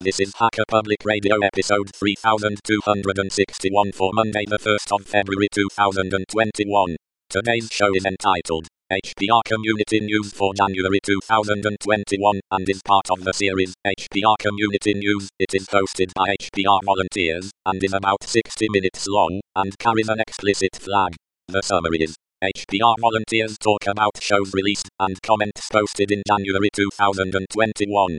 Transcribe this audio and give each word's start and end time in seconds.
This 0.00 0.20
is 0.20 0.32
Hacker 0.38 0.62
Public 0.68 1.04
Radio 1.04 1.40
episode 1.40 1.90
3261 1.92 3.90
for 3.90 4.12
Monday 4.14 4.44
the 4.46 4.56
1st 4.56 4.92
of 4.94 5.04
February 5.04 5.48
2021. 5.52 6.94
Today's 7.28 7.68
show 7.72 7.92
is 7.92 8.06
entitled 8.06 8.68
HPR 8.92 9.42
Community 9.44 9.98
News 9.98 10.32
for 10.32 10.54
January 10.54 11.00
2021 11.02 12.40
and 12.52 12.68
is 12.68 12.80
part 12.84 13.10
of 13.10 13.24
the 13.24 13.32
series 13.32 13.74
HPR 13.84 14.36
Community 14.38 14.94
News. 14.94 15.30
It 15.40 15.52
is 15.52 15.66
hosted 15.66 16.14
by 16.14 16.32
HPR 16.40 16.78
volunteers 16.84 17.50
and 17.66 17.82
is 17.82 17.92
about 17.92 18.22
60 18.22 18.68
minutes 18.70 19.08
long 19.08 19.40
and 19.56 19.76
carries 19.80 20.08
an 20.08 20.20
explicit 20.20 20.76
flag. 20.76 21.16
The 21.48 21.62
summary 21.62 21.98
is 22.02 22.14
HPR 22.44 22.94
volunteers 23.00 23.58
talk 23.58 23.88
about 23.88 24.22
shows 24.22 24.54
released 24.54 24.90
and 25.00 25.20
comments 25.22 25.68
posted 25.72 26.12
in 26.12 26.22
January 26.24 26.68
2021. 26.72 28.18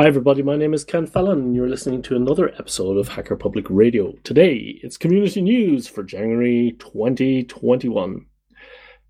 Hi, 0.00 0.06
everybody. 0.06 0.44
My 0.44 0.54
name 0.54 0.74
is 0.74 0.84
Ken 0.84 1.06
Fallon, 1.06 1.40
and 1.40 1.56
you're 1.56 1.68
listening 1.68 2.02
to 2.02 2.14
another 2.14 2.50
episode 2.50 2.98
of 2.98 3.08
Hacker 3.08 3.34
Public 3.34 3.66
Radio. 3.68 4.12
Today, 4.22 4.78
it's 4.84 4.96
community 4.96 5.40
news 5.40 5.88
for 5.88 6.04
January 6.04 6.76
2021. 6.78 8.26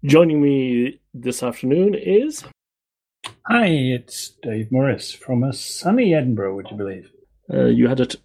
Joining 0.07 0.41
me 0.41 0.99
this 1.13 1.43
afternoon 1.43 1.95
is. 1.95 2.43
Hi, 3.49 3.67
it's 3.67 4.31
Dave 4.43 4.73
Morris 4.73 5.13
from 5.13 5.45
a 5.45 5.53
sunny 5.53 6.15
Edinburgh, 6.15 6.55
would 6.57 6.71
you 6.71 6.79
believe? 6.79 7.11
Uh, 7.53 7.67
you 7.67 7.87
had 7.87 8.01
it. 8.01 8.17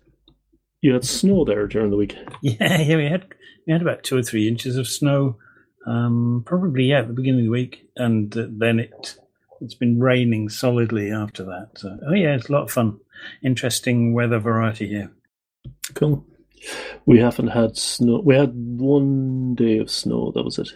You 0.79 0.93
had 0.93 1.03
snow 1.03 1.43
there 1.43 1.67
during 1.67 1.91
the 1.91 1.97
week. 1.97 2.15
Yeah, 2.41 2.79
yeah, 2.79 2.95
we 2.95 3.07
had 3.07 3.25
we 3.67 3.73
had 3.73 3.81
about 3.81 4.03
two 4.03 4.15
or 4.15 4.23
three 4.23 4.47
inches 4.47 4.77
of 4.77 4.87
snow, 4.87 5.35
um, 5.85 6.43
probably 6.45 6.85
yeah, 6.85 6.99
at 6.99 7.09
the 7.09 7.13
beginning 7.13 7.41
of 7.41 7.45
the 7.47 7.51
week, 7.51 7.89
and 7.97 8.31
then 8.31 8.79
it 8.79 9.17
it's 9.63 9.73
been 9.75 9.99
raining 9.99 10.49
solidly 10.49 11.11
after 11.11 11.43
that. 11.45 11.69
So, 11.77 11.97
oh 12.07 12.13
yeah, 12.13 12.35
it's 12.35 12.49
a 12.49 12.51
lot 12.51 12.63
of 12.63 12.71
fun. 12.71 12.99
Interesting 13.43 14.13
weather 14.13 14.39
variety 14.39 14.87
here. 14.87 15.11
Cool. 15.95 16.25
We 17.05 17.19
haven't 17.19 17.47
had 17.47 17.77
snow. 17.77 18.21
We 18.23 18.35
had 18.35 18.53
one 18.55 19.55
day 19.55 19.77
of 19.79 19.89
snow. 19.89 20.31
That 20.33 20.43
was 20.43 20.59
it. 20.59 20.69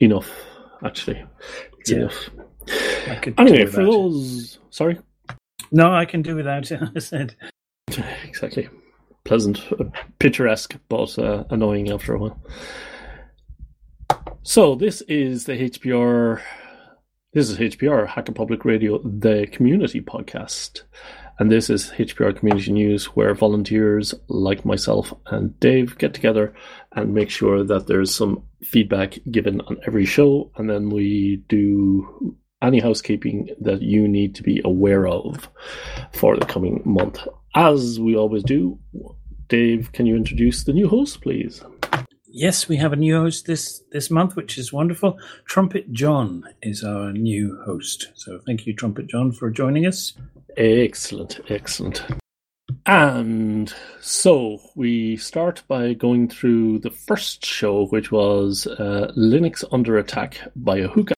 Enough, 0.00 0.30
actually. 0.84 1.24
It's 1.78 1.90
Yeah. 1.90 1.96
enough. 1.98 2.30
I 3.08 3.14
could 3.16 3.36
do 3.36 3.42
Anyway, 3.42 3.66
for 3.66 3.84
those. 3.84 4.58
Sorry. 4.70 4.98
No, 5.72 5.92
I 5.92 6.04
can 6.06 6.22
do 6.22 6.34
without 6.36 6.70
it. 6.70 6.80
I 6.96 6.98
said. 6.98 7.34
Exactly. 8.24 8.68
Pleasant, 9.24 9.60
uh, 9.78 9.84
picturesque, 10.18 10.76
but 10.88 11.18
uh, 11.18 11.44
annoying 11.50 11.90
after 11.90 12.14
a 12.14 12.18
while. 12.18 12.42
So 14.42 14.74
this 14.74 15.00
is 15.02 15.44
the 15.44 15.52
HPR. 15.54 16.40
This 17.34 17.50
is 17.50 17.58
HPR 17.58 18.06
Hacker 18.06 18.30
Public 18.30 18.64
Radio, 18.64 18.98
the 18.98 19.48
community 19.50 20.00
podcast, 20.00 20.82
and 21.40 21.50
this 21.50 21.68
is 21.68 21.90
HPR 21.90 22.38
Community 22.38 22.70
News, 22.70 23.06
where 23.06 23.34
volunteers 23.34 24.14
like 24.28 24.64
myself 24.64 25.12
and 25.26 25.58
Dave 25.58 25.98
get 25.98 26.14
together 26.14 26.54
and 26.92 27.12
make 27.12 27.30
sure 27.30 27.64
that 27.64 27.88
there's 27.88 28.14
some 28.14 28.44
feedback 28.62 29.18
given 29.32 29.60
on 29.62 29.78
every 29.84 30.04
show, 30.04 30.52
and 30.54 30.70
then 30.70 30.90
we 30.90 31.42
do 31.48 32.36
any 32.62 32.78
housekeeping 32.78 33.48
that 33.60 33.82
you 33.82 34.06
need 34.06 34.36
to 34.36 34.44
be 34.44 34.62
aware 34.64 35.08
of 35.08 35.48
for 36.12 36.36
the 36.36 36.46
coming 36.46 36.82
month. 36.84 37.18
As 37.56 37.98
we 37.98 38.14
always 38.14 38.44
do, 38.44 38.78
Dave, 39.48 39.90
can 39.90 40.06
you 40.06 40.14
introduce 40.14 40.62
the 40.62 40.72
new 40.72 40.88
host, 40.88 41.20
please? 41.20 41.64
Yes, 42.36 42.68
we 42.68 42.76
have 42.78 42.92
a 42.92 42.96
new 42.96 43.16
host 43.16 43.46
this 43.46 43.84
this 43.92 44.10
month, 44.10 44.34
which 44.34 44.58
is 44.58 44.72
wonderful. 44.72 45.16
Trumpet 45.44 45.92
John 45.92 46.42
is 46.62 46.82
our 46.82 47.12
new 47.12 47.56
host. 47.64 48.10
So 48.14 48.40
thank 48.44 48.66
you, 48.66 48.74
Trumpet 48.74 49.06
John, 49.06 49.30
for 49.30 49.50
joining 49.50 49.86
us. 49.86 50.14
Excellent, 50.56 51.38
excellent. 51.48 52.04
And 52.86 53.72
so 54.00 54.58
we 54.74 55.16
start 55.16 55.62
by 55.68 55.94
going 55.94 56.28
through 56.28 56.80
the 56.80 56.90
first 56.90 57.46
show, 57.46 57.86
which 57.86 58.10
was 58.10 58.66
uh, 58.66 59.12
Linux 59.16 59.62
Under 59.70 59.98
Attack 59.98 60.40
by 60.56 60.80
Ahuka. 60.80 61.12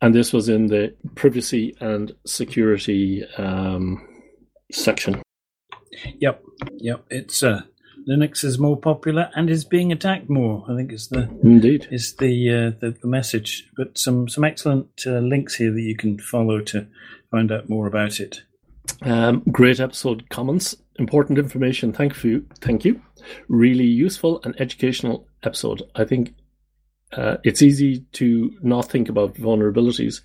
And 0.00 0.14
this 0.14 0.32
was 0.32 0.48
in 0.48 0.68
the 0.68 0.94
privacy 1.16 1.76
and 1.80 2.14
security 2.24 3.26
um, 3.36 4.08
section. 4.72 5.20
Yep, 6.18 6.42
yep. 6.78 7.04
It's 7.10 7.42
uh, 7.42 7.60
Linux 8.08 8.44
is 8.44 8.58
more 8.58 8.76
popular 8.76 9.30
and 9.34 9.48
is 9.48 9.64
being 9.64 9.92
attacked 9.92 10.28
more. 10.28 10.64
I 10.68 10.76
think 10.76 10.92
is 10.92 11.08
the 11.08 11.28
Indeed. 11.42 11.88
is 11.90 12.16
the 12.16 12.50
uh, 12.50 12.78
the, 12.80 12.96
the 13.00 13.08
message. 13.08 13.68
But 13.76 13.96
some 13.98 14.28
some 14.28 14.44
excellent 14.44 15.02
uh, 15.06 15.18
links 15.18 15.54
here 15.54 15.72
that 15.72 15.80
you 15.80 15.96
can 15.96 16.18
follow 16.18 16.60
to 16.60 16.86
find 17.30 17.52
out 17.52 17.68
more 17.68 17.86
about 17.86 18.20
it. 18.20 18.42
Um, 19.02 19.42
great 19.50 19.80
episode 19.80 20.28
comments, 20.30 20.76
important 20.98 21.38
information. 21.38 21.92
Thank 21.92 22.22
you, 22.24 22.46
thank 22.60 22.84
you. 22.84 23.00
Really 23.48 23.84
useful 23.84 24.40
and 24.44 24.60
educational 24.60 25.26
episode. 25.44 25.82
I 25.94 26.04
think 26.04 26.34
uh, 27.12 27.36
it's 27.44 27.62
easy 27.62 28.00
to 28.12 28.52
not 28.62 28.90
think 28.90 29.08
about 29.08 29.34
vulnerabilities, 29.34 30.22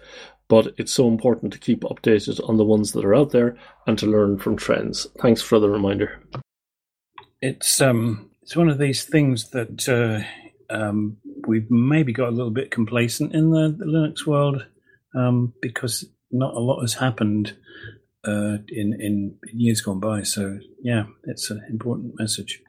but 0.47 0.73
it's 0.77 0.93
so 0.93 1.07
important 1.07 1.53
to 1.53 1.59
keep 1.59 1.81
updated 1.81 2.39
on 2.49 2.57
the 2.57 2.65
ones 2.65 2.93
that 2.93 3.05
are 3.05 3.15
out 3.15 3.31
there 3.31 3.57
and 3.85 3.97
to 3.99 4.07
learn 4.07 4.37
from 4.39 4.55
trends. 4.55 5.05
Thanks 5.19 5.41
for 5.41 5.59
the 5.59 5.69
reminder. 5.69 6.19
It's 7.41 7.81
um 7.81 8.29
it's 8.41 8.55
one 8.55 8.69
of 8.69 8.77
these 8.77 9.03
things 9.03 9.49
that 9.49 9.89
uh, 9.89 10.23
um, 10.73 11.17
we've 11.47 11.69
maybe 11.69 12.13
got 12.13 12.29
a 12.29 12.31
little 12.31 12.51
bit 12.51 12.71
complacent 12.71 13.33
in 13.33 13.51
the, 13.51 13.75
the 13.77 13.85
Linux 13.85 14.25
world 14.25 14.65
um, 15.15 15.53
because 15.61 16.05
not 16.31 16.53
a 16.53 16.59
lot 16.59 16.79
has 16.79 16.93
happened 16.93 17.55
uh, 18.25 18.57
in, 18.69 18.93
in 19.01 19.37
years 19.51 19.81
gone 19.81 19.99
by. 19.99 20.23
So 20.23 20.59
yeah, 20.81 21.05
it's 21.25 21.49
an 21.49 21.61
important 21.69 22.17
message. 22.17 22.61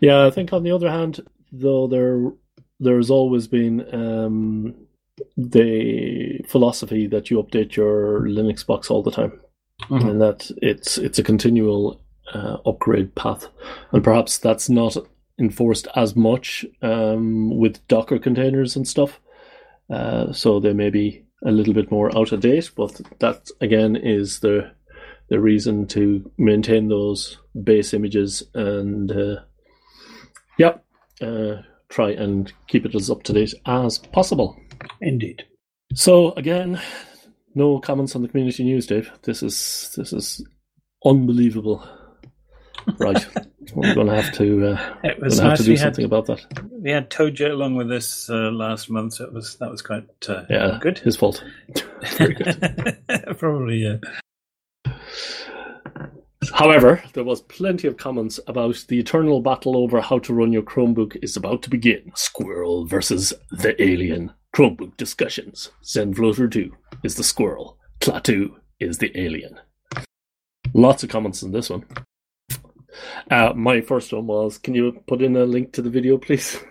Yeah, 0.00 0.26
I 0.26 0.30
think 0.30 0.52
on 0.54 0.62
the 0.62 0.72
other 0.72 0.90
hand, 0.90 1.20
though, 1.52 1.86
there 1.86 2.32
there's 2.78 3.10
always 3.10 3.46
been 3.46 3.94
um, 3.94 4.74
the 5.36 6.40
philosophy 6.48 7.06
that 7.08 7.30
you 7.30 7.42
update 7.42 7.76
your 7.76 8.20
Linux 8.22 8.66
box 8.66 8.90
all 8.90 9.02
the 9.02 9.10
time. 9.10 9.38
Mhm. 9.88 10.10
and 10.10 10.20
that 10.20 10.50
it's 10.60 10.98
it's 10.98 11.18
a 11.18 11.22
continual 11.22 12.02
uh, 12.34 12.56
upgrade 12.66 13.14
path, 13.14 13.48
and 13.92 14.04
perhaps 14.04 14.38
that's 14.38 14.68
not 14.68 14.96
enforced 15.38 15.88
as 15.96 16.14
much 16.14 16.64
um, 16.82 17.56
with 17.56 17.86
Docker 17.88 18.18
containers 18.18 18.76
and 18.76 18.86
stuff. 18.86 19.20
Uh, 19.88 20.32
so 20.32 20.60
they 20.60 20.72
may 20.72 20.90
be 20.90 21.24
a 21.44 21.50
little 21.50 21.74
bit 21.74 21.90
more 21.90 22.16
out 22.16 22.32
of 22.32 22.40
date, 22.40 22.70
but 22.76 23.00
that 23.18 23.48
again 23.60 23.96
is 23.96 24.40
the 24.40 24.70
the 25.28 25.40
reason 25.40 25.86
to 25.86 26.30
maintain 26.38 26.88
those 26.88 27.38
base 27.62 27.94
images 27.94 28.42
and 28.54 29.12
uh, 29.12 29.36
yep, 30.58 30.84
uh, 31.22 31.56
try 31.88 32.10
and 32.10 32.52
keep 32.66 32.84
it 32.84 32.94
as 32.94 33.10
up 33.10 33.22
to 33.22 33.32
date 33.32 33.54
as 33.66 33.98
possible. 33.98 34.56
Indeed. 35.00 35.44
So 35.94 36.32
again, 36.32 36.80
no 37.54 37.78
comments 37.78 38.14
on 38.14 38.22
the 38.22 38.28
community 38.28 38.64
news, 38.64 38.86
Dave. 38.86 39.10
This 39.22 39.42
is 39.42 39.92
this 39.96 40.12
is 40.12 40.44
unbelievable. 41.04 41.88
Right, 42.98 43.26
we're 43.74 43.94
going 43.94 44.06
to 44.08 44.14
have 44.22 44.32
to 44.34 44.68
uh, 44.68 44.96
It 45.04 45.20
was 45.20 45.38
to 45.38 45.44
have 45.44 45.58
to 45.58 45.64
do 45.64 45.70
We 45.72 45.76
had 45.78 45.84
something 45.84 46.04
about 46.04 46.26
that. 46.26 46.44
we 46.72 46.90
had 46.90 47.10
Tojo 47.10 47.50
along 47.52 47.76
with 47.76 47.90
us 47.92 48.28
uh, 48.30 48.50
last 48.50 48.90
month, 48.90 49.14
so 49.14 49.24
it 49.24 49.32
was 49.32 49.56
that 49.56 49.70
was 49.70 49.82
quite 49.82 50.04
uh, 50.28 50.44
Yeah, 50.50 50.78
good. 50.80 50.98
His 50.98 51.16
fault. 51.16 51.42
Very 52.16 52.34
good. 52.34 52.98
Probably 53.38 53.76
yeah. 53.78 54.92
However, 56.54 57.02
there 57.12 57.24
was 57.24 57.42
plenty 57.42 57.86
of 57.86 57.96
comments 57.98 58.40
about 58.46 58.84
the 58.88 58.98
eternal 58.98 59.40
battle 59.42 59.76
over 59.76 60.00
how 60.00 60.18
to 60.20 60.34
run 60.34 60.52
your 60.52 60.62
Chromebook 60.62 61.16
is 61.22 61.36
about 61.36 61.62
to 61.62 61.70
begin. 61.70 62.12
Squirrel 62.14 62.86
versus 62.86 63.32
the 63.50 63.80
alien. 63.82 64.32
Chromebook 64.56 64.96
discussions. 64.96 65.70
Zenfloater 65.84 66.50
2 66.50 66.72
is 67.04 67.14
the 67.14 67.22
squirrel. 67.24 67.78
Klaatu 68.00 68.54
is 68.80 68.98
the 68.98 69.16
alien. 69.20 69.60
Lots 70.74 71.02
of 71.04 71.10
comments 71.10 71.42
on 71.42 71.52
this 71.52 71.68
one. 71.70 71.84
Uh, 73.30 73.52
my 73.54 73.80
first 73.80 74.12
one 74.12 74.26
was, 74.26 74.58
can 74.58 74.74
you 74.74 75.02
put 75.06 75.22
in 75.22 75.36
a 75.36 75.44
link 75.44 75.72
to 75.72 75.82
the 75.82 75.90
video, 75.90 76.18
please? 76.18 76.58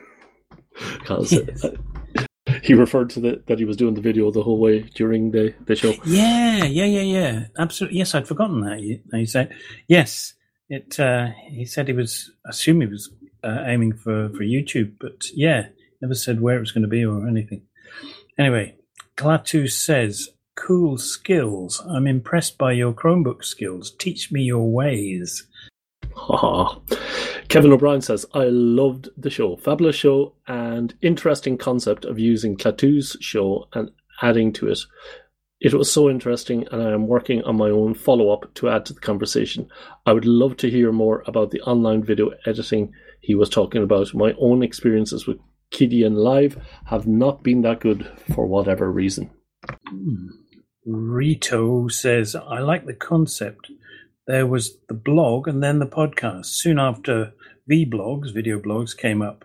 Because 1.00 1.34
yes. 1.34 1.66
uh, 1.66 1.76
he 2.64 2.74
referred 2.74 3.10
to 3.10 3.20
the, 3.20 3.44
that 3.48 3.60
he 3.60 3.66
was 3.66 3.76
doing 3.76 3.96
the 3.96 4.02
video 4.02 4.32
the 4.32 4.44
whole 4.44 4.60
way 4.60 4.82
during 4.96 5.32
the, 5.32 5.54
the 5.66 5.76
show. 5.76 5.94
Yeah, 6.06 6.64
yeah, 6.64 6.86
yeah, 6.86 7.02
yeah. 7.02 7.46
Absolutely. 7.58 8.00
Yes, 8.00 8.16
I'd 8.16 8.28
forgotten 8.28 8.62
that. 8.62 8.80
He, 8.80 9.02
he 9.12 9.26
said, 9.26 9.54
yes, 9.90 10.36
it. 10.70 10.98
Uh, 10.98 11.28
he 11.50 11.66
said 11.66 11.88
he 11.88 11.94
was, 11.94 12.32
I 12.46 12.52
assume 12.52 12.80
he 12.80 12.88
was 12.88 13.12
uh, 13.44 13.64
aiming 13.66 13.94
for, 13.94 14.30
for 14.30 14.44
YouTube, 14.44 14.94
but 15.02 15.30
yeah, 15.34 15.68
never 16.02 16.16
said 16.16 16.40
where 16.40 16.56
it 16.56 16.62
was 16.62 16.72
going 16.72 16.84
to 16.84 16.88
be 16.88 17.04
or 17.04 17.28
anything. 17.28 17.64
Anyway, 18.38 18.76
Klaatu 19.18 19.70
says, 19.70 20.30
cool 20.56 20.98
skills. 20.98 21.84
I'm 21.90 22.08
impressed 22.08 22.58
by 22.58 22.74
your 22.74 22.94
Chromebook 22.94 23.44
skills. 23.44 23.94
Teach 23.98 24.32
me 24.32 24.44
your 24.44 24.72
ways. 24.72 25.48
Kevin 27.50 27.72
O'Brien 27.72 28.02
says, 28.02 28.26
I 28.34 28.46
loved 28.46 29.10
the 29.18 29.30
show. 29.30 29.58
Fabulous 29.58 29.96
show 29.96 30.34
and 30.48 30.94
interesting 31.02 31.58
concept 31.58 32.06
of 32.06 32.20
using 32.20 32.58
Klaatu's 32.58 33.18
show 33.20 33.68
and 33.74 33.92
adding 34.22 34.54
to 34.54 34.68
it. 34.68 34.80
It 35.60 35.74
was 35.74 35.92
so 35.92 36.10
interesting, 36.10 36.66
and 36.72 36.82
I 36.82 36.92
am 36.92 37.08
working 37.08 37.44
on 37.44 37.58
my 37.58 37.70
own 37.70 37.94
follow 37.94 38.32
up 38.32 38.54
to 38.56 38.70
add 38.70 38.86
to 38.86 38.94
the 38.94 39.02
conversation. 39.02 39.68
I 40.06 40.14
would 40.14 40.26
love 40.26 40.56
to 40.58 40.70
hear 40.70 40.92
more 40.94 41.24
about 41.28 41.52
the 41.52 41.62
online 41.62 42.02
video 42.02 42.32
editing 42.46 42.94
he 43.20 43.36
was 43.36 43.50
talking 43.50 43.84
about. 43.84 44.14
My 44.14 44.34
own 44.40 44.64
experiences 44.64 45.28
with 45.28 45.38
Kdenlive 45.72 46.16
Live 46.16 46.58
have 46.86 47.08
not 47.08 47.44
been 47.44 47.62
that 47.64 47.82
good 47.82 48.10
for 48.34 48.46
whatever 48.46 48.90
reason. 48.90 49.32
Hmm. 49.88 50.28
Rito 50.86 51.88
says, 51.90 52.36
I 52.36 52.60
like 52.60 52.86
the 52.86 52.94
concept. 52.94 53.70
There 54.30 54.46
was 54.46 54.78
the 54.88 54.94
blog 54.94 55.48
and 55.48 55.64
then 55.64 55.80
the 55.80 55.88
podcast. 55.88 56.46
Soon 56.46 56.78
after 56.78 57.34
vlogs, 57.68 58.32
video 58.32 58.60
blogs, 58.60 58.96
came 58.96 59.24
up. 59.24 59.44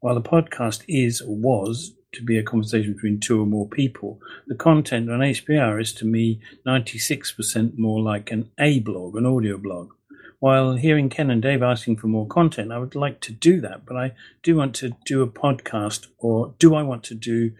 While 0.00 0.14
the 0.14 0.22
podcast 0.22 0.84
is 0.88 1.20
or 1.20 1.36
was 1.36 1.92
to 2.12 2.22
be 2.24 2.38
a 2.38 2.42
conversation 2.42 2.94
between 2.94 3.20
two 3.20 3.42
or 3.42 3.44
more 3.44 3.68
people, 3.68 4.22
the 4.46 4.54
content 4.54 5.10
on 5.10 5.18
HPR 5.18 5.78
is 5.78 5.92
to 5.92 6.06
me 6.06 6.40
96% 6.66 7.76
more 7.76 8.00
like 8.00 8.30
an 8.30 8.50
A 8.58 8.80
blog, 8.80 9.16
an 9.16 9.26
audio 9.26 9.58
blog. 9.58 9.92
While 10.38 10.76
hearing 10.76 11.10
Ken 11.10 11.30
and 11.30 11.42
Dave 11.42 11.62
asking 11.62 11.98
for 11.98 12.06
more 12.06 12.26
content, 12.26 12.72
I 12.72 12.78
would 12.78 12.94
like 12.94 13.20
to 13.20 13.32
do 13.32 13.60
that, 13.60 13.84
but 13.84 13.98
I 13.98 14.12
do 14.42 14.56
want 14.56 14.74
to 14.76 14.96
do 15.04 15.20
a 15.20 15.28
podcast, 15.28 16.06
or 16.16 16.54
do 16.58 16.74
I 16.74 16.82
want 16.82 17.04
to 17.04 17.14
do 17.14 17.52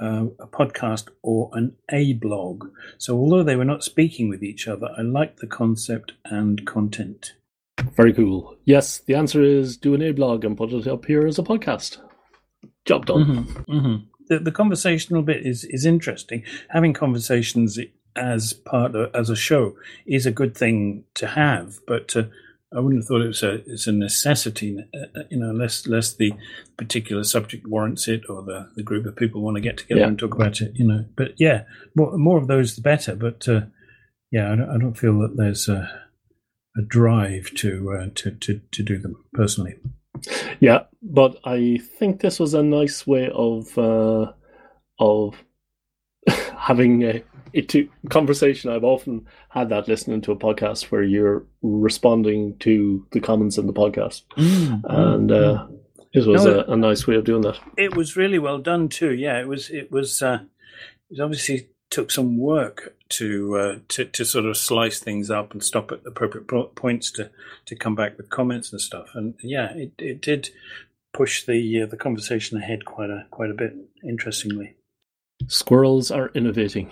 uh, 0.00 0.26
a 0.38 0.46
podcast 0.46 1.08
or 1.22 1.50
an 1.52 1.76
A 1.90 2.14
blog? 2.14 2.68
So, 2.98 3.16
although 3.16 3.42
they 3.42 3.56
were 3.56 3.64
not 3.64 3.84
speaking 3.84 4.28
with 4.28 4.42
each 4.42 4.68
other, 4.68 4.88
I 4.96 5.02
like 5.02 5.38
the 5.38 5.46
concept 5.46 6.12
and 6.24 6.66
content. 6.66 7.34
Very 7.96 8.12
cool. 8.12 8.56
Yes, 8.64 8.98
the 8.98 9.14
answer 9.14 9.42
is 9.42 9.76
do 9.76 9.94
an 9.94 10.02
A 10.02 10.12
blog 10.12 10.44
and 10.44 10.56
put 10.56 10.72
it 10.72 10.86
up 10.86 11.04
here 11.04 11.26
as 11.26 11.38
a 11.38 11.42
podcast. 11.42 11.98
Job 12.84 13.06
done. 13.06 13.24
Mm-hmm, 13.24 13.72
mm-hmm. 13.72 14.04
The, 14.28 14.38
the 14.38 14.52
conversational 14.52 15.22
bit 15.22 15.44
is 15.46 15.64
is 15.64 15.84
interesting. 15.84 16.44
Having 16.70 16.94
conversations 16.94 17.78
as 18.16 18.52
part 18.52 18.94
of, 18.94 19.14
as 19.14 19.28
a 19.28 19.36
show 19.36 19.76
is 20.06 20.26
a 20.26 20.30
good 20.30 20.56
thing 20.56 21.04
to 21.14 21.26
have, 21.26 21.80
but 21.86 22.16
uh, 22.16 22.24
I 22.74 22.80
wouldn't 22.80 23.02
have 23.02 23.08
thought 23.08 23.22
it 23.22 23.28
was 23.28 23.42
a 23.42 23.62
it's 23.66 23.86
a 23.86 23.92
necessity. 23.92 24.76
Uh, 24.78 25.20
uh, 25.20 25.22
you 25.30 25.38
know, 25.38 25.50
unless 25.50 25.86
unless 25.86 26.14
the 26.14 26.32
particular 26.76 27.24
subject 27.24 27.66
warrants 27.66 28.08
it, 28.08 28.22
or 28.28 28.42
the, 28.42 28.70
the 28.76 28.82
group 28.82 29.06
of 29.06 29.16
people 29.16 29.42
want 29.42 29.56
to 29.56 29.60
get 29.60 29.78
together 29.78 30.00
yeah. 30.00 30.06
and 30.08 30.18
talk 30.18 30.34
about 30.34 30.60
it. 30.60 30.72
You 30.74 30.86
know, 30.86 31.04
but 31.16 31.32
yeah, 31.38 31.64
more 31.94 32.16
more 32.18 32.38
of 32.38 32.48
those 32.48 32.76
the 32.76 32.82
better. 32.82 33.14
But 33.14 33.48
uh, 33.48 33.62
yeah, 34.30 34.52
I 34.52 34.56
don't, 34.56 34.70
I 34.70 34.78
don't, 34.78 34.98
feel 34.98 35.18
that 35.20 35.36
there's 35.36 35.68
a, 35.68 35.88
a 36.76 36.82
drive 36.82 37.52
to, 37.56 37.92
uh, 37.92 38.10
to 38.16 38.32
to 38.32 38.60
to 38.72 38.82
do 38.82 38.98
them 38.98 39.24
personally. 39.32 39.76
Yeah, 40.60 40.84
but 41.02 41.38
I 41.44 41.78
think 41.98 42.20
this 42.20 42.40
was 42.40 42.54
a 42.54 42.62
nice 42.62 43.06
way 43.06 43.30
of 43.32 43.76
uh, 43.78 44.32
of 44.98 45.36
having 46.56 47.02
a 47.02 47.22
to 47.68 47.88
conversation. 48.10 48.70
I've 48.70 48.84
often 48.84 49.26
had 49.48 49.68
that 49.68 49.88
listening 49.88 50.20
to 50.22 50.32
a 50.32 50.36
podcast 50.36 50.84
where 50.90 51.02
you're 51.02 51.44
responding 51.62 52.56
to 52.58 53.06
the 53.12 53.20
comments 53.20 53.58
in 53.58 53.66
the 53.66 53.72
podcast, 53.72 54.22
mm, 54.36 54.82
and 54.84 55.30
mm, 55.30 55.58
uh, 55.58 55.66
it 56.12 56.26
was 56.26 56.44
no, 56.44 56.60
a, 56.60 56.72
a, 56.72 56.76
nice 56.76 57.06
way 57.06 57.16
of 57.16 57.24
doing 57.24 57.42
that. 57.42 57.58
It 57.76 57.96
was 57.96 58.16
really 58.16 58.38
well 58.38 58.58
done 58.58 58.88
too. 58.88 59.12
Yeah, 59.12 59.40
it 59.40 59.48
was. 59.48 59.70
It 59.70 59.90
was. 59.90 60.22
Uh, 60.22 60.40
it 61.10 61.20
obviously 61.20 61.68
took 61.90 62.10
some 62.10 62.38
work 62.38 62.96
to 63.08 63.56
uh, 63.56 63.78
to 63.88 64.04
to 64.04 64.24
sort 64.24 64.46
of 64.46 64.56
slice 64.56 64.98
things 64.98 65.30
up 65.30 65.52
and 65.52 65.62
stop 65.62 65.92
at 65.92 66.00
appropriate 66.06 66.46
points 66.74 67.10
to 67.12 67.30
to 67.66 67.76
come 67.76 67.94
back 67.94 68.16
with 68.16 68.30
comments 68.30 68.72
and 68.72 68.80
stuff. 68.80 69.10
And 69.14 69.34
yeah, 69.42 69.72
it 69.74 69.92
it 69.98 70.20
did 70.20 70.50
push 71.12 71.44
the 71.44 71.82
uh, 71.82 71.86
the 71.86 71.96
conversation 71.96 72.58
ahead 72.58 72.84
quite 72.84 73.10
a 73.10 73.26
quite 73.30 73.50
a 73.50 73.54
bit. 73.54 73.74
Interestingly. 74.02 74.74
Squirrels 75.46 76.10
are 76.10 76.30
innovating. 76.34 76.90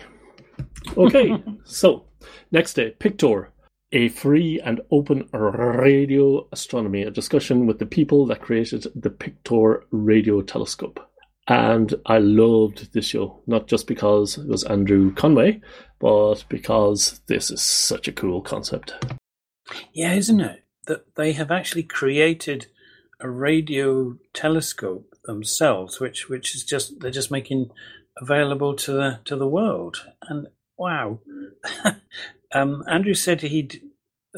Okay, 0.96 1.42
so 1.64 2.04
next 2.50 2.74
day, 2.74 2.94
Pictor, 2.98 3.48
a 3.92 4.08
free 4.08 4.60
and 4.64 4.80
open 4.90 5.28
radio 5.32 6.48
astronomy, 6.52 7.02
a 7.02 7.10
discussion 7.10 7.66
with 7.66 7.78
the 7.78 7.86
people 7.86 8.26
that 8.26 8.40
created 8.40 8.86
the 8.94 9.10
Pictor 9.10 9.82
radio 9.90 10.42
telescope. 10.42 11.00
And 11.48 11.94
I 12.06 12.18
loved 12.18 12.92
this 12.92 13.06
show, 13.06 13.42
not 13.46 13.66
just 13.66 13.86
because 13.86 14.38
it 14.38 14.46
was 14.46 14.64
Andrew 14.64 15.12
Conway, 15.12 15.60
but 15.98 16.44
because 16.48 17.20
this 17.26 17.50
is 17.50 17.60
such 17.60 18.06
a 18.06 18.12
cool 18.12 18.40
concept. 18.40 18.94
Yeah, 19.92 20.14
isn't 20.14 20.40
it? 20.40 20.64
That 20.86 21.14
they 21.16 21.32
have 21.32 21.50
actually 21.50 21.84
created 21.84 22.66
a 23.20 23.28
radio 23.28 24.16
telescope 24.32 25.14
themselves, 25.24 26.00
which 26.00 26.28
which 26.28 26.54
is 26.54 26.64
just 26.64 27.00
they're 27.00 27.10
just 27.10 27.30
making 27.30 27.70
available 28.16 28.74
to 28.76 28.92
the 28.92 29.20
to 29.24 29.36
the 29.36 29.48
world. 29.48 30.04
And 30.22 30.48
wow, 30.76 31.20
um, 32.54 32.84
Andrew 32.88 33.14
said 33.14 33.40
he'd 33.40 33.82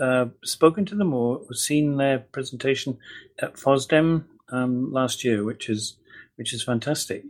uh, 0.00 0.26
spoken 0.44 0.84
to 0.86 0.94
them 0.94 1.14
or 1.14 1.42
seen 1.52 1.96
their 1.96 2.18
presentation 2.18 2.98
at 3.40 3.54
FOSDEM 3.54 4.24
um, 4.50 4.92
last 4.92 5.24
year, 5.24 5.44
which 5.44 5.68
is 5.68 5.96
which 6.36 6.52
is 6.52 6.62
fantastic. 6.62 7.22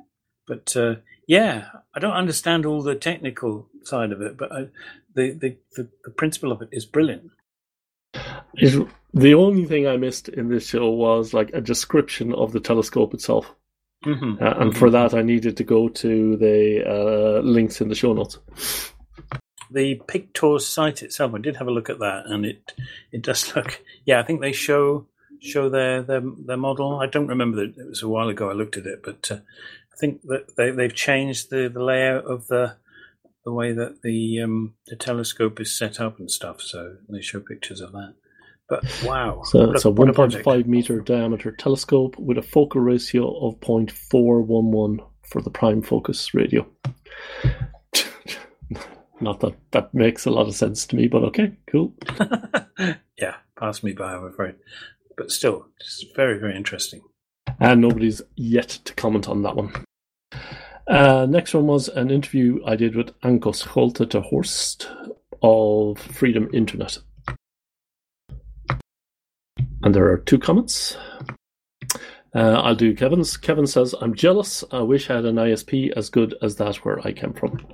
But 0.47 0.77
uh, 0.77 0.97
yeah, 1.27 1.67
I 1.95 2.01
don't 2.01 2.13
understand 2.13 2.67
all 2.67 2.83
the 2.83 2.95
technical 2.95 3.69
side 3.83 4.13
of 4.13 4.21
it, 4.21 4.37
but 4.37 4.53
I, 4.53 4.69
the, 5.15 5.33
the, 5.33 5.57
the 5.77 5.89
the 6.05 6.11
principle 6.11 6.53
of 6.53 6.63
it 6.63 6.69
is 6.73 6.87
brilliant. 6.87 7.31
the 9.13 9.35
only 9.35 9.65
thing 9.65 9.87
I 9.87 9.97
missed 9.97 10.29
in 10.29 10.49
this 10.49 10.69
show 10.69 10.91
was 10.91 11.35
like 11.35 11.51
a 11.53 11.61
description 11.61 12.33
of 12.35 12.53
the 12.53 12.61
telescope 12.61 13.15
itself. 13.15 13.53
Mm-hmm. 14.05 14.43
Uh, 14.43 14.51
and 14.61 14.77
for 14.77 14.91
that, 14.91 15.15
I 15.15 15.23
needed 15.23 15.57
to 15.57 15.65
go 15.65 15.89
to 15.89 16.37
the 16.37 16.85
uh, 16.87 17.41
links 17.41 17.81
in 17.81 17.89
the 17.89 17.95
show 17.95 18.13
notes. 18.13 18.39
The 19.75 20.01
Pictor 20.07 20.61
site 20.61 21.03
itself, 21.03 21.35
I 21.35 21.39
did 21.39 21.57
have 21.57 21.67
a 21.67 21.73
look 21.73 21.91
at 21.91 21.99
that, 21.99 22.25
and 22.27 22.47
it 22.47 22.73
it 23.13 23.23
does 23.23 23.55
look. 23.57 23.83
Yeah, 24.05 24.21
I 24.21 24.23
think 24.23 24.41
they 24.41 24.53
show 24.53 25.07
show 25.41 25.69
their 25.69 26.03
their, 26.03 26.23
their 26.47 26.57
model. 26.57 27.01
I 27.01 27.07
don't 27.07 27.29
remember 27.29 27.59
that 27.59 27.79
it 27.79 27.89
was 27.89 28.03
a 28.03 28.09
while 28.09 28.29
ago 28.29 28.51
I 28.51 28.55
looked 28.55 28.77
at 28.77 28.87
it, 28.87 29.03
but 29.03 29.31
uh, 29.31 29.37
I 29.93 29.97
think 29.99 30.23
that 30.23 30.57
they 30.57 30.71
they've 30.71 30.95
changed 30.95 31.51
the, 31.51 31.69
the 31.69 31.83
layout 31.83 32.25
of 32.25 32.47
the 32.47 32.77
the 33.45 33.53
way 33.53 33.73
that 33.73 34.03
the 34.03 34.41
um, 34.41 34.75
the 34.87 34.97
telescope 34.97 35.61
is 35.61 35.77
set 35.77 36.01
up 36.01 36.19
and 36.19 36.31
stuff. 36.31 36.61
So 36.61 36.97
they 37.09 37.21
show 37.21 37.41
pictures 37.41 37.81
of 37.81 37.93
that. 37.93 38.15
But 38.69 38.85
wow. 39.05 39.43
So 39.45 39.73
it's 39.73 39.85
a, 39.85 39.91
a 39.91 39.93
1.5 39.93 40.67
meter 40.67 41.01
diameter 41.01 41.53
telescope 41.53 42.17
with 42.19 42.39
a 42.39 42.43
focal 42.43 42.81
ratio 42.81 43.47
of 43.47 43.61
0.411 43.61 45.07
for 45.29 45.43
the 45.43 45.51
prime 45.51 45.83
focus 45.83 46.33
radio. 46.33 46.67
Not 49.21 49.41
that 49.41 49.55
that 49.71 49.95
makes 49.95 50.27
a 50.27 50.31
lot 50.31 50.49
of 50.49 50.55
sense 50.55 50.87
to 50.87 50.97
me, 50.97 51.07
but 51.07 51.23
okay, 51.25 51.53
cool. 51.71 51.95
yeah, 53.19 53.37
pass 53.59 53.83
me 53.83 53.93
by, 53.93 54.15
I'm 54.15 54.25
afraid. 54.27 54.57
But 55.17 55.31
still, 55.31 55.67
it's 55.81 56.05
very, 56.17 56.39
very 56.39 56.57
interesting. 56.57 57.03
And 57.61 57.81
nobody's 57.81 58.23
yet 58.37 58.69
to 58.85 58.95
comment 58.95 59.29
on 59.29 59.43
that 59.43 59.57
one. 59.57 59.73
Uh, 60.87 61.27
next 61.29 61.55
one 61.55 61.67
was 61.67 61.89
an 61.89 62.11
interview 62.11 62.61
I 62.67 62.77
did 62.77 62.97
with 62.97 63.13
Anco 63.23 63.53
Scholte 63.53 64.11
ter 64.11 64.21
Horst 64.21 64.91
of 65.43 65.99
Freedom 65.99 66.49
Internet. 66.53 66.99
And 69.83 69.95
there 69.95 70.11
are 70.11 70.19
two 70.19 70.39
comments. 70.39 70.97
Uh, 72.35 72.61
I'll 72.63 72.75
do 72.75 72.95
Kevin's. 72.95 73.37
Kevin 73.37 73.67
says, 73.67 73.95
I'm 74.01 74.15
jealous. 74.15 74.65
I 74.73 74.81
wish 74.81 75.09
I 75.09 75.17
had 75.17 75.25
an 75.25 75.37
ISP 75.37 75.93
as 75.97 76.11
good 76.11 76.35
as 76.43 76.57
that 76.57 76.77
where 76.77 76.99
I 77.07 77.13
came 77.13 77.33
from. 77.33 77.65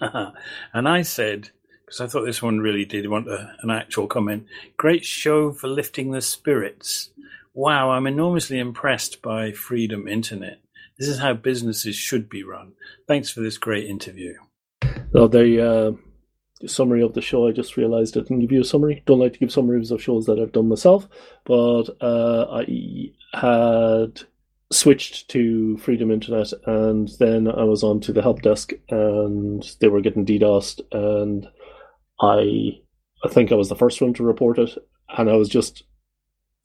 And 0.72 0.88
I 0.88 1.02
said, 1.02 1.50
because 1.84 2.00
I 2.00 2.06
thought 2.06 2.24
this 2.24 2.42
one 2.42 2.58
really 2.58 2.84
did 2.84 3.08
want 3.08 3.28
a, 3.28 3.54
an 3.62 3.70
actual 3.70 4.06
comment 4.06 4.46
great 4.76 5.04
show 5.04 5.52
for 5.52 5.68
lifting 5.68 6.10
the 6.10 6.20
spirits. 6.20 7.10
Wow, 7.54 7.90
I'm 7.90 8.06
enormously 8.06 8.58
impressed 8.58 9.22
by 9.22 9.52
Freedom 9.52 10.06
Internet. 10.06 10.60
this 10.98 11.08
is 11.08 11.20
how 11.20 11.34
businesses 11.34 11.96
should 11.96 12.28
be 12.28 12.42
run. 12.42 12.72
Thanks 13.08 13.30
for 13.30 13.40
this 13.40 13.56
great 13.56 13.86
interview. 13.86 14.34
So 15.12 15.28
the 15.28 15.66
uh, 15.66 16.66
summary 16.66 17.02
of 17.02 17.14
the 17.14 17.22
show, 17.22 17.46
I 17.46 17.52
just 17.52 17.76
realised 17.76 18.16
I 18.16 18.20
didn't 18.20 18.40
give 18.40 18.52
you 18.52 18.60
a 18.60 18.64
summary. 18.64 19.02
Don't 19.06 19.20
like 19.20 19.32
to 19.34 19.38
give 19.38 19.52
summaries 19.52 19.90
of 19.90 20.02
shows 20.02 20.26
that 20.26 20.38
I've 20.38 20.52
done 20.52 20.68
myself, 20.68 21.08
but 21.44 21.84
uh, 22.00 22.46
I 22.50 23.12
had 23.32 24.22
switched 24.72 25.28
to 25.30 25.76
Freedom 25.78 26.10
Internet, 26.10 26.52
and 26.66 27.08
then 27.18 27.48
I 27.48 27.64
was 27.64 27.82
on 27.82 28.00
to 28.00 28.12
the 28.12 28.22
help 28.22 28.42
desk, 28.42 28.72
and 28.90 29.62
they 29.80 29.88
were 29.88 30.00
getting 30.00 30.26
DDoSed, 30.26 30.80
and 30.92 31.48
I, 32.20 32.80
I 33.24 33.28
think 33.28 33.52
I 33.52 33.56
was 33.56 33.68
the 33.68 33.76
first 33.76 34.00
one 34.00 34.14
to 34.14 34.24
report 34.24 34.58
it, 34.58 34.76
and 35.16 35.30
I 35.30 35.36
was 35.36 35.48
just 35.48 35.84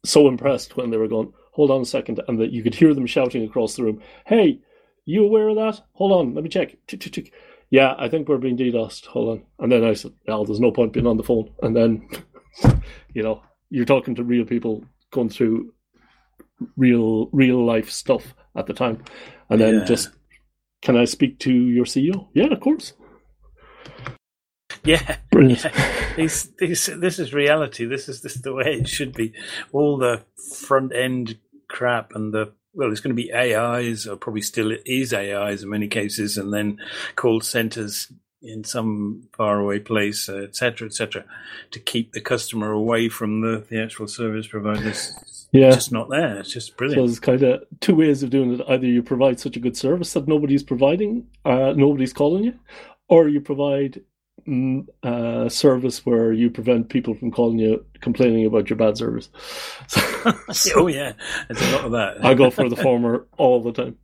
so 0.03 0.27
impressed 0.27 0.77
when 0.77 0.89
they 0.89 0.97
were 0.97 1.07
going, 1.07 1.31
"Hold 1.53 1.71
on 1.71 1.81
a 1.81 1.85
second, 1.85 2.21
and 2.27 2.39
that 2.39 2.51
you 2.51 2.63
could 2.63 2.75
hear 2.75 2.93
them 2.93 3.05
shouting 3.05 3.43
across 3.43 3.75
the 3.75 3.83
room, 3.83 4.01
"Hey, 4.25 4.59
you 5.05 5.23
aware 5.23 5.49
of 5.49 5.57
that? 5.57 5.81
Hold 5.93 6.11
on, 6.11 6.33
let 6.33 6.43
me 6.43 6.49
check." 6.49 6.75
Tick, 6.87 7.31
Yeah, 7.69 7.95
I 7.97 8.09
think 8.09 8.27
we're 8.27 8.37
being 8.37 8.57
DDoSed. 8.57 9.05
Hold 9.05 9.29
on, 9.29 9.45
and 9.59 9.71
then 9.71 9.83
I 9.83 9.93
said, 9.93 10.13
"Well, 10.27 10.43
there's 10.45 10.59
no 10.59 10.71
point 10.71 10.93
being 10.93 11.07
on 11.07 11.17
the 11.17 11.23
phone." 11.23 11.51
And 11.61 11.75
then, 11.75 12.09
you 13.13 13.21
know, 13.21 13.43
you're 13.69 13.85
talking 13.85 14.15
to 14.15 14.23
real 14.23 14.45
people 14.45 14.83
going 15.11 15.29
through 15.29 15.73
real 16.77 17.27
real 17.31 17.65
life 17.65 17.89
stuff 17.89 18.33
at 18.55 18.67
the 18.67 18.73
time, 18.73 19.03
and 19.49 19.59
then 19.61 19.79
Yeah. 19.79 19.85
just, 19.85 20.09
can 20.81 20.97
I 20.97 21.05
speak 21.05 21.39
to 21.39 21.51
your 21.53 21.85
CEO? 21.85 22.27
Yeah, 22.33 22.47
of 22.51 22.59
course. 22.59 22.93
Yeah, 24.83 25.17
Brilliant. 25.31 25.63
yeah. 25.63 26.13
These, 26.17 26.51
these, 26.57 26.85
this 26.87 27.19
is 27.19 27.33
reality. 27.33 27.85
This 27.85 28.09
is 28.09 28.21
this 28.21 28.33
the 28.35 28.53
way 28.53 28.77
it 28.79 28.87
should 28.87 29.13
be. 29.13 29.33
All 29.71 29.97
the 29.97 30.23
front 30.57 30.93
end 30.95 31.37
crap 31.67 32.13
and 32.15 32.33
the 32.33 32.53
well, 32.73 32.89
it's 32.89 33.01
going 33.01 33.15
to 33.15 33.21
be 33.21 33.33
AIs, 33.33 34.07
or 34.07 34.15
probably 34.15 34.41
still 34.41 34.71
is 34.85 35.13
AIs 35.13 35.61
in 35.63 35.69
many 35.69 35.87
cases, 35.89 36.37
and 36.37 36.53
then 36.53 36.77
call 37.15 37.41
centers 37.41 38.11
in 38.41 38.63
some 38.63 39.27
faraway 39.35 39.79
place, 39.79 40.27
uh, 40.27 40.37
et 40.37 40.55
cetera, 40.55 40.87
et 40.87 40.93
cetera, 40.93 41.23
to 41.71 41.79
keep 41.79 42.13
the 42.13 42.21
customer 42.21 42.71
away 42.71 43.07
from 43.07 43.41
the, 43.41 43.63
the 43.69 43.81
actual 43.81 44.07
service 44.07 44.47
providers. 44.47 45.47
Yeah. 45.51 45.67
It's 45.67 45.75
just 45.75 45.91
not 45.91 46.09
there. 46.09 46.37
It's 46.37 46.51
just 46.51 46.77
brilliant. 46.77 47.01
So 47.01 47.05
there's 47.05 47.19
kind 47.19 47.43
of 47.43 47.63
two 47.81 47.95
ways 47.95 48.23
of 48.23 48.29
doing 48.29 48.53
it. 48.53 48.61
Either 48.67 48.87
you 48.87 49.03
provide 49.03 49.39
such 49.39 49.57
a 49.57 49.59
good 49.59 49.77
service 49.77 50.13
that 50.13 50.27
nobody's 50.27 50.63
providing, 50.63 51.27
uh, 51.45 51.73
nobody's 51.75 52.13
calling 52.13 52.45
you, 52.45 52.53
or 53.09 53.27
you 53.27 53.41
provide 53.41 54.01
mm, 54.47 54.87
a 55.03 55.49
service 55.49 56.05
where 56.05 56.31
you 56.31 56.49
prevent 56.49 56.89
people 56.89 57.13
from 57.13 57.31
calling 57.31 57.59
you, 57.59 57.85
complaining 57.99 58.45
about 58.45 58.69
your 58.69 58.77
bad 58.77 58.97
service. 58.97 59.29
So, 59.87 60.01
oh 60.77 60.87
yeah, 60.87 61.13
there's 61.49 61.61
a 61.61 61.75
lot 61.75 61.85
of 61.85 61.91
that. 61.91 62.25
I 62.25 62.33
go 62.33 62.49
for 62.49 62.69
the 62.69 62.77
former 62.77 63.27
all 63.37 63.61
the 63.61 63.73
time. 63.73 63.97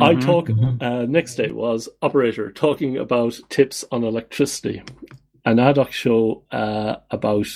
I 0.00 0.14
Mhm, 0.14 0.20
talk. 0.20 0.48
mhm. 0.48 0.82
Uh, 0.82 1.06
next 1.06 1.34
day 1.36 1.50
was 1.50 1.88
operator 2.02 2.50
talking 2.50 2.96
about 2.96 3.38
tips 3.48 3.84
on 3.92 4.04
electricity, 4.04 4.82
an 5.44 5.58
ad 5.58 5.76
hoc 5.76 5.92
show 5.92 6.44
uh, 6.50 6.96
about 7.10 7.46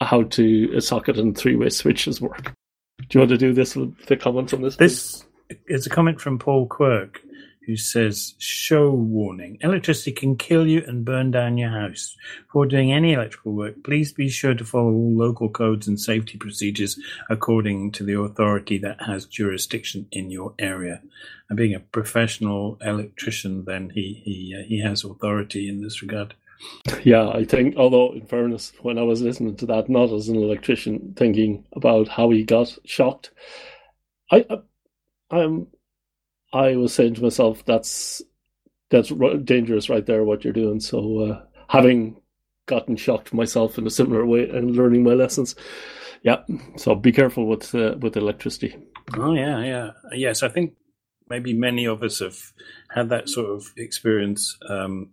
how 0.00 0.22
to 0.24 0.72
a 0.76 0.80
socket 0.80 1.18
and 1.18 1.36
three 1.36 1.56
way 1.56 1.68
switches 1.70 2.20
work. 2.20 2.52
Do 2.98 3.06
you 3.12 3.20
want 3.20 3.30
to 3.30 3.38
do 3.38 3.52
this 3.52 3.76
with 3.76 3.94
the 4.06 4.16
comments 4.16 4.52
on 4.52 4.62
this? 4.62 4.76
please? 4.76 5.24
This 5.48 5.58
is 5.68 5.86
a 5.86 5.90
comment 5.90 6.20
from 6.20 6.38
Paul 6.38 6.66
Quirk, 6.66 7.20
who 7.66 7.76
says, 7.76 8.34
Show 8.38 8.90
warning. 8.90 9.58
Electricity 9.60 10.12
can 10.12 10.36
kill 10.36 10.66
you 10.66 10.84
and 10.86 11.04
burn 11.04 11.30
down 11.30 11.58
your 11.58 11.70
house. 11.70 12.16
Before 12.46 12.66
doing 12.66 12.92
any 12.92 13.12
electrical 13.14 13.52
work, 13.52 13.82
please 13.84 14.12
be 14.12 14.28
sure 14.28 14.54
to 14.54 14.64
follow 14.64 14.92
all 14.92 15.16
local 15.16 15.48
codes 15.48 15.88
and 15.88 15.98
safety 15.98 16.36
procedures 16.38 16.98
according 17.30 17.92
to 17.92 18.04
the 18.04 18.18
authority 18.18 18.78
that 18.78 19.02
has 19.02 19.26
jurisdiction 19.26 20.06
in 20.12 20.30
your 20.30 20.54
area. 20.58 21.00
And 21.48 21.56
being 21.56 21.74
a 21.74 21.80
professional 21.80 22.78
electrician, 22.80 23.64
then 23.64 23.90
he, 23.90 24.22
he, 24.24 24.56
uh, 24.58 24.66
he 24.66 24.80
has 24.80 25.04
authority 25.04 25.68
in 25.68 25.82
this 25.82 26.02
regard. 26.02 26.34
Yeah, 27.02 27.28
I 27.28 27.44
think, 27.44 27.76
although 27.76 28.12
in 28.12 28.26
fairness, 28.26 28.72
when 28.80 28.98
I 28.98 29.02
was 29.02 29.20
listening 29.20 29.56
to 29.56 29.66
that, 29.66 29.88
not 29.88 30.10
as 30.12 30.28
an 30.28 30.36
electrician, 30.36 31.14
thinking 31.16 31.64
about 31.74 32.08
how 32.08 32.30
he 32.30 32.42
got 32.42 32.76
shocked, 32.84 33.30
I, 34.30 34.46
I 34.48 34.58
I'm, 35.30 35.66
I 36.54 36.76
was 36.76 36.94
saying 36.94 37.14
to 37.14 37.22
myself, 37.22 37.64
that's 37.64 38.22
that's 38.90 39.10
dangerous 39.44 39.90
right 39.90 40.06
there, 40.06 40.22
what 40.22 40.44
you're 40.44 40.52
doing. 40.52 40.78
So, 40.78 41.18
uh, 41.18 41.42
having 41.68 42.16
gotten 42.66 42.96
shocked 42.96 43.34
myself 43.34 43.76
in 43.76 43.86
a 43.86 43.90
similar 43.90 44.24
way 44.24 44.48
and 44.48 44.76
learning 44.76 45.02
my 45.02 45.14
lessons, 45.14 45.56
yeah. 46.22 46.42
So 46.76 46.94
be 46.94 47.12
careful 47.12 47.46
with 47.46 47.74
uh, 47.74 47.96
with 48.00 48.16
electricity. 48.16 48.76
Oh 49.16 49.34
yeah, 49.34 49.62
yeah, 49.64 49.90
yes. 50.12 50.42
I 50.42 50.48
think 50.48 50.74
maybe 51.28 51.52
many 51.52 51.86
of 51.86 52.02
us 52.02 52.20
have 52.20 52.52
had 52.88 53.08
that 53.10 53.28
sort 53.28 53.50
of 53.50 53.72
experience. 53.76 54.56
Um, 54.68 55.10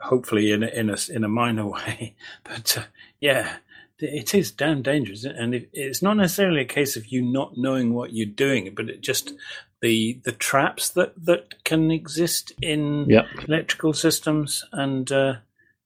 hopefully, 0.00 0.52
in 0.52 0.62
a, 0.62 0.68
in 0.68 0.88
a 0.88 0.96
in 1.10 1.24
a 1.24 1.28
minor 1.28 1.66
way, 1.76 2.14
but 2.44 2.78
uh, 2.78 2.84
yeah, 3.20 3.56
it 3.98 4.34
is 4.34 4.52
damn 4.52 4.82
dangerous, 4.82 5.24
and 5.24 5.54
it, 5.54 5.68
it's 5.72 6.00
not 6.00 6.16
necessarily 6.16 6.60
a 6.60 6.64
case 6.64 6.96
of 6.96 7.08
you 7.08 7.22
not 7.22 7.58
knowing 7.58 7.92
what 7.92 8.12
you're 8.12 8.26
doing, 8.26 8.72
but 8.74 8.88
it 8.88 9.00
just 9.00 9.32
the 9.80 10.20
the 10.24 10.32
traps 10.32 10.88
that 10.90 11.12
that 11.24 11.64
can 11.64 11.90
exist 11.90 12.52
in 12.62 13.06
Yeah. 13.08 13.26
electrical 13.48 13.92
systems, 13.92 14.64
and 14.72 15.10
uh, 15.10 15.36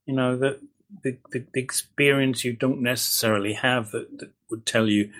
you 0.06 0.14
know 0.14 0.36
the, 0.36 0.60
the 1.02 1.18
the 1.32 1.44
the 1.52 1.60
experience 1.60 2.44
you 2.44 2.52
don't 2.52 2.82
necessarily 2.82 3.54
have 3.54 3.90
that, 3.92 4.18
that 4.18 4.30
would 4.50 4.66
tell 4.66 4.88
you 4.88 5.10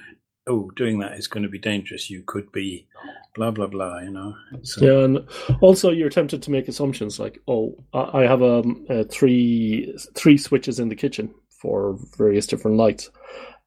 oh, 0.47 0.71
doing 0.77 0.99
that 0.99 1.17
is 1.19 1.27
going 1.27 1.43
to 1.43 1.49
be 1.49 1.59
dangerous. 1.59 2.11
You 2.11 2.23
could 2.27 2.53
be 2.53 2.87
blah 3.35 3.51
blah 3.51 3.67
blah. 3.67 4.01
You 4.01 4.11
know. 4.11 4.35
So, 4.63 4.85
Yeah, 4.85 5.05
and 5.05 5.29
also 5.61 5.91
you're 5.91 6.11
tempted 6.11 6.43
to 6.43 6.51
make 6.51 6.69
assumptions 6.69 7.19
like, 7.19 7.41
oh, 7.49 7.77
I 7.93 8.23
I 8.23 8.27
have 8.27 8.43
um, 8.43 8.85
uh, 8.89 9.05
three 9.11 9.97
three 10.15 10.39
switches 10.39 10.79
in 10.79 10.89
the 10.89 10.97
kitchen 10.97 11.35
for 11.49 11.97
various 12.19 12.47
different 12.47 12.77
lights, 12.77 13.11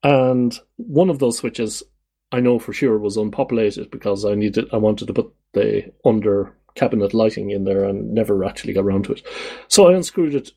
and 0.03 0.57
one 0.75 1.09
of 1.09 1.19
those 1.19 1.37
switches 1.37 1.83
I 2.31 2.39
know 2.39 2.59
for 2.59 2.73
sure 2.73 2.97
was 2.97 3.17
unpopulated 3.17 3.89
because 3.91 4.25
I 4.25 4.35
needed 4.35 4.65
I 4.73 4.77
wanted 4.77 5.07
to 5.07 5.13
put 5.13 5.33
the 5.53 5.93
under 6.05 6.53
cabinet 6.75 7.13
lighting 7.13 7.49
in 7.51 7.63
there 7.63 7.85
and 7.85 8.13
never 8.13 8.43
actually 8.43 8.73
got 8.73 8.83
around 8.83 9.05
to 9.05 9.13
it, 9.13 9.21
so 9.67 9.87
I 9.87 9.93
unscrewed 9.93 10.35
it 10.35 10.51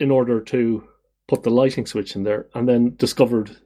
in 0.00 0.10
order 0.10 0.40
to 0.40 0.84
put 1.28 1.42
the 1.42 1.50
lighting 1.50 1.86
switch 1.86 2.16
in 2.16 2.24
there, 2.24 2.48
and 2.54 2.68
then 2.68 2.96
discovered 2.96 3.56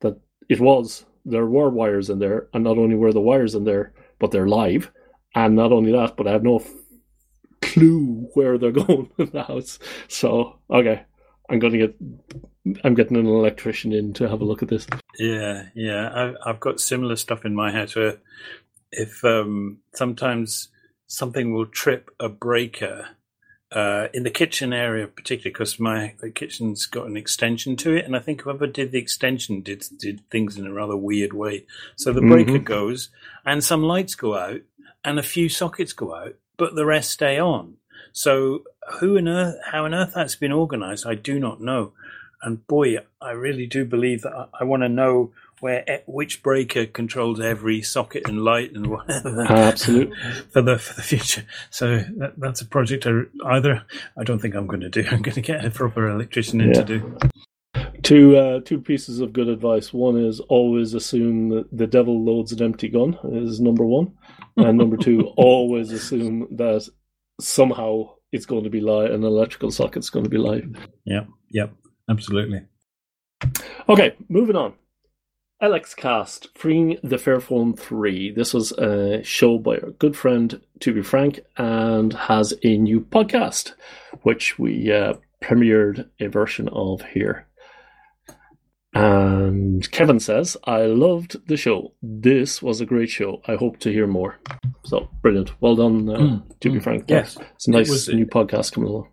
that 0.00 0.18
it 0.48 0.60
was 0.60 1.04
there 1.24 1.46
were 1.46 1.70
wires 1.70 2.10
in 2.10 2.18
there, 2.18 2.48
and 2.54 2.64
not 2.64 2.78
only 2.78 2.94
were 2.94 3.12
the 3.12 3.20
wires 3.20 3.54
in 3.54 3.64
there, 3.64 3.92
but 4.18 4.30
they're 4.30 4.48
live. 4.48 4.90
And 5.34 5.56
not 5.56 5.72
only 5.72 5.90
that, 5.92 6.16
but 6.16 6.28
I 6.28 6.32
have 6.32 6.44
no 6.44 6.58
f- 6.58 6.70
clue 7.60 8.28
where 8.34 8.56
they're 8.56 8.70
going 8.86 9.10
in 9.18 9.30
the 9.30 9.42
house. 9.42 9.78
So 10.08 10.60
okay, 10.70 11.02
I'm 11.50 11.58
gonna 11.58 11.78
get 11.78 11.96
I'm 12.82 12.94
getting 12.94 13.16
an 13.16 13.26
electrician 13.26 13.92
in 13.92 14.12
to 14.14 14.28
have 14.28 14.40
a 14.40 14.44
look 14.44 14.62
at 14.62 14.68
this. 14.68 14.86
Yeah, 15.18 15.66
yeah. 15.74 16.10
I've, 16.14 16.36
I've 16.44 16.60
got 16.60 16.80
similar 16.80 17.16
stuff 17.16 17.44
in 17.44 17.54
my 17.54 17.70
house 17.70 17.94
where 17.94 18.18
if 18.90 19.24
um, 19.24 19.78
sometimes 19.94 20.68
something 21.06 21.52
will 21.52 21.66
trip 21.66 22.10
a 22.18 22.28
breaker 22.28 23.08
uh, 23.70 24.08
in 24.14 24.22
the 24.22 24.30
kitchen 24.30 24.72
area, 24.72 25.06
particularly 25.08 25.52
because 25.52 25.78
my 25.80 26.14
the 26.20 26.30
kitchen's 26.30 26.86
got 26.86 27.06
an 27.06 27.16
extension 27.16 27.76
to 27.76 27.92
it, 27.94 28.04
and 28.04 28.14
I 28.14 28.20
think 28.20 28.42
whoever 28.42 28.66
did 28.66 28.92
the 28.92 28.98
extension 28.98 29.62
did 29.62 29.84
did 29.98 30.22
things 30.30 30.56
in 30.56 30.66
a 30.66 30.72
rather 30.72 30.96
weird 30.96 31.32
way. 31.32 31.66
So 31.96 32.12
the 32.12 32.20
breaker 32.20 32.52
Mhm. 32.60 32.64
goes, 32.64 33.10
and 33.44 33.64
some 33.64 33.82
lights 33.82 34.14
go 34.14 34.36
out, 34.36 34.60
and 35.04 35.18
a 35.18 35.24
few 35.24 35.48
sockets 35.48 35.92
go 35.92 36.14
out, 36.14 36.36
but 36.56 36.76
the 36.76 36.86
rest 36.86 37.10
stay 37.10 37.38
on. 37.38 37.76
So 38.12 38.62
who 39.00 39.18
on 39.18 39.26
earth, 39.26 39.56
how 39.64 39.86
on 39.86 39.94
earth 39.94 40.12
that's 40.14 40.36
been 40.36 40.52
organised, 40.52 41.04
I 41.04 41.16
do 41.16 41.40
not 41.40 41.60
know. 41.60 41.94
And 42.44 42.66
boy, 42.66 42.98
I 43.20 43.30
really 43.32 43.66
do 43.66 43.84
believe 43.84 44.22
that 44.22 44.32
I, 44.34 44.46
I 44.60 44.64
want 44.64 44.82
to 44.82 44.88
know 44.88 45.32
where 45.60 46.02
which 46.06 46.42
breaker 46.42 46.84
controls 46.84 47.40
every 47.40 47.80
socket 47.80 48.28
and 48.28 48.44
light 48.44 48.72
and 48.72 48.86
whatever. 48.90 49.42
Absolutely. 49.48 50.16
for 50.52 50.60
the 50.62 50.78
for 50.78 50.94
the 50.94 51.02
future. 51.02 51.44
So 51.70 51.98
that, 52.18 52.34
that's 52.38 52.60
a 52.60 52.66
project 52.66 53.06
I 53.06 53.22
either 53.46 53.82
I 54.18 54.24
don't 54.24 54.40
think 54.40 54.54
I'm 54.54 54.66
going 54.66 54.80
to 54.82 54.90
do. 54.90 55.04
I'm 55.10 55.22
going 55.22 55.34
to 55.34 55.40
get 55.40 55.64
a 55.64 55.70
proper 55.70 56.08
electrician 56.08 56.60
in 56.60 56.68
Yeah. 56.68 56.74
to 56.74 56.84
do. 56.84 57.18
Two 58.02 58.36
uh, 58.36 58.60
two 58.64 58.80
pieces 58.80 59.20
of 59.20 59.32
good 59.32 59.48
advice. 59.48 59.92
One 59.92 60.18
is 60.22 60.38
always 60.40 60.92
assume 60.94 61.48
that 61.50 61.76
the 61.76 61.86
devil 61.86 62.22
loads 62.22 62.52
an 62.52 62.62
empty 62.62 62.88
gun 62.88 63.18
is 63.32 63.60
number 63.60 63.84
one, 63.84 64.12
and 64.56 64.76
number 64.76 64.96
two, 64.98 65.32
always 65.36 65.90
assume 65.90 66.46
that 66.56 66.86
somehow 67.40 68.10
it's 68.30 68.46
going 68.46 68.64
to 68.64 68.70
be 68.70 68.80
live, 68.80 69.10
an 69.12 69.24
electrical 69.24 69.70
socket's 69.70 70.10
going 70.10 70.24
to 70.24 70.30
be 70.30 70.36
live. 70.38 70.64
Yep, 71.06 71.28
yep, 71.50 71.72
absolutely. 72.08 72.62
Okay, 73.88 74.14
moving 74.28 74.56
on. 74.56 74.74
Alex 75.60 75.94
LXcast, 75.94 76.48
Freeing 76.56 76.98
the 77.02 77.16
Fairphone 77.16 77.78
3. 77.78 78.32
This 78.32 78.52
was 78.52 78.72
a 78.72 79.22
show 79.22 79.56
by 79.58 79.76
our 79.78 79.90
good 79.92 80.16
friend, 80.16 80.60
2BFrank, 80.80 81.40
and 81.56 82.12
has 82.12 82.52
a 82.62 82.76
new 82.76 83.00
podcast, 83.00 83.72
which 84.22 84.58
we 84.58 84.92
uh, 84.92 85.14
premiered 85.42 86.08
a 86.20 86.26
version 86.26 86.68
of 86.70 87.02
here. 87.02 87.46
And 88.92 89.90
Kevin 89.90 90.20
says, 90.20 90.56
I 90.64 90.82
loved 90.82 91.46
the 91.48 91.56
show. 91.56 91.94
This 92.02 92.62
was 92.62 92.80
a 92.80 92.86
great 92.86 93.08
show. 93.10 93.42
I 93.48 93.56
hope 93.56 93.78
to 93.80 93.90
hear 93.92 94.06
more. 94.06 94.38
So 94.84 95.08
brilliant. 95.22 95.60
Well 95.60 95.76
done, 95.76 96.08
uh, 96.08 96.18
Mm, 96.18 96.58
to 96.60 96.70
be 96.70 96.78
mm, 96.78 96.82
frank. 96.82 97.04
yes. 97.08 97.36
It's 97.56 97.66
a 97.68 97.72
nice 97.72 97.88
was- 97.90 98.08
new 98.08 98.26
podcast 98.26 98.72
coming 98.72 98.90
along. 98.90 99.08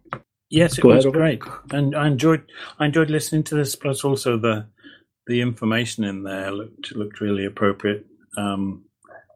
Yes, 0.52 0.78
it 0.78 0.82
Go 0.82 0.90
was 0.90 1.06
ahead, 1.06 1.14
great, 1.14 1.42
and 1.72 1.96
I 1.96 2.08
enjoyed 2.08 2.44
I 2.78 2.86
enjoyed 2.86 3.10
listening 3.10 3.44
to 3.44 3.56
this. 3.56 3.76
Plus, 3.76 4.04
also 4.04 4.38
the 4.38 4.68
the 5.26 5.40
information 5.40 6.04
in 6.04 6.24
there 6.24 6.52
looked 6.52 6.94
looked 6.94 7.22
really 7.22 7.46
appropriate. 7.46 8.06
Um, 8.38 8.84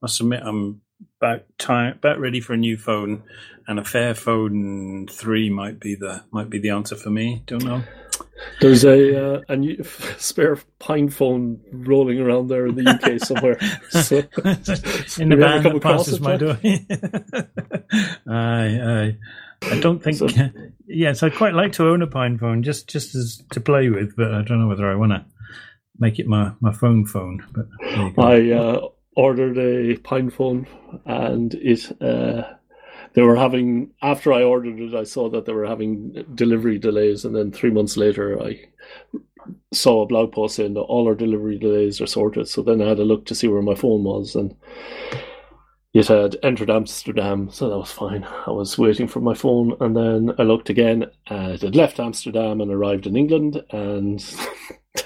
I 0.03 0.07
admit, 0.19 0.41
I'm 0.43 0.81
about 1.21 1.45
time 1.57 1.93
about 1.93 2.19
ready 2.19 2.41
for 2.41 2.53
a 2.53 2.57
new 2.57 2.75
phone, 2.75 3.23
and 3.65 3.79
a 3.79 3.83
Fairphone 3.83 5.09
three 5.09 5.49
might 5.49 5.79
be 5.79 5.95
the 5.95 6.25
might 6.31 6.49
be 6.49 6.59
the 6.59 6.71
answer 6.71 6.97
for 6.97 7.09
me. 7.09 7.43
Don't 7.47 7.63
know. 7.63 7.81
There's 8.59 8.83
a 8.83 9.35
uh, 9.37 9.41
a 9.47 9.55
new 9.55 9.81
spare 10.17 10.57
pine 10.79 11.09
phone 11.09 11.61
rolling 11.71 12.19
around 12.19 12.49
there 12.49 12.67
in 12.67 12.75
the 12.75 12.89
UK 12.89 13.19
somewhere. 13.25 13.57
So, 13.89 14.17
in 15.17 15.29
the 15.29 15.37
Have 15.37 15.39
you 15.39 15.45
ever 15.45 15.61
van 15.61 15.73
that 15.73 15.81
passes 15.81 16.19
my 16.19 16.35
door. 16.35 16.57
aye, 18.27 18.79
aye. 18.83 19.17
I 19.63 19.79
don't 19.79 20.01
think. 20.01 20.17
So- 20.17 20.27
yes, 20.87 21.23
I'd 21.23 21.35
quite 21.35 21.53
like 21.53 21.73
to 21.73 21.87
own 21.87 22.01
a 22.01 22.07
Pine 22.07 22.37
phone 22.37 22.63
just 22.63 22.89
just 22.89 23.15
as 23.15 23.43
to 23.51 23.59
play 23.59 23.89
with, 23.89 24.15
but 24.15 24.33
I 24.33 24.41
don't 24.43 24.59
know 24.59 24.67
whether 24.67 24.89
I 24.89 24.95
want 24.95 25.11
to 25.11 25.25
make 25.99 26.19
it 26.19 26.27
my, 26.27 26.51
my 26.59 26.71
phone 26.71 27.05
phone. 27.05 27.43
But 27.53 27.65
there 27.79 28.07
you 28.07 28.13
go. 28.13 28.21
I 28.21 28.51
uh, 28.51 28.87
ordered 29.15 29.57
a 29.57 29.97
Pine 29.97 30.29
phone, 30.29 30.67
and 31.05 31.53
it 31.55 32.01
uh, 32.01 32.43
they 33.13 33.21
were 33.21 33.37
having 33.37 33.91
after 34.01 34.33
I 34.33 34.43
ordered 34.43 34.79
it, 34.79 34.93
I 34.93 35.03
saw 35.03 35.29
that 35.29 35.45
they 35.45 35.53
were 35.53 35.65
having 35.65 36.25
delivery 36.35 36.77
delays, 36.77 37.25
and 37.25 37.35
then 37.35 37.51
three 37.51 37.71
months 37.71 37.97
later, 37.97 38.41
I 38.41 38.65
saw 39.73 40.01
a 40.01 40.07
blog 40.07 40.33
post 40.33 40.55
saying 40.55 40.73
that 40.73 40.81
all 40.81 41.07
our 41.07 41.15
delivery 41.15 41.57
delays 41.57 42.01
are 42.01 42.07
sorted. 42.07 42.47
So 42.47 42.61
then 42.61 42.81
I 42.81 42.89
had 42.89 42.99
a 42.99 43.05
look 43.05 43.25
to 43.27 43.35
see 43.35 43.47
where 43.47 43.61
my 43.61 43.75
phone 43.75 44.03
was, 44.03 44.35
and 44.35 44.55
it 45.95 46.07
had 46.09 46.35
entered 46.43 46.69
Amsterdam, 46.69 47.49
so 47.49 47.69
that 47.69 47.77
was 47.77 47.91
fine. 47.91 48.25
I 48.45 48.51
was 48.51 48.77
waiting 48.77 49.07
for 49.07 49.21
my 49.21 49.33
phone, 49.33 49.77
and 49.79 49.95
then 49.95 50.35
I 50.37 50.43
looked 50.43 50.69
again, 50.69 51.05
and 51.27 51.53
it 51.53 51.61
had 51.61 51.75
left 51.75 51.99
Amsterdam 52.01 52.59
and 52.59 52.69
arrived 52.69 53.07
in 53.07 53.15
England, 53.15 53.63
and 53.71 54.19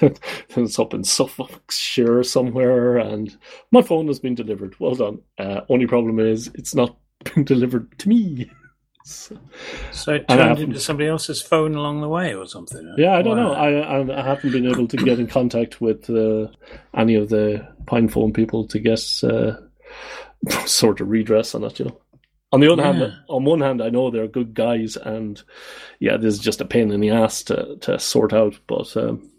it's 0.02 0.78
up 0.78 0.92
in 0.92 1.04
Suffolkshire 1.04 2.22
somewhere, 2.24 2.98
and 2.98 3.36
my 3.70 3.82
phone 3.82 4.08
has 4.08 4.18
been 4.18 4.34
delivered. 4.34 4.74
Well 4.80 4.96
done. 4.96 5.20
Uh, 5.38 5.60
only 5.68 5.86
problem 5.86 6.18
is 6.18 6.50
it's 6.54 6.74
not 6.74 6.96
been 7.34 7.44
delivered 7.44 7.96
to 8.00 8.08
me. 8.08 8.50
So- 9.04 9.38
so 9.92 10.14
it 10.14 10.28
turned 10.28 10.58
into 10.58 10.78
somebody 10.80 11.08
else's 11.08 11.40
phone 11.40 11.74
along 11.74 12.00
the 12.00 12.08
way 12.08 12.34
or 12.34 12.46
something. 12.46 12.94
yeah, 12.98 13.12
I 13.14 13.22
don't 13.22 13.36
know. 13.36 13.50
Wow. 13.50 13.54
I, 13.54 13.70
I 13.98 14.20
I 14.20 14.22
haven't 14.24 14.52
been 14.52 14.66
able 14.66 14.86
to 14.88 14.96
get 14.96 15.18
in 15.18 15.26
contact 15.26 15.80
with 15.80 16.08
uh, 16.10 16.48
any 16.94 17.14
of 17.14 17.28
the 17.28 17.66
Pine 17.86 18.08
Phone 18.08 18.32
people 18.32 18.66
to 18.68 18.78
guess. 18.78 19.22
uh, 19.24 19.60
sort 20.66 21.00
of 21.00 21.08
redress 21.08 21.54
on 21.54 21.62
that, 21.62 21.78
You 21.78 21.86
know. 21.86 22.00
On 22.52 22.60
the 22.60 22.72
other 22.72 22.82
Yeah. 22.82 22.92
hand, 22.92 23.12
on 23.28 23.44
one 23.44 23.60
hand, 23.60 23.82
I 23.82 23.90
know 23.90 24.10
they're 24.10 24.26
good 24.28 24.54
guys, 24.54 24.96
and 24.96 25.40
yeah, 26.00 26.16
this 26.16 26.34
is 26.34 26.40
just 26.40 26.60
a 26.60 26.64
pain 26.64 26.90
in 26.90 27.00
the 27.00 27.10
ass 27.10 27.42
to 27.44 27.76
to 27.82 27.98
sort 27.98 28.32
out. 28.32 28.58
But 28.66 28.96
um, 28.96 29.30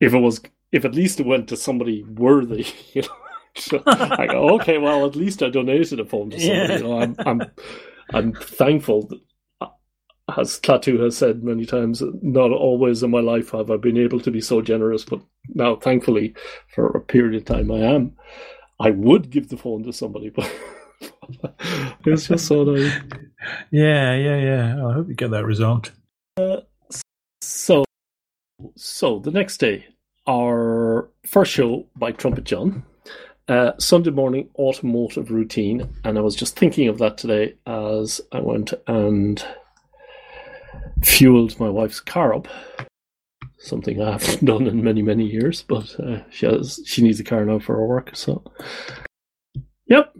if 0.00 0.14
it 0.14 0.18
was, 0.18 0.40
if 0.72 0.84
at 0.84 0.94
least 0.94 1.20
it 1.20 1.26
went 1.26 1.48
to 1.48 1.56
somebody 1.56 2.04
worthy, 2.04 2.66
you 2.92 3.02
know. 3.02 3.08
So 3.56 3.82
I 3.86 4.26
go, 4.28 4.54
okay, 4.56 4.78
well, 4.78 5.06
at 5.06 5.16
least 5.16 5.42
I 5.42 5.50
donated 5.50 6.00
a 6.00 6.06
phone 6.06 6.30
to 6.30 6.40
somebody. 6.40 6.72
Yeah. 6.72 6.78
You 6.78 6.84
know, 6.84 7.00
I'm, 7.00 7.16
I'm, 7.26 7.42
I'm 8.12 8.32
thankful 8.34 9.08
that 9.08 9.20
as 10.38 10.58
Klaatu 10.60 11.02
has 11.02 11.16
said 11.16 11.42
many 11.44 11.66
times, 11.66 12.02
not 12.22 12.50
always 12.50 13.02
in 13.02 13.10
my 13.10 13.20
life 13.20 13.50
have 13.50 13.70
I 13.70 13.76
been 13.76 13.98
able 13.98 14.20
to 14.20 14.30
be 14.30 14.40
so 14.40 14.62
generous, 14.62 15.04
but 15.04 15.20
now, 15.54 15.76
thankfully, 15.76 16.34
for 16.74 16.86
a 16.88 17.00
period 17.00 17.34
of 17.34 17.44
time, 17.44 17.70
I 17.70 17.78
am. 17.80 18.16
I 18.82 18.90
would 18.90 19.30
give 19.30 19.48
the 19.48 19.56
phone 19.56 19.84
to 19.84 19.92
somebody, 19.92 20.30
but 20.30 20.52
it's 22.04 22.26
just 22.26 22.46
so 22.46 22.64
that. 22.64 23.22
Yeah, 23.70 24.16
yeah, 24.16 24.36
yeah. 24.36 24.86
I 24.86 24.92
hope 24.92 25.08
you 25.08 25.14
get 25.14 25.30
that 25.30 25.46
resolved. 25.46 25.92
So, 27.40 27.84
so 28.74 29.20
the 29.20 29.30
next 29.30 29.58
day, 29.58 29.86
our 30.26 31.08
first 31.24 31.52
show 31.52 31.86
by 31.94 32.10
Trumpet 32.10 32.42
John, 32.42 32.82
uh, 33.46 33.72
Sunday 33.78 34.10
morning 34.10 34.48
automotive 34.56 35.30
routine, 35.30 35.88
and 36.02 36.18
I 36.18 36.20
was 36.20 36.34
just 36.34 36.58
thinking 36.58 36.88
of 36.88 36.98
that 36.98 37.18
today 37.18 37.54
as 37.68 38.20
I 38.32 38.40
went 38.40 38.74
and 38.88 39.44
fueled 41.04 41.58
my 41.60 41.68
wife's 41.68 42.00
car 42.00 42.34
up. 42.34 42.48
Something 43.62 44.02
I 44.02 44.12
haven't 44.12 44.44
done 44.44 44.66
in 44.66 44.82
many 44.82 45.02
many 45.02 45.24
years, 45.24 45.62
but 45.62 45.98
uh, 46.00 46.20
she 46.30 46.46
has 46.46 46.80
she 46.84 47.02
needs 47.02 47.20
a 47.20 47.24
car 47.24 47.44
now 47.44 47.58
for 47.60 47.76
her 47.76 47.86
work. 47.86 48.10
So, 48.14 48.42
yep, 49.86 50.12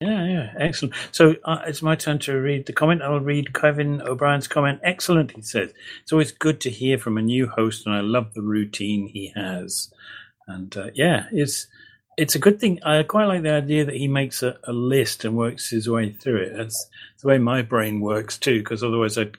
Yeah, 0.00 0.26
yeah, 0.26 0.52
excellent. 0.58 0.94
So 1.10 1.36
uh, 1.44 1.60
it's 1.66 1.80
my 1.80 1.94
turn 1.96 2.18
to 2.20 2.34
read 2.38 2.66
the 2.66 2.74
comment. 2.74 3.00
I'll 3.02 3.20
read 3.20 3.54
Kevin 3.54 4.02
O'Brien's 4.02 4.46
comment. 4.46 4.80
Excellent, 4.82 5.32
he 5.32 5.40
says. 5.40 5.72
It's 6.02 6.12
always 6.12 6.32
good 6.32 6.60
to 6.62 6.70
hear 6.70 6.98
from 6.98 7.16
a 7.16 7.22
new 7.22 7.46
host, 7.48 7.86
and 7.86 7.94
I 7.94 8.00
love 8.00 8.34
the 8.34 8.42
routine 8.42 9.08
he 9.08 9.32
has. 9.34 9.90
And 10.46 10.76
uh, 10.76 10.90
yeah, 10.94 11.26
it's 11.32 11.66
it's 12.18 12.34
a 12.34 12.38
good 12.38 12.60
thing. 12.60 12.82
I 12.82 13.02
quite 13.04 13.24
like 13.26 13.42
the 13.42 13.52
idea 13.52 13.86
that 13.86 13.94
he 13.94 14.08
makes 14.08 14.42
a, 14.42 14.58
a 14.64 14.72
list 14.72 15.24
and 15.24 15.36
works 15.36 15.70
his 15.70 15.88
way 15.88 16.12
through 16.12 16.42
it. 16.42 16.56
That's 16.56 16.88
the 17.22 17.28
way 17.28 17.38
my 17.38 17.62
brain 17.62 18.00
works 18.00 18.38
too, 18.38 18.58
because 18.60 18.84
otherwise 18.84 19.16
I'd 19.18 19.36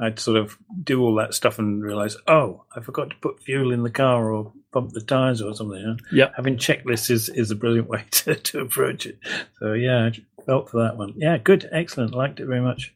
I'd 0.00 0.18
sort 0.18 0.38
of 0.38 0.56
do 0.82 1.02
all 1.02 1.14
that 1.16 1.34
stuff 1.34 1.58
and 1.58 1.82
realize, 1.82 2.16
oh, 2.26 2.64
I 2.74 2.80
forgot 2.80 3.10
to 3.10 3.16
put 3.16 3.42
fuel 3.42 3.70
in 3.72 3.82
the 3.82 3.90
car 3.90 4.32
or 4.32 4.52
pump 4.72 4.92
the 4.92 5.00
tires 5.00 5.42
or 5.42 5.54
something. 5.54 5.98
Yeah. 6.10 6.30
having 6.36 6.56
checklists 6.56 7.10
is, 7.10 7.28
is 7.28 7.50
a 7.50 7.56
brilliant 7.56 7.88
way 7.88 8.04
to, 8.10 8.34
to 8.34 8.60
approach 8.60 9.06
it. 9.06 9.18
So 9.58 9.74
yeah, 9.74 10.10
I 10.38 10.42
felt 10.42 10.70
for 10.70 10.82
that 10.82 10.96
one. 10.96 11.12
Yeah, 11.16 11.38
good, 11.38 11.68
excellent. 11.70 12.14
Liked 12.14 12.40
it 12.40 12.46
very 12.46 12.60
much. 12.62 12.94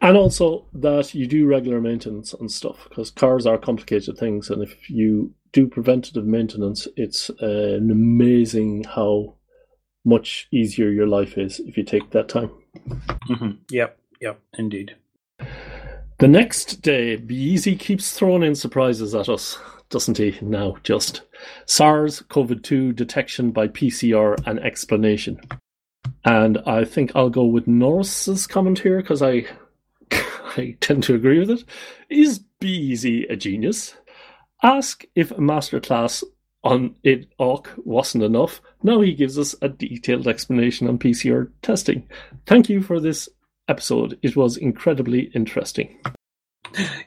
and 0.00 0.16
also 0.16 0.66
that 0.74 1.14
you 1.14 1.26
do 1.26 1.46
regular 1.46 1.80
maintenance 1.80 2.34
on 2.34 2.48
stuff 2.48 2.86
because 2.88 3.10
cars 3.10 3.46
are 3.46 3.58
complicated 3.58 4.18
things, 4.18 4.50
and 4.50 4.62
if 4.62 4.90
you 4.90 5.32
do 5.52 5.66
preventative 5.66 6.26
maintenance, 6.26 6.86
it's 6.96 7.30
uh, 7.42 7.76
an 7.76 7.90
amazing 7.90 8.84
how 8.84 9.34
much 10.04 10.48
easier 10.52 10.90
your 10.90 11.06
life 11.06 11.38
is 11.38 11.60
if 11.60 11.76
you 11.76 11.82
take 11.82 12.10
that 12.10 12.28
time. 12.28 12.50
Mm-hmm. 13.28 13.50
Yep, 13.70 13.98
yep, 14.20 14.40
indeed. 14.58 14.96
The 16.18 16.28
next 16.28 16.80
day, 16.80 17.16
b-yeezi 17.16 17.78
keeps 17.78 18.12
throwing 18.12 18.42
in 18.42 18.54
surprises 18.54 19.14
at 19.14 19.28
us, 19.28 19.58
doesn't 19.90 20.16
he? 20.16 20.38
Now, 20.40 20.76
just 20.82 21.20
SARS 21.66 22.22
CoV 22.22 22.62
2 22.62 22.94
detection 22.94 23.50
by 23.50 23.68
PCR 23.68 24.34
and 24.46 24.58
explanation. 24.60 25.38
And 26.24 26.56
I 26.64 26.86
think 26.86 27.12
I'll 27.14 27.28
go 27.28 27.44
with 27.44 27.66
Norrist's 27.66 28.46
comment 28.46 28.78
here 28.78 29.02
because 29.02 29.20
I, 29.20 29.44
I 30.56 30.78
tend 30.80 31.02
to 31.02 31.14
agree 31.14 31.38
with 31.38 31.50
it. 31.50 31.64
Is 32.08 32.38
b-yeezi 32.60 33.30
a 33.30 33.36
genius? 33.36 33.94
Ask 34.62 35.04
if 35.14 35.32
a 35.32 35.34
masterclass 35.34 36.24
on 36.64 36.94
it 37.04 37.28
awk 37.36 37.74
wasn't 37.84 38.24
enough. 38.24 38.62
Now 38.82 39.02
he 39.02 39.12
gives 39.12 39.38
us 39.38 39.54
a 39.60 39.68
detailed 39.68 40.26
explanation 40.26 40.88
on 40.88 40.98
PCR 40.98 41.50
testing. 41.60 42.08
Thank 42.46 42.70
you 42.70 42.80
for 42.80 43.00
this 43.00 43.28
episode. 43.68 44.18
It 44.22 44.36
was 44.36 44.56
incredibly 44.56 45.30
interesting. 45.34 45.98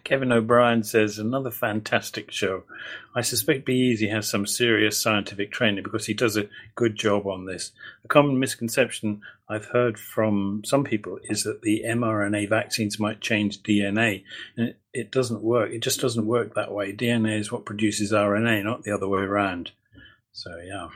Kevin 0.04 0.32
O'Brien 0.32 0.84
says 0.84 1.20
another 1.20 1.52
fantastic 1.52 2.32
show. 2.32 2.64
I 3.16 3.22
suspect 3.22 3.66
b-yeezi 3.66 4.10
has 4.12 4.28
some 4.28 4.48
serious 4.48 5.00
scientific 5.00 5.52
training 5.52 5.84
because 5.84 6.06
he 6.06 6.14
does 6.14 6.38
a 6.38 6.50
good 6.76 6.96
job 6.96 7.28
on 7.28 7.46
this. 7.46 7.72
A 8.04 8.08
common 8.08 8.40
misconception 8.40 9.22
I've 9.48 9.66
heard 9.66 10.00
from 10.00 10.62
some 10.66 10.84
people 10.84 11.20
is 11.24 11.44
that 11.44 11.62
the 11.62 11.84
mRNA 11.86 12.50
vaccines 12.50 13.00
might 13.00 13.22
change 13.22 13.64
DNA, 13.64 14.24
and 14.58 14.76
it, 14.94 15.12
doesn't 15.12 15.44
work. 15.44 15.72
It 15.72 15.82
just 15.82 16.02
doesn't 16.02 16.26
work 16.26 16.56
that 16.56 16.72
way. 16.72 16.94
DNA 16.94 17.40
is 17.40 17.52
what 17.52 17.66
produces 17.66 18.12
RNA, 18.12 18.64
not 18.64 18.84
the 18.84 18.92
other 18.92 19.08
way 19.08 19.22
around. 19.22 19.72
So 20.32 20.52
yeah, 20.66 20.88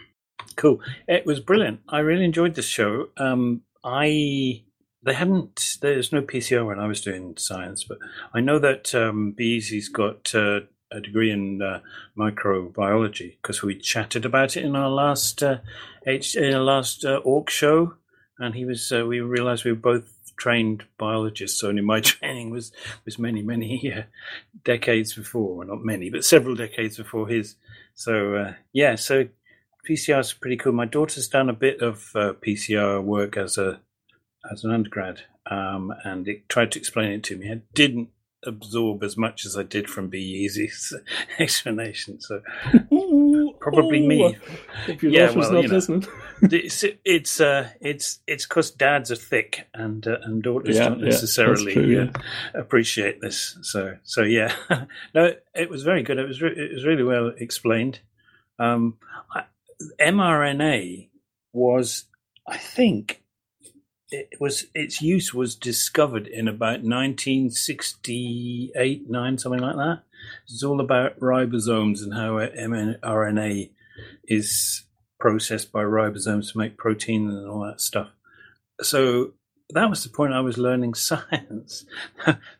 cool. 0.56 0.82
It 1.08 1.26
was 1.26 1.40
brilliant. 1.40 1.82
I 1.90 2.00
really 2.00 2.26
enjoyed 2.26 2.56
this 2.56 2.68
show. 2.68 3.10
Um, 3.18 3.62
I 3.84 4.64
they 5.04 5.14
hadn't. 5.14 5.78
There's 5.82 6.12
no 6.12 6.22
PCR 6.22 6.66
when 6.66 6.80
I 6.80 6.88
was 6.88 7.02
doing 7.02 7.36
science, 7.38 7.84
but 7.84 7.98
I 8.34 8.40
know 8.40 8.60
that 8.60 8.94
um, 8.96 9.32
b-yeezi's 9.32 9.90
got 9.90 10.34
uh, 10.34 10.62
a 10.92 11.02
degree 11.02 11.32
in 11.32 11.62
uh, 11.62 11.80
microbiology 12.18 13.38
because 13.42 13.62
we 13.62 13.78
chatted 13.78 14.26
about 14.26 14.56
it 14.56 14.64
in 14.64 14.76
our 14.76 14.90
last 14.90 15.44
uh, 15.44 15.58
H, 16.06 16.36
in 16.36 16.54
our 16.54 16.62
last 16.62 17.04
uh, 17.04 17.20
awk 17.26 17.50
show, 17.50 17.96
and 18.40 18.56
he 18.56 18.66
was. 18.66 18.92
Uh, 18.92 19.06
we 19.06 19.20
realised 19.20 19.66
we 19.66 19.72
were 19.72 19.78
both 19.78 20.34
trained 20.38 20.84
biologists. 20.98 21.60
So 21.60 21.70
only 21.70 21.82
my 21.82 22.00
training 22.02 22.52
was 22.52 22.72
was 23.06 23.20
many 23.20 23.42
many 23.42 23.94
uh, 23.94 24.04
decades 24.64 25.14
before, 25.14 25.58
well, 25.58 25.68
not 25.68 25.84
many, 25.84 26.10
but 26.10 26.24
several 26.24 26.56
decades 26.56 26.98
before 26.98 27.28
his. 27.28 27.56
So 27.96 28.36
uh, 28.36 28.54
yeah, 28.72 28.96
so 28.96 29.28
PCR 29.88 30.20
is 30.20 30.32
pretty 30.32 30.58
cool. 30.58 30.72
My 30.72 30.86
daughter's 30.86 31.28
done 31.28 31.50
a 31.50 31.54
bit 31.54 31.82
of 31.82 32.12
PCR 32.14 33.04
work 33.04 33.36
as 33.36 33.58
a 33.58 33.82
as 34.52 34.64
an 34.64 34.72
undergrad, 34.72 35.22
um, 35.50 35.94
and 36.04 36.28
it 36.28 36.48
tried 36.50 36.72
to 36.74 36.80
explain 36.80 37.12
it 37.12 37.24
to 37.26 37.38
me. 37.38 37.52
I 37.52 37.62
didn't 37.74 38.10
absorb 38.46 39.04
as 39.04 39.16
much 39.18 39.46
as 39.46 39.58
I 39.58 39.64
did 39.64 39.90
from 39.90 40.10
B 40.10 40.50
explanation. 41.40 42.20
So 42.20 42.42
Ooh, 42.94 43.54
Probably 43.60 44.04
ooh, 44.04 44.08
me. 44.08 44.38
If 44.88 45.02
your 45.02 45.14
Yeah, 45.14 45.32
well, 45.32 45.52
not 45.54 45.62
you 45.62 45.68
know. 45.70 45.76
listening. 45.76 46.06
it's 46.42 46.84
it's 47.06 47.40
uh, 47.40 47.70
it's 47.80 48.20
it's 48.28 48.46
because 48.46 48.72
dads 48.72 49.12
are 49.12 49.16
thick 49.16 49.68
and 49.74 50.06
uh, 50.06 50.18
and 50.24 50.44
daughters 50.44 50.76
Yeah, 50.76 50.90
don't 50.90 51.00
yeah, 51.00 51.06
necessarily 51.06 51.74
true, 51.74 52.10
uh, 52.14 52.60
appreciate 52.60 53.22
this. 53.22 53.58
So 53.62 53.98
so 54.04 54.24
yeah, 54.24 54.54
no, 55.16 55.34
it 55.56 55.70
was 55.70 55.84
very 55.84 56.04
good. 56.04 56.18
It 56.20 56.28
was 56.28 56.42
re- 56.42 56.56
it 56.56 56.74
was 56.74 56.86
really 56.86 57.04
well 57.04 57.32
explained. 57.38 58.02
Um, 58.60 58.98
I, 59.34 59.44
mRNA 60.00 61.08
was, 61.54 62.06
I 62.48 62.58
think, 62.58 63.23
it 64.14 64.40
was 64.40 64.68
its 64.76 65.02
use 65.02 65.34
was 65.34 65.56
discovered 65.56 66.28
in 66.28 66.48
about 66.48 66.84
1968, 66.84 69.10
nine, 69.10 69.40
something 69.40 69.62
like 69.62 69.76
that. 69.76 70.04
It's 70.46 70.64
all 70.64 70.80
about 70.80 71.20
ribosomes 71.20 72.04
and 72.04 72.14
how 72.14 72.34
mRNA 72.34 73.72
is 74.26 74.84
processed 75.20 75.72
by 75.72 75.82
ribosomes 75.82 76.52
to 76.52 76.60
make 76.60 76.78
protein 76.78 77.28
and 77.28 77.48
all 77.48 77.66
that 77.66 77.82
stuff. 77.82 78.10
So 78.82 79.34
that 79.72 79.90
was 79.90 80.04
the 80.04 80.10
point 80.10 80.34
I 80.34 80.42
was 80.42 80.60
learning 80.60 80.94
science. 81.10 81.86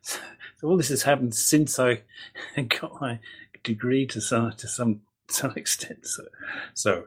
so 0.02 0.18
all 0.64 0.78
this 0.78 0.90
has 0.90 1.04
happened 1.04 1.36
since 1.36 1.78
I 1.80 2.02
got 2.82 3.00
my 3.00 3.20
degree 3.64 4.08
to 4.08 4.20
some 4.20 4.54
to 4.54 4.68
some 4.68 5.02
some 5.30 5.52
extent. 5.56 6.08
So, 6.08 6.24
so 6.74 7.04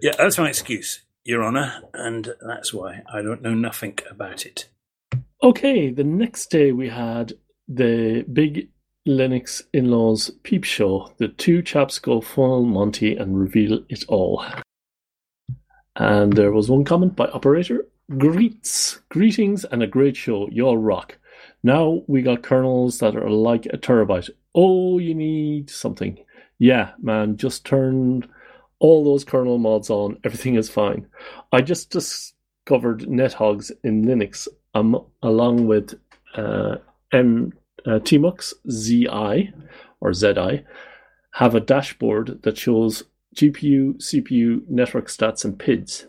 yeah, 0.00 0.12
that's 0.16 0.38
my 0.38 0.48
excuse, 0.48 1.02
Your 1.30 1.44
Honour, 1.44 1.82
and 1.94 2.34
that's 2.44 2.74
why 2.74 3.02
I 3.12 3.22
don't 3.22 3.40
know 3.40 3.54
nothing 3.54 3.96
about 4.10 4.44
it. 4.44 4.68
Okay, 5.44 5.90
the 5.90 6.02
next 6.02 6.50
day 6.50 6.72
we 6.72 6.88
had 6.88 7.34
the 7.68 8.24
big 8.32 8.68
Linux 9.06 9.62
Inlaws 9.72 10.32
peep 10.42 10.64
show. 10.64 11.12
The 11.18 11.28
two 11.28 11.62
chaps 11.62 12.00
go 12.00 12.20
full 12.20 12.64
Monty 12.64 13.16
and 13.16 13.38
reveal 13.38 13.78
it 13.88 14.04
all. 14.08 14.44
And 15.94 16.32
there 16.32 16.50
was 16.50 16.68
one 16.68 16.84
comment 16.84 17.14
by 17.14 17.28
operator 17.28 17.86
Greets, 18.18 18.98
greetings, 19.08 19.64
and 19.64 19.84
a 19.84 19.86
great 19.86 20.16
show. 20.16 20.48
Y'all 20.50 20.78
rock. 20.78 21.16
Now 21.62 22.02
we 22.08 22.22
got 22.22 22.42
kernels 22.42 22.98
that 22.98 23.14
are 23.14 23.30
like 23.30 23.66
a 23.66 23.78
terabyte. 23.78 24.30
Oh, 24.52 24.98
you 24.98 25.14
need 25.14 25.70
something. 25.70 26.18
Yeah, 26.58 26.90
man, 27.00 27.36
just 27.36 27.64
turned 27.64 28.28
all 28.80 29.04
those 29.04 29.24
kernel 29.24 29.58
mods 29.58 29.90
on. 29.90 30.18
Everything 30.24 30.56
is 30.56 30.68
fine. 30.68 31.06
I 31.52 31.60
just 31.60 31.90
discovered 31.90 33.02
NetHogs 33.02 33.70
in 33.84 34.04
Linux 34.04 34.48
um, 34.74 35.04
along 35.22 35.66
with 35.66 35.98
uh, 36.34 36.76
M, 37.12 37.52
uh, 37.86 38.00
Tmux 38.00 38.52
ZI 38.70 39.52
or 40.00 40.12
ZI 40.12 40.64
have 41.32 41.54
a 41.54 41.60
dashboard 41.60 42.42
that 42.42 42.58
shows 42.58 43.04
GPU, 43.36 43.96
CPU, 43.98 44.68
network 44.68 45.06
stats, 45.06 45.44
and 45.44 45.58
PIDs. 45.58 46.06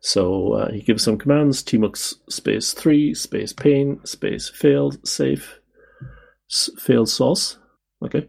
So 0.00 0.52
uh, 0.54 0.70
he 0.72 0.82
gives 0.82 1.04
some 1.04 1.18
commands: 1.18 1.62
tmux 1.62 2.14
space 2.28 2.72
three 2.72 3.14
space 3.14 3.52
pane 3.52 4.04
space 4.04 4.48
failed 4.48 5.06
safe 5.06 5.58
failed 6.78 7.08
sauce. 7.08 7.58
Okay. 8.04 8.28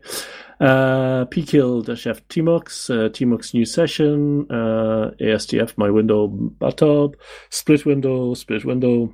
Uh, 0.59 1.23
pkill 1.25 1.85
dash 1.85 2.05
f 2.05 2.21
tmux 2.27 2.89
uh, 2.89 3.07
tmux 3.09 3.53
new 3.53 3.63
session 3.63 4.45
uh, 4.51 5.09
astf 5.21 5.77
my 5.77 5.89
window 5.89 6.27
bathtub 6.27 7.15
split 7.49 7.85
window 7.85 8.33
split 8.33 8.65
window 8.65 9.09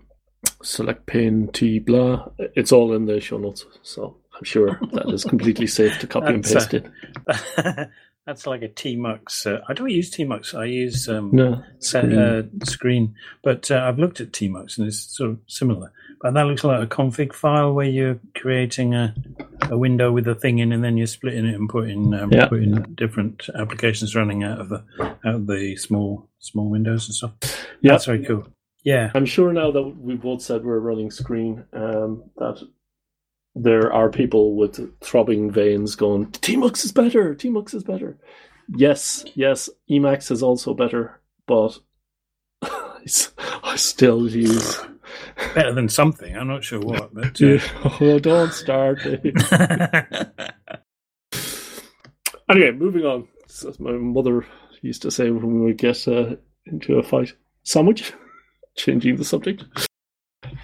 select 0.64 1.06
pane 1.06 1.48
t 1.50 1.80
blah. 1.80 2.28
It's 2.56 2.72
all 2.72 2.94
in 2.94 3.06
the 3.06 3.22
show 3.22 3.38
notes, 3.38 3.66
so 3.84 4.18
I'm 4.36 4.44
sure 4.44 4.80
that 4.94 5.10
is 5.14 5.24
completely 5.24 5.68
safe 5.68 6.00
to 6.00 6.08
copy 6.08 6.34
and 6.34 6.44
paste 6.44 6.74
uh, 6.74 6.80
it. 7.28 7.90
that's 8.26 8.48
like 8.48 8.64
a 8.64 8.68
Tmux. 8.70 9.46
Uh, 9.46 9.62
I 9.68 9.74
don't 9.74 9.90
use 9.90 10.12
Tmux. 10.12 10.58
I 10.58 10.66
use 10.66 11.08
um, 11.08 11.30
No, 11.32 11.64
screen. 11.80 12.18
uh, 12.18 12.44
screen. 12.64 13.16
But 13.44 13.70
uh, 13.72 13.86
I've 13.88 14.00
looked 14.00 14.20
at 14.20 14.32
Tmux 14.32 14.78
and 14.78 14.88
it's 14.88 15.00
sort 15.00 15.32
of 15.32 15.40
similar. 15.48 15.92
But 16.26 16.34
that 16.34 16.48
looks 16.48 16.64
like 16.64 16.82
a 16.82 16.88
config 16.88 17.34
file 17.34 17.72
where 17.74 17.86
you're 17.86 18.20
creating 18.36 18.96
a, 18.96 19.14
a 19.70 19.78
window 19.78 20.12
with 20.12 20.28
a 20.28 20.34
thing 20.34 20.58
in, 20.58 20.72
and 20.72 20.84
then 20.84 20.98
you're 20.98 21.06
splitting 21.06 21.46
it 21.46 21.54
and 21.54 21.70
putting 21.70 22.16
um, 22.16 22.32
Yeah. 22.34 22.48
putting 22.48 22.82
different 22.96 23.48
applications 23.54 24.16
running 24.16 24.44
out 24.44 24.60
of 24.60 24.70
the 24.70 24.84
out 25.24 25.36
of 25.36 25.46
the 25.46 25.76
small 25.76 26.28
small 26.40 26.68
windows 26.68 27.08
and 27.08 27.14
stuff. 27.14 27.68
Yeah. 27.82 27.92
That's 27.92 28.06
very 28.06 28.26
cool. 28.26 28.48
Yeah, 28.84 29.12
I'm 29.14 29.28
sure 29.28 29.54
now 29.54 29.70
that 29.70 29.84
we 29.84 30.16
both 30.16 30.42
said 30.42 30.66
we're 30.66 30.80
running 30.80 31.12
screen, 31.12 31.64
um, 31.74 32.24
that 32.38 32.60
there 33.54 33.94
are 33.94 34.10
people 34.10 34.56
with 34.56 35.00
throbbing 35.02 35.52
veins 35.52 35.96
going, 35.96 36.26
Tmux 36.32 36.86
is 36.86 36.92
better, 36.92 37.36
Tmux 37.36 37.76
is 37.76 37.84
better. 37.84 38.18
Yes, 38.76 39.26
yes, 39.36 39.70
Emacs 39.92 40.32
is 40.32 40.42
also 40.42 40.74
better, 40.74 41.22
but 41.46 41.78
I 42.64 43.76
still 43.76 44.28
use. 44.28 44.80
Better 45.54 45.74
than 45.74 45.90
something. 45.90 46.36
I'm 46.36 46.48
not 46.48 46.64
sure 46.64 46.80
what, 46.80 47.14
but 47.14 47.42
uh, 47.42 47.60
oh, 48.02 48.20
don't 48.20 48.54
start. 48.54 49.06
anyway, 52.50 52.72
moving 52.72 53.06
on. 53.06 53.28
As 53.46 53.80
my 53.80 53.92
mother 53.92 54.46
used 54.82 55.02
to 55.02 55.12
say 55.12 55.30
when 55.30 55.60
we 55.60 55.66
would 55.66 55.78
get 55.78 56.08
uh, 56.08 56.36
into 56.66 56.96
a 56.96 57.04
fight. 57.04 57.34
Sandwich? 57.64 58.14
Changing 58.76 59.16
the 59.16 59.24
subject. 59.24 59.64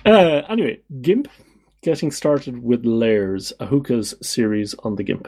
Uh, 0.06 0.42
anyway, 0.50 0.80
GIMP 1.02 1.28
getting 1.82 2.12
started 2.12 2.62
with 2.62 2.86
layers, 2.86 3.54
Ahuka's 3.60 4.14
series 4.22 4.76
on 4.84 4.96
the 4.96 5.04
GIMP. 5.04 5.28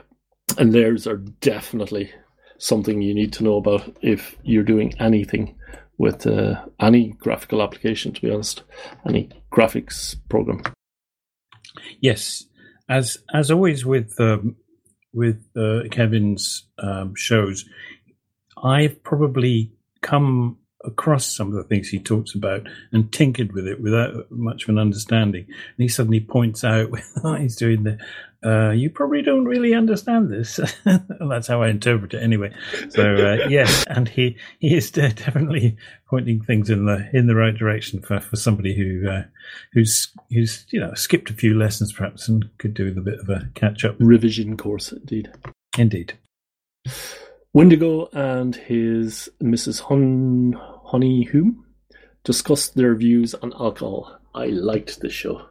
And 0.57 0.73
layers 0.73 1.07
are 1.07 1.17
definitely 1.17 2.12
something 2.59 3.01
you 3.01 3.13
need 3.13 3.33
to 3.33 3.43
know 3.43 3.57
about 3.57 3.97
if 4.01 4.36
you're 4.43 4.63
doing 4.63 4.93
anything 4.99 5.55
with 5.97 6.25
uh, 6.25 6.65
any 6.79 7.10
graphical 7.19 7.62
application, 7.62 8.13
to 8.13 8.21
be 8.21 8.32
honest, 8.32 8.63
any 9.08 9.29
graphics 9.51 10.15
program. 10.29 10.63
Yes, 11.99 12.45
as 12.89 13.17
as 13.34 13.51
always 13.51 13.86
with 13.86 14.19
um, 14.19 14.56
with 15.13 15.43
uh, 15.56 15.82
Kevin's 15.91 16.67
um, 16.79 17.15
shows, 17.15 17.65
I've 18.62 19.03
probably 19.03 19.71
come 20.01 20.58
across 20.84 21.26
some 21.26 21.48
of 21.48 21.54
the 21.54 21.63
things 21.63 21.89
he 21.89 22.00
talks 22.00 22.36
about 22.36 22.67
and 22.91 23.12
tinkered 23.12 23.54
with 23.54 23.67
it 23.67 23.82
without 23.82 24.30
much 24.32 24.63
of 24.63 24.69
an 24.69 24.78
understanding. 24.78 25.46
And 25.48 25.78
he 25.78 25.88
suddenly 25.88 26.19
points 26.19 26.63
out 26.63 26.91
when 27.22 27.41
he's 27.41 27.56
doing 27.56 27.84
the, 27.84 27.98
uh, 28.46 28.72
you 28.72 28.89
probably 28.89 29.22
don't 29.22 29.46
really 29.46 29.74
understand 29.74 30.30
this. 30.30 30.60
that's 31.30 31.48
how 31.48 31.62
I 31.62 31.69
interpret 31.69 32.13
it 32.13 32.22
anyway. 32.22 32.54
So 32.89 33.15
uh, 33.15 33.46
yes, 33.50 33.86
and 33.88 34.10
he 34.10 34.38
he 34.60 34.76
is 34.76 34.91
definitely 34.91 35.78
pointing 36.10 36.41
things 36.41 36.69
in 36.69 36.86
the 36.86 37.10
in 37.13 37.28
the 37.28 37.36
right 37.36 37.56
direction 37.56 38.02
for, 38.02 38.19
for 38.19 38.36
somebody 38.36 38.76
who 38.76 39.10
uh, 39.10 39.24
who's 39.72 40.12
who's 40.30 40.65
you 40.72 40.80
know 40.80 40.93
skipped 40.93 41.30
a 41.30 41.34
few 41.34 41.58
lessons 41.58 41.93
perhaps 41.93 42.28
and 42.28 42.50
could 42.58 42.74
do 42.74 42.86
with 42.86 42.98
a 42.98 43.02
bit 43.02 43.19
of 43.19 43.30
a 43.30 43.50
catch 43.56 43.86
up. 43.86 43.96
Revision 44.00 44.58
course, 44.58 44.91
indeed. 44.91 45.32
Indeed. 45.78 46.13
Wendigo 47.54 48.10
and 48.13 48.56
his 48.56 49.30
Mrs. 49.41 49.80
Hun, 49.80 50.60
Honey 50.93 51.23
Hume 51.23 51.65
discussed 52.23 52.75
their 52.75 52.93
views 52.93 53.34
on 53.34 53.51
alcohol. 53.53 54.19
I 54.36 54.45
liked 54.45 54.99
the 54.99 55.10
show. 55.10 55.41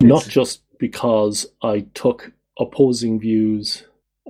Not 0.00 0.22
just 0.28 0.62
because 0.78 1.46
I 1.62 1.86
took 1.92 2.30
opposing 2.60 3.18
views 3.18 3.82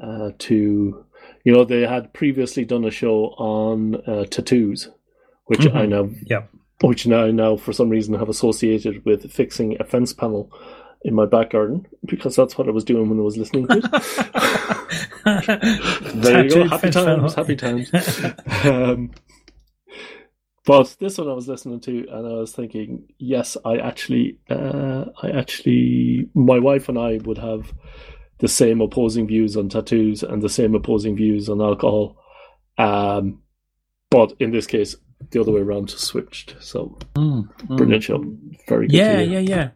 uh, 0.03 0.31
to, 0.39 1.05
you 1.45 1.53
know, 1.53 1.65
they 1.65 1.83
had 1.83 2.15
previously 2.15 2.65
done 2.65 2.87
a 2.87 2.91
show 2.91 3.35
on 3.37 3.97
uh, 4.07 4.25
tattoos, 4.25 4.89
which 5.45 5.61
Mhm. 5.61 5.75
I 5.77 5.85
now, 5.85 6.09
yeah, 6.25 6.45
which 6.81 7.07
now 7.07 7.27
now 7.31 7.57
for 7.59 7.75
some 7.75 7.91
reason 7.91 8.15
have 8.15 8.31
associated 8.31 9.05
with 9.05 9.31
fixing 9.31 9.77
a 9.81 9.85
fence 9.85 10.15
panel 10.15 10.51
in 11.05 11.15
my 11.15 11.27
back 11.27 11.51
garden 11.51 11.87
because 12.07 12.37
that's 12.37 12.57
what 12.57 12.69
I 12.69 12.71
was 12.71 12.85
doing 12.85 13.11
when 13.11 13.19
I 13.19 13.23
was 13.23 13.37
listening 13.37 13.67
to 13.69 13.83
it. 13.85 13.85
There 15.25 16.45
you 16.45 16.51
go. 16.51 16.69
Happy 16.69 16.91
fence 16.91 16.97
panel. 16.97 17.19
times. 17.29 17.35
Happy 17.35 17.57
times. 17.57 17.91
um, 18.65 19.11
but 20.65 20.97
this 21.01 21.19
one 21.19 21.29
I 21.29 21.33
was 21.33 21.49
listening 21.49 21.81
to, 21.81 22.07
and 22.11 22.27
I 22.27 22.33
was 22.35 22.53
thinking, 22.53 23.09
yes, 23.19 23.57
I 23.65 23.79
actually, 23.79 24.39
uh, 24.49 25.07
I 25.23 25.31
actually, 25.31 26.29
my 26.35 26.59
wife 26.59 26.89
and 26.89 26.99
I 26.99 27.19
would 27.25 27.39
have 27.39 27.73
the 28.39 28.49
same 28.49 28.81
opposing 28.81 29.27
views 29.27 29.57
on 29.57 29.69
tattoos 29.69 30.23
and 30.23 30.43
the 30.43 30.49
same 30.49 30.75
opposing 30.75 31.17
views 31.17 31.49
on 31.49 31.61
alcohol. 31.61 32.17
Um, 32.79 33.43
but 34.11 34.35
in 34.41 34.51
this 34.51 34.67
case, 34.67 34.97
the 35.31 35.41
other 35.41 35.53
way 35.53 35.61
around 35.61 35.91
switched. 35.91 36.57
So 36.61 36.99
Mm, 37.15 37.49
mm. 37.49 37.77
brilliant 37.77 38.05
show. 38.05 38.25
Very 38.69 38.87
good. 38.87 38.97
Yeah, 38.97 39.21
yeah, 39.21 39.39
yeah. 39.39 39.71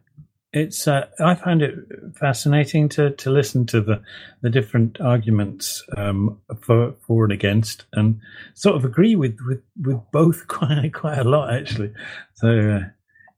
It's 0.53 0.89
uh, 0.89 1.07
I 1.21 1.35
found 1.35 1.63
it 1.63 1.75
fascinating 2.19 2.89
to, 2.91 3.11
to 3.11 3.31
listen 3.31 3.67
to 3.67 3.81
the, 3.81 4.03
the 4.43 4.51
different 4.51 5.01
arguments 5.01 5.83
um, 5.97 6.41
for 6.61 6.95
for 7.07 7.25
and 7.25 7.33
against, 7.33 7.85
and 7.93 8.21
sort 8.55 8.77
of 8.77 8.85
agree 8.85 9.17
with, 9.17 9.37
with, 9.47 9.63
with 9.83 10.01
both 10.13 10.47
quite 10.49 10.93
quite 10.95 11.19
a 11.19 11.25
lot 11.25 11.53
actually. 11.53 11.93
So 12.35 12.49
uh, 12.49 12.89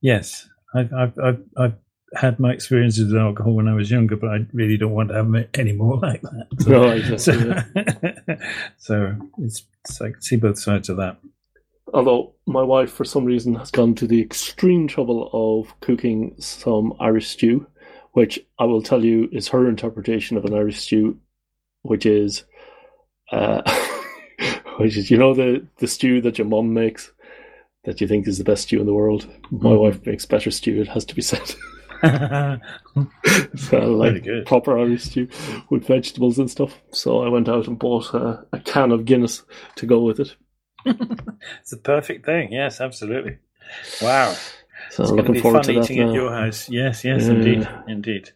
yes, 0.00 0.48
I've 0.74 0.92
I've, 0.92 1.18
I've 1.18 1.42
I've 1.56 1.74
had 2.14 2.38
my 2.38 2.52
experiences 2.52 3.12
with 3.12 3.20
alcohol 3.20 3.54
when 3.54 3.68
I 3.68 3.74
was 3.74 3.90
younger, 3.90 4.16
but 4.16 4.30
I 4.30 4.46
really 4.52 4.76
don't 4.76 4.92
want 4.92 5.10
to 5.10 5.14
have 5.16 5.48
any 5.54 5.72
more 5.72 5.98
like 6.02 6.22
that. 6.22 6.46
So, 6.60 6.70
No, 6.70 6.90
exactly, 6.90 7.18
so, 7.18 7.32
yeah. 8.28 8.36
so 8.78 9.16
it's, 9.38 9.64
it's 9.84 10.00
like 10.00 10.22
see 10.22 10.36
both 10.36 10.58
sides 10.58 10.88
of 10.88 10.96
that. 10.98 11.18
Although 11.94 12.34
my 12.46 12.62
wife, 12.62 12.90
for 12.90 13.04
some 13.04 13.24
reason, 13.24 13.54
has 13.56 13.70
gone 13.70 13.94
to 13.96 14.06
the 14.06 14.20
extreme 14.20 14.88
trouble 14.88 15.30
of 15.32 15.78
cooking 15.80 16.34
some 16.38 16.94
Irish 17.00 17.28
stew, 17.28 17.66
which 18.12 18.38
I 18.58 18.64
will 18.64 18.82
tell 18.82 19.04
you 19.04 19.28
is 19.32 19.48
her 19.48 19.68
interpretation 19.68 20.36
of 20.36 20.44
an 20.44 20.54
Irish 20.54 20.78
stew, 20.80 21.18
which 21.82 22.04
is, 22.06 22.44
uh, 23.32 23.62
which 24.78 24.96
is 24.96 25.10
you 25.10 25.16
know 25.18 25.34
the 25.34 25.66
the 25.78 25.86
stew 25.88 26.20
that 26.22 26.38
your 26.38 26.46
mum 26.46 26.74
makes 26.74 27.12
that 27.84 28.00
you 28.00 28.08
think 28.08 28.26
is 28.28 28.38
the 28.38 28.44
best 28.44 28.64
stew 28.64 28.80
in 28.80 28.86
the 28.86 28.94
world. 28.94 29.26
My 29.50 29.70
Mhm. 29.70 29.80
wife 29.80 30.06
makes 30.06 30.26
better 30.26 30.50
stew. 30.50 30.80
It 30.80 30.88
has 30.88 31.04
to 31.06 31.14
be 31.14 31.22
said. 31.22 31.54
So 33.56 33.78
like 33.92 34.26
proper 34.46 34.78
Irish 34.78 35.04
stew 35.04 35.28
with 35.70 35.86
vegetables 35.86 36.38
and 36.38 36.50
stuff. 36.50 36.80
So 36.92 37.22
I 37.22 37.28
went 37.28 37.48
out 37.48 37.66
and 37.66 37.78
bought 37.78 38.14
a, 38.14 38.44
a 38.52 38.60
can 38.60 38.92
of 38.92 39.04
Guinness 39.04 39.42
to 39.76 39.86
go 39.86 40.00
with 40.02 40.20
it. 40.20 40.36
It's 40.84 41.70
the 41.70 41.76
perfect 41.82 42.24
thing. 42.26 42.52
Yes, 42.52 42.80
absolutely. 42.80 43.38
Wow. 44.02 44.34
So 44.90 45.02
It's 45.02 45.10
I'm 45.10 45.16
looking 45.16 45.32
be 45.34 45.40
forward 45.40 45.64
fun 45.66 45.74
to 45.74 45.80
that 45.80 45.90
eating 45.90 46.00
now. 46.00 46.08
at 46.08 46.14
your 46.14 46.32
house. 46.32 46.68
Yes, 46.68 47.04
yes, 47.04 47.24
Yeah. 47.26 47.30
indeed, 47.32 47.68
indeed. 47.88 48.30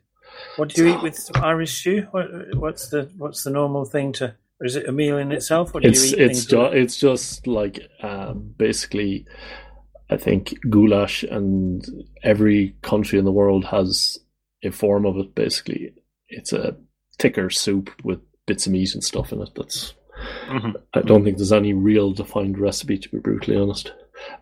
What 0.56 0.70
do 0.70 0.84
you 0.86 0.94
eat 0.94 1.02
with 1.02 1.30
Irish 1.36 1.78
stew? 1.80 2.06
What, 2.10 2.26
what's 2.56 2.88
the 2.88 3.10
what's 3.16 3.44
the 3.44 3.50
normal 3.50 3.84
thing 3.84 4.12
to? 4.14 4.34
Or 4.60 4.66
is 4.66 4.76
it 4.76 4.88
a 4.88 4.92
meal 4.92 5.18
in 5.18 5.32
itself? 5.32 5.74
Or 5.74 5.80
do 5.80 5.88
it's 5.88 6.10
you 6.10 6.16
eat 6.16 6.22
it's 6.22 6.38
just 6.40 6.50
ju- 6.50 6.64
it's 6.78 6.96
just 6.98 7.46
like 7.46 7.80
um, 8.02 8.54
basically, 8.56 9.26
I 10.10 10.16
think 10.16 10.54
goulash, 10.68 11.22
and 11.22 11.84
every 12.22 12.76
country 12.82 13.18
in 13.18 13.24
the 13.24 13.32
world 13.32 13.64
has 13.66 14.18
a 14.62 14.70
form 14.70 15.04
of 15.06 15.16
it. 15.16 15.34
Basically, 15.34 15.92
it's 16.28 16.52
a 16.52 16.76
thicker 17.18 17.50
soup 17.50 17.90
with 18.04 18.20
bits 18.46 18.66
of 18.66 18.72
meat 18.72 18.94
and 18.94 19.02
stuff 19.04 19.32
in 19.32 19.40
it. 19.42 19.50
That's 19.56 19.94
Mhm. 20.46 20.74
I 20.94 21.00
don't 21.00 21.24
think 21.24 21.36
there's 21.36 21.52
any 21.52 21.72
real 21.72 22.12
defined 22.12 22.58
recipe, 22.58 22.98
to 22.98 23.08
be 23.08 23.18
brutally 23.18 23.56
honest. 23.56 23.92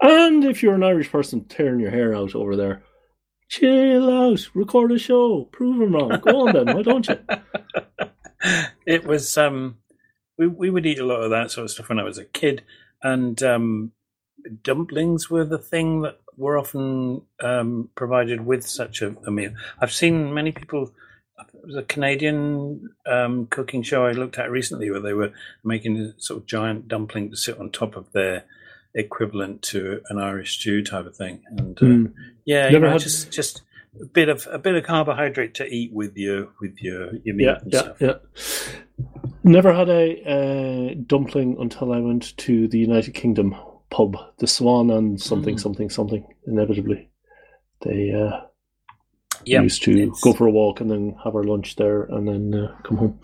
And 0.01 0.45
if 0.45 0.63
you're 0.63 0.75
an 0.75 0.83
Irish 0.83 1.11
person 1.11 1.45
tearing 1.45 1.81
your 1.81 1.91
hair 1.91 2.15
out 2.15 2.35
over 2.35 2.57
there, 2.57 2.83
chill 3.49 4.11
out, 4.11 4.49
record 4.55 4.93
a 4.93 4.99
show, 4.99 5.45
prove 5.53 5.79
them 5.79 5.95
wrong. 5.95 6.21
Go 6.21 6.47
on 6.47 6.53
then, 6.53 6.75
why 6.75 6.83
don't 6.83 7.09
you? 7.09 7.19
it 8.87 9.05
was 9.05 9.37
um 9.37 9.77
we 10.39 10.47
we 10.47 10.71
would 10.71 10.87
eat 10.87 10.99
a 10.99 11.05
lot 11.05 11.23
of 11.23 11.31
that 11.31 11.51
sort 11.51 11.65
of 11.65 11.71
stuff 11.71 11.89
when 11.89 11.99
I 11.99 12.05
was 12.05 12.19
a 12.19 12.25
kid 12.25 12.63
and 13.03 13.43
um 13.43 13.93
dumplings 14.63 15.29
were 15.29 15.45
the 15.45 15.59
thing 15.59 16.03
that 16.03 16.19
were 16.37 16.59
often 16.59 17.23
um 17.41 17.91
provided 17.95 18.45
with 18.47 18.67
such 18.67 19.03
a, 19.03 19.15
a 19.27 19.31
meal. 19.31 19.53
I've 19.81 19.93
seen 19.93 20.33
many 20.33 20.53
people 20.53 20.93
was 21.65 21.77
a 21.77 21.83
Canadian 21.83 22.91
um, 23.07 23.47
cooking 23.47 23.83
show 23.83 24.07
I 24.07 24.13
looked 24.13 24.39
at 24.39 24.51
recently 24.51 24.91
where 24.91 25.01
they 25.01 25.13
were 25.15 25.33
making 25.65 25.99
a 25.99 26.13
sort 26.21 26.41
of 26.41 26.47
giant 26.47 26.89
dumpling 26.89 27.31
to 27.31 27.37
sit 27.37 27.59
on 27.59 27.71
top 27.71 27.97
of 27.97 28.11
their 28.13 28.45
equivalent 28.95 29.63
to 29.63 30.01
an 30.11 30.19
Irish 30.19 30.59
stew 30.59 30.83
type 30.83 31.07
of 31.07 31.17
thing. 31.17 31.43
And 31.49 31.77
uh, 31.83 31.87
Hmm. 31.87 32.07
yeah, 32.45 32.69
you 32.69 32.79
know, 32.79 32.91
had- 32.91 33.01
just 33.01 33.31
just 33.31 33.63
a 34.01 34.05
bit 34.07 34.29
of 34.29 34.47
a 34.51 34.59
bit 34.59 34.75
of 34.77 34.85
carbohydrate 34.85 35.55
to 35.55 35.67
eat 35.67 35.93
with 35.93 36.17
your 36.17 36.49
with 36.61 36.81
your 36.81 37.15
your 37.25 37.35
meat 37.35 37.45
Yeah, 37.45 37.59
and 37.63 37.73
yeah, 37.73 37.81
stuff. 37.81 37.97
yeah. 38.01 38.15
Never 39.43 39.73
had 39.73 39.89
a 39.89 40.23
uh, 40.93 40.95
dumpling 41.07 41.57
until 41.59 41.93
I 41.93 41.99
went 42.01 42.37
to 42.39 42.69
the 42.69 42.79
United 42.79 43.15
Kingdom 43.15 43.55
pub, 43.91 44.17
the 44.39 44.47
Swan 44.47 44.91
and 44.91 45.21
something, 45.21 45.57
Mm. 45.57 45.61
something, 45.61 45.91
something. 45.91 46.25
Inevitably, 46.47 47.09
they 47.83 48.13
uh, 48.13 48.43
Yeah, 49.45 49.63
used 49.63 49.83
to 49.85 49.93
it's- 49.93 50.21
go 50.23 50.33
for 50.33 50.47
a 50.47 50.51
walk 50.51 50.81
and 50.81 50.91
then 50.91 51.17
have 51.25 51.35
our 51.35 51.45
lunch 51.45 51.77
there 51.77 52.03
and 52.05 52.27
then 52.29 52.55
uh, 52.55 52.77
come 52.83 52.97
home. 52.99 53.19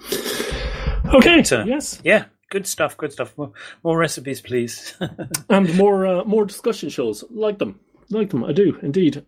Okay, 1.15 1.37
But, 1.39 1.53
uh, 1.53 1.65
yes, 1.67 2.01
Yeah, 2.05 2.25
good 2.51 2.67
stuff. 2.67 2.97
Good 2.97 3.13
stuff. 3.13 3.37
More, 3.39 3.53
more 3.85 3.99
recipes, 3.99 4.41
please. 4.41 4.95
and 5.49 5.73
more 5.77 6.07
uh, 6.07 6.25
more 6.25 6.45
discussion 6.45 6.89
shows 6.89 7.23
like 7.31 7.59
them, 7.59 7.79
like 8.11 8.31
them. 8.31 8.43
I 8.45 8.53
do 8.53 8.79
indeed. 8.83 9.25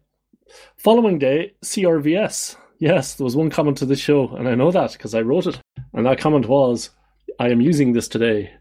Following 0.77 1.19
day, 1.19 1.53
CRVS. 1.65 2.57
Yes, 2.81 3.15
there 3.15 3.25
was 3.25 3.37
one 3.37 3.51
comment 3.51 3.77
to 3.79 3.87
this 3.87 3.99
show, 4.01 4.29
and 4.37 4.49
I 4.49 4.55
know 4.55 4.71
that 4.71 4.93
because 4.93 5.15
I 5.15 5.21
wrote 5.21 5.47
it. 5.47 5.61
And 5.93 6.07
that 6.07 6.19
comment 6.21 6.49
was, 6.49 6.91
"I 7.39 7.51
am 7.51 7.61
using 7.61 7.93
this 7.93 8.09
today. 8.09 8.53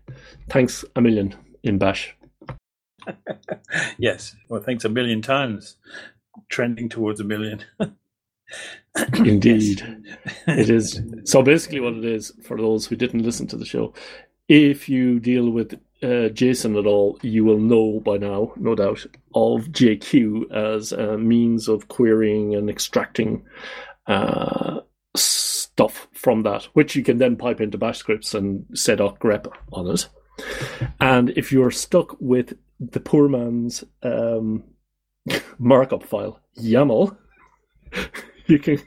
Thanks 0.50 0.84
a 0.96 1.02
million 1.02 1.34
in 1.64 1.78
Bash." 1.78 2.16
yes. 3.98 4.36
Well, 4.50 4.62
thanks 4.62 4.86
a 4.86 4.90
million 4.90 5.22
times. 5.22 5.76
Trending 6.50 6.90
towards 6.90 7.20
a 7.20 7.24
million. 7.24 7.64
Indeed, 9.14 9.84
it 10.48 10.70
is. 10.70 11.02
So 11.26 11.42
basically, 11.42 11.80
what 11.80 11.94
it 11.94 12.06
is 12.06 12.32
for 12.44 12.58
those 12.58 12.86
who 12.86 12.96
didn't 12.96 13.24
listen 13.24 13.48
to 13.48 13.58
the 13.58 13.66
show, 13.66 13.94
if 14.48 14.88
you 14.88 15.20
deal 15.20 15.50
with 15.50 15.74
uh, 16.02 16.30
JSON 16.30 16.80
at 16.80 16.86
all, 16.86 17.20
you 17.22 17.44
will 17.44 17.60
know 17.60 18.00
by 18.00 18.18
now, 18.18 18.54
no 18.56 18.76
doubt, 18.76 19.06
of 19.36 19.68
JQ 19.68 20.52
as 20.52 20.92
a 20.92 21.18
means 21.18 21.68
of 21.68 21.88
querying 21.88 22.56
and 22.56 22.70
extracting 22.70 23.46
uh, 24.08 24.80
stuff 25.16 26.08
from 26.14 26.44
that, 26.44 26.64
which 26.74 26.96
you 26.96 27.04
can 27.04 27.18
then 27.18 27.36
pipe 27.36 27.62
into 27.62 27.78
Bash 27.78 27.98
scripts 27.98 28.34
and 28.34 28.66
set 28.74 29.02
up 29.02 29.20
grep 29.20 29.52
on 29.72 29.88
it. 29.88 30.08
And 31.00 31.32
if 31.32 31.52
you're 31.52 31.72
stuck 31.72 32.16
with 32.20 32.58
the 32.80 33.00
poor 33.00 33.28
man's 33.28 33.84
um, 34.04 34.64
markup 35.60 36.04
file, 36.04 36.40
YAML, 36.60 37.18
you 38.50 38.60
can 38.60 38.82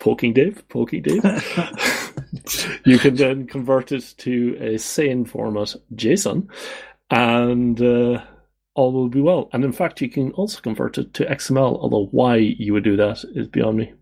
poking 0.00 0.32
Dave, 0.32 0.66
poking 0.68 1.02
Dave. 1.02 1.24
you 2.84 2.98
can 2.98 3.14
then 3.14 3.46
convert 3.46 3.92
it 3.92 4.14
to 4.18 4.56
a 4.60 4.78
sane 4.78 5.24
format 5.24 5.74
JSON, 5.94 6.48
and 7.10 7.80
uh, 7.80 8.22
all 8.74 8.92
will 8.92 9.08
be 9.08 9.20
well. 9.20 9.48
And 9.52 9.64
in 9.64 9.72
fact, 9.72 10.00
you 10.00 10.08
can 10.08 10.32
also 10.32 10.60
convert 10.60 10.98
it 10.98 11.14
to 11.14 11.24
XML. 11.24 11.78
Although 11.78 12.08
why 12.10 12.36
you 12.36 12.72
would 12.72 12.84
do 12.84 12.96
that 12.96 13.24
is 13.34 13.46
beyond 13.46 13.78
me. 13.78 13.92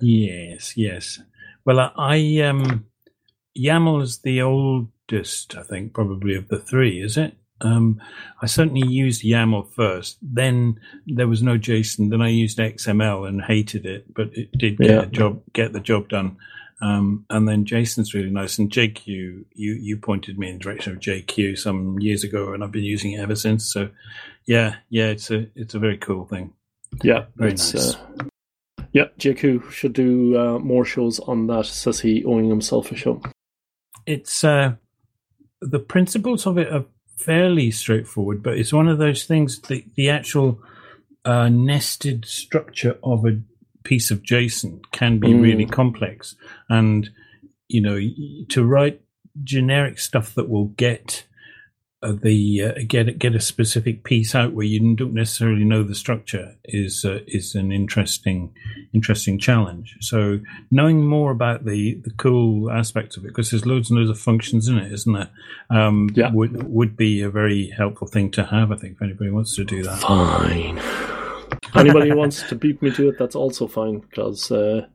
yes, 0.00 0.76
yes. 0.76 1.20
Well, 1.64 1.80
I, 1.80 1.92
I 1.96 2.46
um, 2.46 2.86
YAML 3.58 4.02
is 4.02 4.18
the 4.20 4.40
oldest, 4.40 5.56
I 5.56 5.62
think, 5.62 5.92
probably 5.92 6.34
of 6.34 6.48
the 6.48 6.58
three. 6.58 7.02
Is 7.02 7.16
it? 7.16 7.36
Um, 7.60 8.00
I 8.40 8.46
certainly 8.46 8.86
used 8.88 9.22
YAML 9.24 9.72
first. 9.72 10.18
Then 10.22 10.78
there 11.06 11.28
was 11.28 11.42
no 11.42 11.58
JSON. 11.58 12.10
Then 12.10 12.22
I 12.22 12.28
used 12.28 12.58
XML 12.58 13.28
and 13.28 13.42
hated 13.42 13.84
it, 13.86 14.12
but 14.14 14.28
it 14.36 14.52
did 14.56 14.78
get 14.78 14.90
Yeah. 14.90 15.04
job, 15.06 15.42
get 15.52 15.72
the 15.72 15.80
job 15.80 16.08
done. 16.08 16.36
Um, 16.80 17.24
and 17.30 17.48
then 17.48 17.64
JSON's 17.64 18.14
really 18.14 18.30
nice. 18.30 18.58
And 18.58 18.70
JQ, 18.70 19.06
you 19.06 19.44
you 19.74 19.96
pointed 19.96 20.38
me 20.38 20.48
in 20.48 20.58
the 20.58 20.62
direction 20.62 20.92
of 20.92 21.00
JQ 21.00 21.58
some 21.58 21.98
years 21.98 22.22
ago, 22.22 22.52
and 22.52 22.62
I've 22.62 22.70
been 22.70 22.84
using 22.84 23.12
it 23.12 23.20
ever 23.20 23.34
since. 23.34 23.72
So, 23.72 23.90
yeah, 24.46 24.76
yeah, 24.88 25.06
it's 25.06 25.30
a 25.30 25.46
it's 25.56 25.74
a 25.74 25.80
very 25.80 25.98
cool 25.98 26.24
thing. 26.26 26.52
Yeah, 27.02 27.24
Very 27.36 27.52
it's, 27.52 27.74
nice. 27.74 27.94
Uh, 27.94 28.24
yeah, 28.92 29.04
JQ 29.18 29.70
should 29.70 29.92
do 29.92 30.38
uh, 30.38 30.58
more 30.60 30.84
shows 30.84 31.18
on 31.20 31.48
that. 31.48 31.66
Says 31.66 32.00
he, 32.00 32.24
owing 32.24 32.48
himself 32.48 32.92
a 32.92 32.96
show. 32.96 33.20
It's 34.06 34.44
uh, 34.44 34.74
the 35.60 35.80
principles 35.80 36.46
of 36.46 36.58
it 36.58 36.72
are 36.72 36.86
fairly 37.18 37.70
straightforward, 37.70 38.42
but 38.42 38.56
it's 38.58 38.72
one 38.72 38.88
of 38.88 38.98
those 38.98 39.24
things. 39.24 39.60
The 39.60 39.84
the 39.96 40.08
actual 40.10 40.60
uh, 41.24 41.48
nested 41.48 42.24
structure 42.24 42.96
of 43.02 43.24
a 43.26 43.40
piece 43.84 44.10
of 44.10 44.22
JSON 44.22 44.80
can 44.92 45.18
be 45.18 45.28
Mm. 45.28 45.42
really 45.42 45.66
complex, 45.66 46.36
and 46.68 47.10
you 47.68 47.80
know 47.80 47.98
to 48.48 48.64
write 48.64 49.00
generic 49.44 49.98
stuff 49.98 50.34
that 50.34 50.48
will 50.48 50.66
get 50.76 51.24
the 52.02 52.62
uh, 52.62 52.80
get 52.86 53.18
get 53.18 53.34
a 53.34 53.40
specific 53.40 54.04
piece 54.04 54.34
out 54.34 54.52
where 54.52 54.64
you 54.64 54.94
don't 54.94 55.14
necessarily 55.14 55.64
know 55.64 55.82
the 55.82 55.96
structure 55.96 56.54
is 56.64 57.04
uh, 57.04 57.18
is 57.26 57.56
an 57.56 57.72
interesting 57.72 58.54
interesting 58.92 59.38
challenge. 59.38 59.96
So 60.00 60.38
knowing 60.70 61.04
more 61.04 61.32
about 61.32 61.64
the 61.64 61.94
the 62.04 62.10
cool 62.10 62.70
aspects 62.70 63.16
of 63.16 63.24
it 63.24 63.28
because 63.28 63.50
there's 63.50 63.66
loads 63.66 63.90
and 63.90 63.98
loads 63.98 64.10
of 64.10 64.18
functions 64.18 64.68
in 64.68 64.78
it, 64.78 64.92
isn't 64.92 65.12
there? 65.12 65.30
Um, 65.70 66.08
Yeah. 66.14 66.30
would 66.32 66.62
would 66.72 66.96
be 66.96 67.22
a 67.22 67.30
very 67.30 67.70
helpful 67.70 68.06
thing 68.06 68.30
to 68.32 68.44
have. 68.44 68.70
I 68.70 68.76
think 68.76 68.94
if 68.94 69.02
anybody 69.02 69.30
wants 69.30 69.56
to 69.56 69.64
do 69.64 69.82
that. 69.82 69.98
Fine. 69.98 70.78
Anybody 71.74 72.10
who 72.10 72.16
wants 72.16 72.42
to 72.44 72.54
beat 72.54 72.80
me 72.80 72.90
to 72.92 73.08
it, 73.08 73.18
that's 73.18 73.34
also 73.34 73.66
fine 73.66 73.98
because 73.98 74.52
uh, 74.52 74.86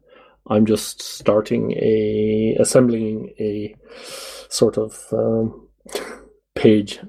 I'm 0.48 0.66
just 0.66 1.02
starting 1.02 1.72
a 1.74 2.56
assembling 2.60 3.34
a 3.40 3.76
sort 4.50 4.78
of 4.78 4.98
um, 5.12 5.68
page 6.56 7.00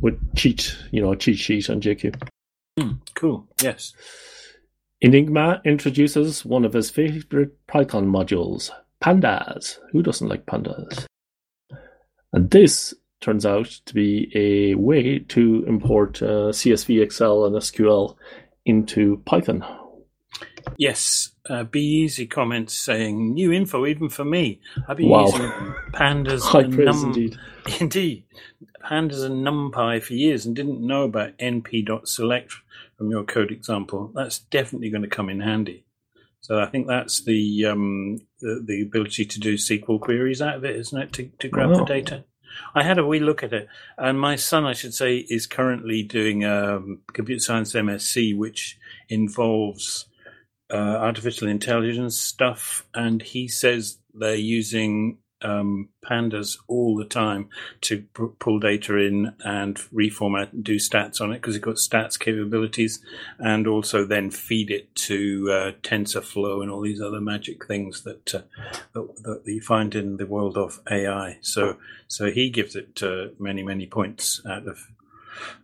with 0.00 0.18
cheat, 0.36 0.76
you 0.90 1.00
know, 1.00 1.12
a 1.12 1.16
cheat 1.16 1.38
sheet 1.38 1.70
on 1.70 1.80
JQ. 1.80 2.20
Cool. 3.14 3.46
Yes. 3.62 3.92
Enigma 5.00 5.60
introduces 5.64 6.44
one 6.44 6.64
of 6.64 6.72
his 6.72 6.90
favorite 6.90 7.54
Python 7.66 8.06
modules, 8.06 8.70
pandas. 9.02 9.78
Who 9.92 10.02
doesn't 10.02 10.28
like 10.28 10.46
pandas? 10.46 11.06
And 12.32 12.50
this 12.50 12.94
turns 13.20 13.46
out 13.46 13.66
to 13.86 13.94
be 13.94 14.30
a 14.34 14.74
way 14.74 15.20
to 15.20 15.64
import 15.66 16.20
uh, 16.22 16.50
CSV, 16.50 17.02
Excel, 17.02 17.44
and 17.44 17.54
SQL 17.56 18.16
into 18.66 19.22
Python. 19.24 19.64
Yes, 20.76 21.30
uh, 21.48 21.64
b-yeezi 21.64 22.28
comments 22.30 22.74
saying 22.74 23.34
new 23.34 23.52
info 23.52 23.86
even 23.86 24.08
for 24.08 24.24
me. 24.24 24.60
I've 24.88 24.96
been 24.96 25.08
Wow. 25.08 25.26
using 25.26 25.50
pandas 25.92 26.40
High 26.42 26.64
praise 26.64 26.78
num- 26.86 27.04
indeed. 27.06 27.36
indeed 27.80 28.24
pandas 28.84 29.24
and 29.24 29.46
numpy 29.46 30.02
for 30.02 30.12
years 30.14 30.44
and 30.44 30.54
didn't 30.54 30.80
know 30.86 31.04
about 31.04 31.36
np.select 31.38 32.52
from 32.98 33.10
your 33.10 33.24
code 33.24 33.50
example. 33.50 34.12
That's 34.14 34.40
definitely 34.40 34.90
going 34.90 35.02
to 35.02 35.08
come 35.08 35.30
in 35.30 35.40
handy. 35.40 35.84
So 36.40 36.60
I 36.60 36.66
think 36.66 36.86
that's 36.86 37.24
the 37.24 37.64
um, 37.64 38.18
the, 38.40 38.62
the 38.66 38.82
ability 38.82 39.24
to 39.24 39.40
do 39.40 39.54
SQL 39.54 39.98
queries 40.00 40.42
out 40.42 40.56
of 40.56 40.64
it, 40.64 40.76
isn't 40.76 41.00
it? 41.00 41.12
To, 41.14 41.30
to 41.38 41.48
grab 41.48 41.70
the 41.74 41.84
data. 41.86 42.24
I 42.74 42.82
had 42.82 42.98
a 42.98 43.06
wee 43.06 43.18
look 43.18 43.42
at 43.42 43.52
it, 43.54 43.66
and 43.96 44.20
my 44.20 44.36
son, 44.36 44.64
I 44.66 44.74
should 44.74 44.92
say, 44.94 45.16
is 45.28 45.46
currently 45.46 46.02
doing 46.02 46.44
um, 46.44 47.00
computer 47.12 47.40
science 47.40 47.72
MSc, 47.72 48.36
which 48.36 48.78
involves 49.08 50.06
uh, 50.70 50.76
artificial 50.76 51.48
intelligence 51.48 52.18
stuff, 52.18 52.86
and 52.94 53.22
he 53.22 53.48
says 53.48 53.98
they're 54.14 54.34
using 54.34 55.18
um, 55.42 55.90
pandas 56.02 56.56
all 56.68 56.96
the 56.96 57.04
time 57.04 57.48
to 57.82 58.02
pull 58.38 58.58
data 58.58 58.96
in 58.96 59.34
and 59.44 59.76
reformat 59.92 60.52
and 60.52 60.64
do 60.64 60.76
stats 60.76 61.20
on 61.20 61.32
it 61.32 61.36
because 61.36 61.54
it's 61.54 61.64
got 61.64 61.76
stats 61.76 62.18
capabilities, 62.18 63.00
and 63.38 63.66
also 63.66 64.04
then 64.04 64.30
feed 64.30 64.70
it 64.70 64.94
to 64.94 65.50
uh, 65.50 65.72
TensorFlow 65.82 66.62
and 66.62 66.70
all 66.70 66.80
these 66.80 67.00
other 67.00 67.20
magic 67.20 67.66
things 67.66 68.02
that, 68.02 68.34
uh, 68.34 68.42
that 68.94 69.42
that 69.44 69.52
you 69.52 69.60
find 69.60 69.94
in 69.94 70.16
the 70.16 70.26
world 70.26 70.56
of 70.56 70.80
AI. 70.90 71.38
So 71.42 71.76
so 72.08 72.30
he 72.30 72.48
gives 72.48 72.74
it 72.74 73.02
uh, 73.02 73.26
many 73.38 73.62
many 73.62 73.86
points 73.86 74.40
out 74.48 74.66
of 74.66 74.78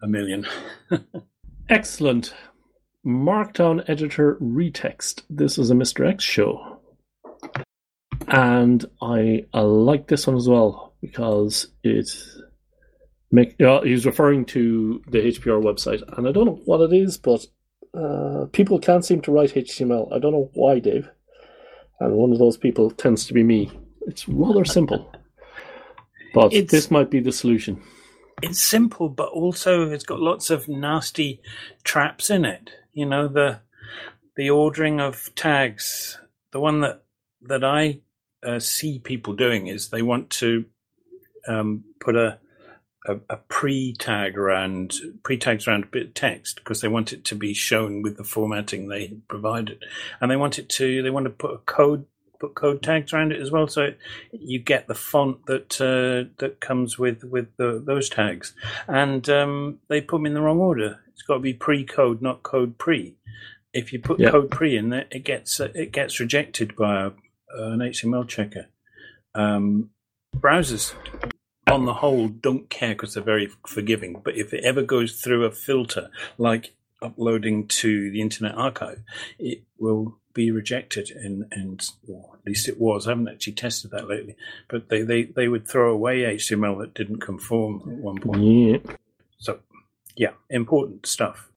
a 0.02 0.06
million. 0.06 0.46
Excellent. 1.68 2.34
Markdown 3.06 3.88
editor 3.88 4.36
retext. 4.42 5.22
This 5.30 5.58
is 5.58 5.70
a 5.70 5.74
Mr. 5.74 6.06
X 6.08 6.22
show. 6.24 6.78
And 8.28 8.84
I, 9.02 9.46
I 9.52 9.60
like 9.60 10.06
this 10.06 10.26
one 10.26 10.36
as 10.36 10.48
well 10.48 10.94
because 11.00 11.68
it 11.82 12.08
make 13.32 13.56
yeah, 13.58 13.80
he's 13.82 14.04
referring 14.06 14.44
to 14.46 15.02
the 15.08 15.18
HPR 15.18 15.62
website 15.62 16.02
and 16.16 16.28
I 16.28 16.32
don't 16.32 16.46
know 16.46 16.60
what 16.64 16.80
it 16.80 16.92
is, 16.92 17.16
but 17.16 17.44
uh, 17.94 18.46
people 18.52 18.78
can't 18.78 19.04
seem 19.04 19.20
to 19.22 19.32
write 19.32 19.54
HTML. 19.54 20.12
I 20.12 20.18
don't 20.18 20.32
know 20.32 20.50
why, 20.54 20.78
Dave. 20.78 21.08
And 21.98 22.14
one 22.14 22.32
of 22.32 22.38
those 22.38 22.56
people 22.56 22.90
tends 22.90 23.26
to 23.26 23.34
be 23.34 23.42
me. 23.42 23.70
It's 24.06 24.28
rather 24.28 24.64
simple. 24.64 25.10
But 26.32 26.52
It's- 26.52 26.70
this 26.70 26.92
might 26.92 27.10
be 27.10 27.18
the 27.18 27.32
solution. 27.32 27.82
it's 28.40 28.60
simple, 28.62 29.08
but 29.08 29.30
also 29.30 29.90
it's 29.90 30.04
got 30.04 30.20
lots 30.20 30.48
of 30.48 30.68
nasty 30.68 31.40
traps 31.82 32.30
in 32.30 32.44
it. 32.44 32.70
You 32.92 33.06
know 33.06 33.28
the 33.28 33.60
the 34.36 34.50
ordering 34.50 35.00
of 35.00 35.34
tags. 35.34 36.18
The 36.52 36.60
one 36.60 36.80
that 36.80 37.02
that 37.42 37.64
I 37.64 38.00
uh, 38.42 38.58
see 38.58 38.98
people 38.98 39.34
doing 39.34 39.66
is 39.66 39.88
they 39.88 40.02
want 40.02 40.30
to 40.30 40.64
um, 41.46 41.84
put 42.00 42.16
a 42.16 42.38
a, 43.06 43.16
a 43.30 43.36
pre 43.36 43.94
tag 43.94 44.36
around 44.36 44.94
pre 45.22 45.38
tags 45.38 45.66
around 45.66 45.84
a 45.84 45.88
bit 45.88 46.06
of 46.08 46.14
text 46.14 46.56
because 46.56 46.80
they 46.80 46.88
want 46.88 47.12
it 47.12 47.24
to 47.24 47.34
be 47.34 47.54
shown 47.54 48.02
with 48.02 48.16
the 48.16 48.24
formatting 48.24 48.88
they 48.88 49.16
provided, 49.28 49.82
and 50.20 50.30
they 50.30 50.36
want 50.36 50.58
it 50.58 50.68
to 50.70 51.02
they 51.02 51.10
want 51.10 51.24
to 51.24 51.30
put 51.30 51.54
a 51.54 51.58
code 51.58 52.06
put 52.40 52.54
code 52.54 52.82
tags 52.82 53.12
around 53.12 53.32
it 53.32 53.40
as 53.40 53.50
well, 53.50 53.68
so 53.68 53.92
you 54.32 54.58
get 54.58 54.88
the 54.88 54.94
font 54.94 55.46
that 55.46 55.80
uh, 55.80 56.32
that 56.38 56.60
comes 56.60 56.98
with 56.98 57.22
with 57.22 57.48
the, 57.56 57.82
those 57.84 58.08
tags, 58.08 58.54
and 58.88 59.28
um, 59.28 59.78
they 59.88 60.00
put 60.00 60.18
them 60.18 60.26
in 60.26 60.34
the 60.34 60.40
wrong 60.40 60.58
order. 60.58 61.00
It's 61.12 61.22
got 61.22 61.34
to 61.34 61.40
be 61.40 61.52
pre-code, 61.52 62.22
not 62.22 62.42
code 62.42 62.78
pre. 62.78 63.14
If 63.72 63.92
you 63.92 64.00
put 64.00 64.18
Yeah. 64.18 64.30
code 64.30 64.50
pre 64.50 64.76
in 64.76 64.88
there, 64.88 65.06
it 65.10 65.22
gets 65.24 65.60
uh, 65.60 65.68
it 65.74 65.92
gets 65.92 66.18
rejected 66.18 66.74
by 66.74 67.02
a, 67.04 67.10
an 67.56 67.78
HTML 67.80 68.26
checker. 68.26 68.66
Um, 69.34 69.90
browsers, 70.36 70.94
on 71.70 71.84
the 71.84 71.94
whole, 71.94 72.28
don't 72.28 72.68
care 72.68 72.94
because 72.94 73.14
they're 73.14 73.22
very 73.22 73.48
forgiving. 73.66 74.20
But 74.24 74.36
if 74.36 74.52
it 74.52 74.64
ever 74.64 74.82
goes 74.82 75.20
through 75.20 75.44
a 75.44 75.50
filter, 75.52 76.10
like 76.38 76.74
uploading 77.02 77.66
to 77.68 78.10
the 78.10 78.20
Internet 78.20 78.54
Archive, 78.54 79.02
it 79.38 79.62
will 79.78 80.16
be 80.34 80.50
rejected. 80.50 81.10
And, 81.10 81.46
and 81.50 81.88
or 82.08 82.36
at 82.38 82.46
least 82.46 82.68
it 82.68 82.80
was. 82.80 83.06
I 83.06 83.10
haven't 83.10 83.28
actually 83.28 83.54
tested 83.54 83.90
that 83.92 84.08
lately. 84.08 84.36
But 84.68 84.88
they, 84.88 85.02
they, 85.02 85.24
they 85.24 85.48
would 85.48 85.66
throw 85.66 85.92
away 85.92 86.20
HTML 86.20 86.78
that 86.80 86.94
didn't 86.94 87.20
conform 87.20 87.80
at 87.80 87.98
one 87.98 88.20
point. 88.20 88.42
Yeah. 88.42 88.96
So, 89.38 89.60
yeah, 90.16 90.32
important 90.50 91.06
stuff. 91.06 91.50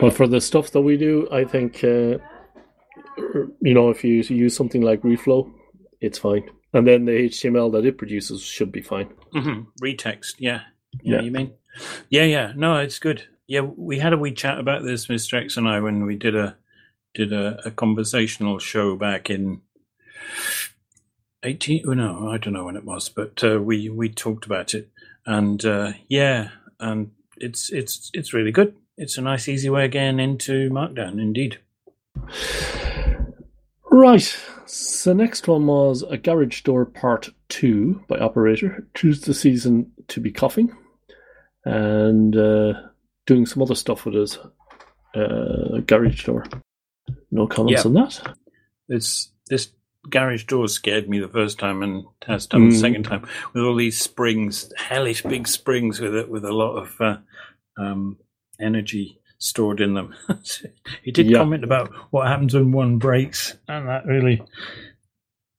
But 0.00 0.14
for 0.14 0.26
the 0.28 0.40
stuff 0.40 0.70
that 0.70 0.82
we 0.82 0.96
do, 0.96 1.26
I 1.32 1.44
think, 1.44 1.82
uh, 1.82 2.18
you 3.60 3.74
know, 3.74 3.90
if 3.90 4.04
you 4.04 4.22
use 4.22 4.54
something 4.54 4.82
like 4.82 5.02
Reflow, 5.02 5.50
it's 6.00 6.18
fine. 6.18 6.48
And 6.72 6.86
then 6.86 7.04
the 7.06 7.12
HTML 7.28 7.72
that 7.72 7.84
it 7.84 7.98
produces 7.98 8.42
should 8.42 8.70
be 8.70 8.82
fine. 8.82 9.08
hmm 9.32 9.62
Retext, 9.82 10.36
yeah. 10.38 10.60
yeah. 11.02 11.16
Yeah. 11.16 11.20
You 11.22 11.30
mean? 11.32 11.52
Yeah, 12.08 12.24
yeah. 12.24 12.52
No, 12.54 12.76
it's 12.76 12.98
good. 12.98 13.24
Yeah, 13.50 13.62
we 13.62 13.98
had 13.98 14.12
a 14.12 14.16
wee 14.16 14.30
chat 14.30 14.60
about 14.60 14.84
this, 14.84 15.08
Mr. 15.08 15.42
X 15.42 15.56
and 15.56 15.66
I, 15.66 15.80
when 15.80 16.06
we 16.06 16.14
did 16.14 16.36
a 16.36 16.56
did 17.14 17.32
a, 17.32 17.60
a 17.66 17.72
conversational 17.72 18.60
show 18.60 18.94
back 18.94 19.28
in 19.28 19.60
eighteen. 21.42 21.82
Oh, 21.84 21.94
no, 21.94 22.28
I 22.28 22.38
don't 22.38 22.52
know 22.52 22.66
when 22.66 22.76
it 22.76 22.84
was, 22.84 23.08
but 23.08 23.42
uh, 23.42 23.60
we 23.60 23.88
we 23.88 24.08
talked 24.08 24.46
about 24.46 24.72
it, 24.72 24.88
and 25.26 25.64
uh, 25.64 25.94
yeah, 26.06 26.50
and 26.78 27.10
it's 27.38 27.70
it's 27.72 28.12
it's 28.14 28.32
really 28.32 28.52
good. 28.52 28.76
It's 28.96 29.18
a 29.18 29.22
nice, 29.22 29.48
easy 29.48 29.68
way 29.68 29.88
getting 29.88 30.20
into 30.20 30.70
Markdown, 30.70 31.20
indeed. 31.20 31.58
Right. 33.90 34.38
So 34.66 35.12
next 35.12 35.48
one 35.48 35.66
was 35.66 36.02
a 36.02 36.18
garage 36.18 36.62
door 36.62 36.86
part 36.86 37.30
two 37.48 38.04
by 38.06 38.18
operat0r. 38.18 38.86
Choose 38.94 39.22
the 39.22 39.34
season 39.34 39.90
to 40.06 40.20
be 40.20 40.30
coughing, 40.30 40.72
and 41.64 42.36
uh, 42.36 42.74
doing 43.30 43.46
some 43.46 43.62
other 43.62 43.76
stuff 43.76 44.04
with 44.04 44.14
his 44.14 44.38
uh, 45.14 45.78
garage 45.86 46.24
door. 46.24 46.44
No 47.30 47.46
comments 47.46 47.84
Yeah. 47.84 47.88
on 47.88 47.94
that. 47.94 48.36
This 48.88 49.30
this 49.48 49.68
garage 50.08 50.44
door 50.44 50.66
scared 50.66 51.08
me 51.08 51.20
the 51.20 51.28
first 51.28 51.58
time 51.60 51.82
and 51.82 52.04
has 52.26 52.46
done 52.48 52.68
the 52.70 52.74
Mm. 52.74 52.80
second 52.80 53.02
time 53.04 53.22
with 53.54 53.62
all 53.62 53.76
these 53.76 54.00
springs, 54.00 54.72
hellish 54.76 55.22
big 55.22 55.46
springs 55.46 56.00
with 56.00 56.14
it 56.14 56.28
with 56.28 56.44
a 56.44 56.52
lot 56.52 56.74
of 56.76 57.00
uh, 57.00 57.16
um, 57.78 58.16
energy 58.60 59.20
stored 59.38 59.80
in 59.80 59.94
them. 59.94 60.14
he 61.04 61.12
did 61.12 61.26
Yeah. 61.30 61.38
comment 61.38 61.62
about 61.64 61.92
what 62.10 62.26
happens 62.26 62.52
when 62.54 62.72
one 62.72 62.98
breaks, 62.98 63.56
and 63.68 63.86
that 63.88 64.06
really 64.06 64.42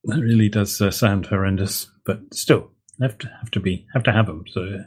that 0.06 0.20
really 0.20 0.50
does 0.50 0.82
uh, 0.82 0.92
sound 0.92 1.28
horrendous. 1.28 1.90
But 2.06 2.34
still, 2.34 2.72
have 3.00 3.18
to 3.20 3.28
have 3.40 3.52
to 3.52 3.60
be 3.62 3.86
have 3.94 4.04
to 4.04 4.12
have 4.12 4.28
them. 4.28 4.44
So, 4.48 4.84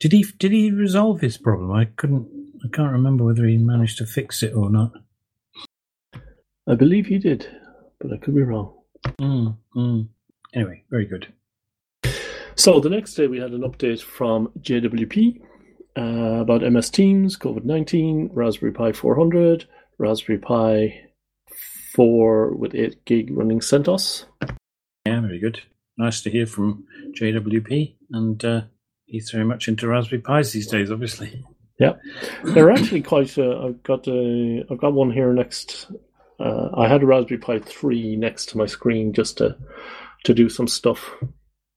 did 0.00 0.12
he 0.12 0.24
did 0.38 0.52
he 0.52 0.70
resolve 0.70 1.20
his 1.20 1.36
problem? 1.36 1.72
I 1.72 1.86
couldn't. 1.86 2.28
I 2.64 2.68
can't 2.74 2.92
remember 2.92 3.24
whether 3.24 3.46
he 3.46 3.56
managed 3.56 3.98
to 3.98 4.06
fix 4.06 4.42
it 4.42 4.54
or 4.54 4.70
not. 4.70 4.92
I 6.66 6.74
believe 6.74 7.06
he 7.06 7.18
did, 7.18 7.48
but 8.00 8.12
I 8.12 8.16
could 8.18 8.34
be 8.34 8.42
wrong. 8.42 8.74
Mm, 9.20 9.56
mm. 9.74 10.08
Anyway, 10.54 10.84
very 10.90 11.06
good. 11.06 11.32
So 12.56 12.80
the 12.80 12.90
next 12.90 13.14
day 13.14 13.28
we 13.28 13.38
had 13.38 13.52
an 13.52 13.62
update 13.62 14.02
from 14.02 14.48
JWP 14.60 15.40
uh, 15.96 16.40
about 16.40 16.62
MS 16.62 16.90
Teams, 16.90 17.36
COVID 17.36 17.64
19, 17.64 18.30
Raspberry 18.32 18.72
Pi 18.72 18.92
400, 18.92 19.66
Raspberry 19.98 20.38
Pi 20.38 21.08
4 21.94 22.56
with 22.56 22.74
8 22.74 23.04
gig 23.04 23.30
running 23.30 23.60
CentOS. 23.60 24.24
Yeah, 25.06 25.20
very 25.20 25.38
good. 25.38 25.60
Nice 25.96 26.20
to 26.22 26.30
hear 26.30 26.46
from 26.46 26.84
JWP, 27.18 27.94
and 28.12 28.44
uh, 28.44 28.62
he's 29.08 29.30
very 29.30 29.44
much 29.44 29.66
into 29.68 29.88
Raspberry 29.88 30.22
Pis 30.22 30.52
these 30.52 30.68
days, 30.68 30.90
obviously. 30.90 31.44
Yeah, 31.80 31.94
they're 32.44 32.70
actually 32.70 33.02
quite. 33.02 33.36
Uh, 33.38 33.66
I've 33.66 33.82
got 33.82 34.06
a, 34.08 34.64
I've 34.70 34.78
got 34.78 34.92
one 34.94 35.10
here 35.10 35.32
next. 35.32 35.90
Uh, 36.40 36.68
I 36.74 36.88
had 36.88 37.02
a 37.02 37.06
Raspberry 37.06 37.38
Pi 37.38 37.58
3 37.60 38.16
next 38.16 38.46
to 38.50 38.58
my 38.58 38.66
screen 38.66 39.12
just 39.12 39.38
to 39.38 39.56
to 40.24 40.34
do 40.34 40.48
some 40.48 40.66
stuff 40.68 41.10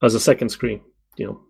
as 0.03 0.15
a 0.15 0.19
second 0.19 0.49
screen, 0.49 0.81
you 1.17 1.27
know, 1.27 1.41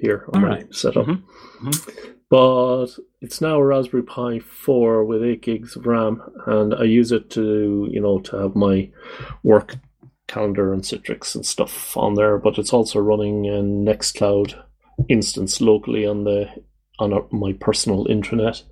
here 0.00 0.24
on 0.32 0.42
All 0.42 0.48
my 0.48 0.56
right. 0.56 0.74
setup. 0.74 1.06
Mhm, 1.06 1.22
mhm. 1.62 2.14
But 2.28 2.86
it's 3.20 3.40
now 3.40 3.56
a 3.58 3.64
Raspberry 3.64 4.02
Pi 4.04 4.38
4 4.40 5.04
with 5.04 5.22
8 5.22 5.42
gigs 5.42 5.76
of 5.76 5.86
RAM, 5.86 6.20
and 6.46 6.74
I 6.74 6.84
use 6.84 7.10
it 7.12 7.30
to, 7.30 7.88
you 7.90 8.00
know, 8.00 8.18
to 8.20 8.36
have 8.36 8.54
my 8.56 8.90
work 9.42 9.76
calendar 10.28 10.72
and 10.72 10.82
Citrix 10.82 11.34
and 11.34 11.44
stuff 11.46 11.96
on 11.96 12.14
there. 12.14 12.38
But 12.38 12.58
it's 12.58 12.72
also 12.72 13.00
running 13.00 13.46
a 13.46 13.60
Nextcloud 13.62 14.60
instance 15.08 15.60
locally 15.60 16.06
on 16.06 16.24
the 16.24 16.48
on 16.98 17.26
my 17.32 17.52
personal 17.54 18.04
intranet 18.06 18.62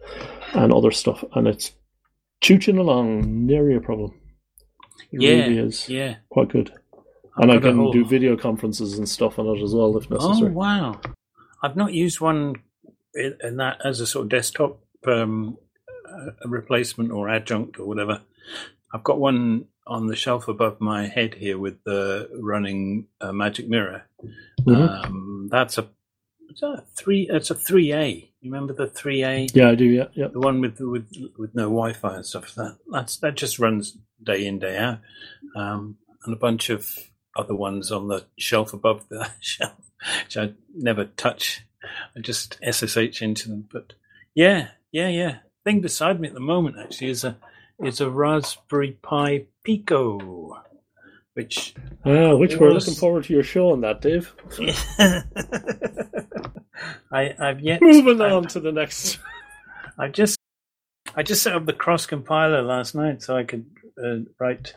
and 0.54 0.72
other 0.72 0.90
stuff, 0.90 1.24
and 1.34 1.48
it's 1.48 1.72
chooching 2.44 2.78
along, 2.78 3.46
nary 3.46 3.74
a 3.74 3.80
problem. 3.80 4.12
It 5.12 5.22
Yeah, 5.22 5.30
really 5.46 5.58
is 5.58 5.88
yeah. 5.88 6.16
quite 6.28 6.50
good. 6.50 6.70
I've 7.36 7.44
And 7.44 7.52
I 7.52 7.58
can 7.58 7.90
do 7.90 8.04
video 8.04 8.36
conferences 8.36 8.98
and 8.98 9.08
stuff 9.08 9.38
on 9.38 9.46
it 9.46 9.62
as 9.62 9.72
well 9.74 9.96
if 9.96 10.10
necessary. 10.10 10.24
Oh 10.24 10.30
necessary. 10.30 10.52
wow! 10.52 11.00
I've 11.62 11.76
not 11.76 11.92
used 11.94 12.20
one 12.20 12.56
in, 13.14 13.56
that 13.56 13.78
as 13.84 14.00
a 14.00 14.06
sort 14.06 14.24
of 14.24 14.28
desktop 14.30 14.78
um, 15.06 15.56
replacement 16.44 17.10
or 17.12 17.28
adjunct 17.28 17.78
or 17.78 17.86
whatever. 17.86 18.20
I've 18.92 19.04
got 19.04 19.20
one 19.20 19.66
on 19.86 20.06
the 20.06 20.16
shelf 20.16 20.48
above 20.48 20.80
my 20.80 21.06
head 21.06 21.34
here 21.34 21.58
with 21.58 21.82
the 21.84 22.28
running 22.42 23.06
uh, 23.20 23.32
Magic 23.32 23.68
Mirror. 23.68 24.02
Mhm. 24.66 25.04
Um, 25.06 25.48
that's 25.50 25.78
a, 25.78 25.88
it's 26.48 26.62
a 26.62 26.84
three. 26.96 27.28
It's 27.30 27.50
a 27.50 27.54
three 27.54 27.92
A. 27.92 28.30
You 28.40 28.52
remember 28.52 28.72
the 28.72 28.86
three 28.86 29.24
A? 29.24 29.46
Yeah, 29.52 29.70
I 29.70 29.74
do. 29.74 29.84
Yeah, 29.84 30.08
yeah. 30.14 30.28
The 30.28 30.40
one 30.40 30.60
with 30.60 30.80
with 30.80 31.10
with 31.36 31.54
no 31.54 31.64
Wi-Fi 31.64 32.16
and 32.16 32.26
stuff. 32.26 32.54
That 32.54 32.78
that's 32.90 33.16
that 33.18 33.36
just 33.36 33.58
runs 33.58 33.96
day 34.22 34.46
in 34.46 34.58
day 34.58 34.76
out, 34.76 34.98
um, 35.56 35.96
and 36.24 36.34
a 36.34 36.38
bunch 36.38 36.70
of 36.70 36.88
other 37.36 37.54
ones 37.54 37.92
on 37.92 38.08
the 38.08 38.24
shelf 38.38 38.72
above 38.72 39.08
the 39.08 39.30
shelf, 39.40 39.90
which 40.24 40.36
I 40.36 40.52
never 40.74 41.04
touch. 41.04 41.64
I 42.16 42.20
just 42.20 42.58
SSH 42.62 43.22
into 43.22 43.48
them. 43.48 43.68
But 43.70 43.94
yeah, 44.34 44.68
yeah, 44.92 45.08
yeah. 45.08 45.38
Thing 45.64 45.80
beside 45.80 46.20
me 46.20 46.28
at 46.28 46.34
the 46.34 46.40
moment 46.40 46.76
actually 46.78 47.10
is 47.10 47.24
a 47.24 47.36
is 47.80 48.00
a 48.00 48.10
Raspberry 48.10 48.92
Pi 49.02 49.46
Pico, 49.64 50.62
which 51.38 51.72
Ah, 52.04 52.34
which 52.34 52.56
we're 52.56 52.74
was- 52.74 52.84
looking 52.88 52.98
forward 52.98 53.22
to 53.24 53.32
your 53.32 53.44
show 53.44 53.70
on 53.70 53.80
that, 53.82 54.00
Dave. 54.00 54.34
I 57.12 57.32
I've 57.38 57.60
yet 57.60 57.80
Moving 57.80 58.20
on 58.20 58.48
to 58.48 58.60
the 58.60 58.72
next. 58.72 59.18
I 59.98 60.08
just 60.08 60.36
I 61.14 61.22
just 61.22 61.42
set 61.44 61.54
up 61.54 61.64
the 61.64 61.72
cross 61.72 62.06
compiler 62.06 62.62
last 62.62 62.96
night 62.96 63.22
so 63.22 63.36
I 63.36 63.44
could 63.44 63.66
uh, 64.04 64.16
write 64.40 64.74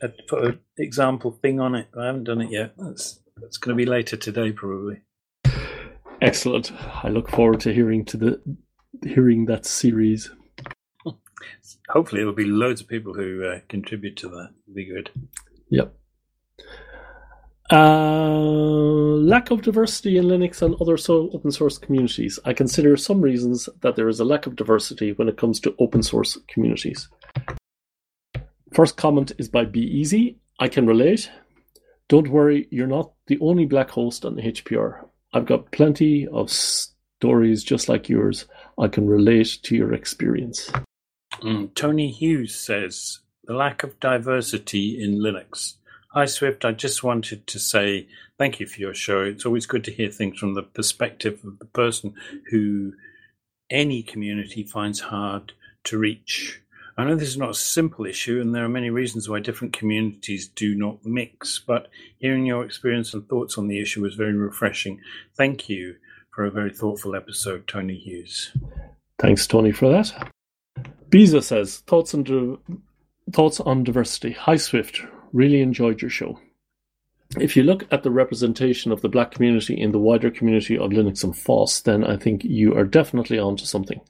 uh, 0.00 0.08
put 0.28 0.44
an 0.44 0.60
example 0.78 1.32
thing 1.32 1.58
on 1.58 1.74
it. 1.74 1.88
I 1.98 2.06
haven't 2.06 2.24
done 2.24 2.42
it 2.42 2.50
yet. 2.52 2.74
That's 2.78 3.18
that's 3.36 3.56
going 3.56 3.76
to 3.76 3.82
be 3.84 3.88
later 3.90 4.16
today 4.16 4.52
probably. 4.52 5.00
Excellent. 6.22 6.70
I 7.04 7.08
look 7.08 7.28
forward 7.28 7.60
to 7.60 7.74
hearing 7.74 8.04
to 8.06 8.16
the 8.16 8.40
hearing 9.04 9.46
that 9.46 9.66
series. 9.66 10.30
Hopefully, 11.88 12.20
there'll 12.20 12.34
be 12.34 12.44
loads 12.44 12.80
of 12.82 12.88
people 12.88 13.14
who 13.14 13.44
uh, 13.44 13.60
contribute 13.68 14.16
to 14.18 14.28
that. 14.28 14.50
It'll 14.66 14.74
be 14.74 14.84
good. 14.86 15.10
Yep. 15.70 15.94
Uh, 17.70 18.38
lack 19.28 19.50
of 19.50 19.60
diversity 19.60 20.16
in 20.16 20.24
Linux 20.24 20.62
and 20.62 20.74
other 20.80 20.96
so 20.96 21.28
open 21.34 21.52
source 21.52 21.76
communities. 21.76 22.38
I 22.44 22.54
consider 22.54 22.96
some 22.96 23.20
reasons 23.20 23.68
that 23.82 23.94
there 23.94 24.08
is 24.08 24.20
a 24.20 24.24
lack 24.24 24.46
of 24.46 24.56
diversity 24.56 25.12
when 25.12 25.28
it 25.28 25.36
comes 25.36 25.60
to 25.60 25.74
open 25.78 26.02
source 26.02 26.38
communities. 26.48 27.08
First 28.72 28.96
comment 28.96 29.32
is 29.38 29.48
by 29.48 29.64
b-yeezi. 29.64 30.36
I 30.58 30.68
can 30.68 30.86
relate. 30.86 31.30
Don't 32.08 32.28
worry, 32.28 32.68
you're 32.70 32.86
not 32.86 33.12
the 33.26 33.38
only 33.40 33.66
black 33.66 33.90
host 33.90 34.24
on 34.24 34.34
the 34.34 34.42
HPR. 34.42 35.06
I've 35.34 35.46
got 35.46 35.70
plenty 35.72 36.26
of 36.28 36.50
stories 36.50 37.62
just 37.62 37.88
like 37.88 38.08
yours. 38.08 38.46
I 38.78 38.88
can 38.88 39.06
relate 39.06 39.58
to 39.64 39.76
your 39.76 39.92
experience. 39.92 40.70
Mm, 41.42 41.74
Tony 41.74 42.10
Hughes 42.10 42.54
says 42.54 43.20
the 43.48 43.54
lack 43.54 43.82
of 43.82 43.98
diversity 43.98 45.02
in 45.02 45.18
Linux. 45.18 45.74
Hi 46.12 46.26
Swift, 46.26 46.66
I 46.66 46.72
just 46.72 47.02
wanted 47.02 47.46
to 47.46 47.58
say 47.58 48.06
thank 48.36 48.60
you 48.60 48.66
for 48.66 48.78
your 48.78 48.92
show. 48.92 49.22
It's 49.22 49.46
always 49.46 49.64
good 49.64 49.84
to 49.84 49.90
hear 49.90 50.10
things 50.10 50.38
from 50.38 50.52
the 50.52 50.62
perspective 50.62 51.40
of 51.44 51.58
the 51.58 51.64
person 51.64 52.14
who 52.50 52.92
any 53.70 54.02
community 54.02 54.64
finds 54.64 55.00
hard 55.00 55.52
to 55.84 55.96
reach. 55.96 56.60
I 56.98 57.04
know 57.04 57.14
this 57.14 57.28
is 57.28 57.38
not 57.38 57.50
a 57.50 57.54
simple 57.54 58.04
issue, 58.04 58.40
and 58.40 58.54
there 58.54 58.64
are 58.64 58.68
many 58.68 58.90
reasons 58.90 59.28
why 59.28 59.40
different 59.40 59.72
communities 59.72 60.48
do 60.48 60.74
not 60.74 61.06
mix, 61.06 61.58
but 61.58 61.88
hearing 62.18 62.44
your 62.44 62.64
experience 62.64 63.14
and 63.14 63.26
thoughts 63.28 63.56
on 63.56 63.68
the 63.68 63.80
issue 63.80 64.02
was 64.02 64.14
very 64.14 64.34
refreshing. 64.34 65.00
Thank 65.36 65.68
you 65.68 65.94
for 66.34 66.44
a 66.44 66.50
very 66.50 66.70
thoughtful 66.70 67.14
episode, 67.14 67.66
Tony 67.66 67.96
Hughes. 67.96 68.52
Thanks, 69.18 69.46
Tony, 69.46 69.72
for 69.72 69.88
that. 69.88 70.32
Beeza 71.08 71.42
says 71.42 71.78
thoughts 71.86 72.14
on 72.14 72.24
di- 72.24 72.58
thoughts 73.32 73.60
on 73.60 73.84
diversity. 73.84 74.32
Hi, 74.32 74.56
Swift. 74.56 75.02
Really 75.32 75.60
enjoyed 75.60 76.00
your 76.00 76.10
show. 76.10 76.38
If 77.38 77.56
you 77.56 77.62
look 77.62 77.86
at 77.90 78.02
the 78.02 78.10
representation 78.10 78.90
of 78.90 79.02
the 79.02 79.08
black 79.08 79.32
community 79.32 79.78
in 79.78 79.92
the 79.92 79.98
wider 79.98 80.30
community 80.30 80.78
of 80.78 80.92
Linux 80.92 81.22
and 81.22 81.36
FOSS, 81.36 81.82
then 81.82 82.02
I 82.02 82.16
think 82.16 82.42
you 82.42 82.74
are 82.74 82.84
definitely 82.84 83.38
onto 83.38 83.66
something. 83.66 84.00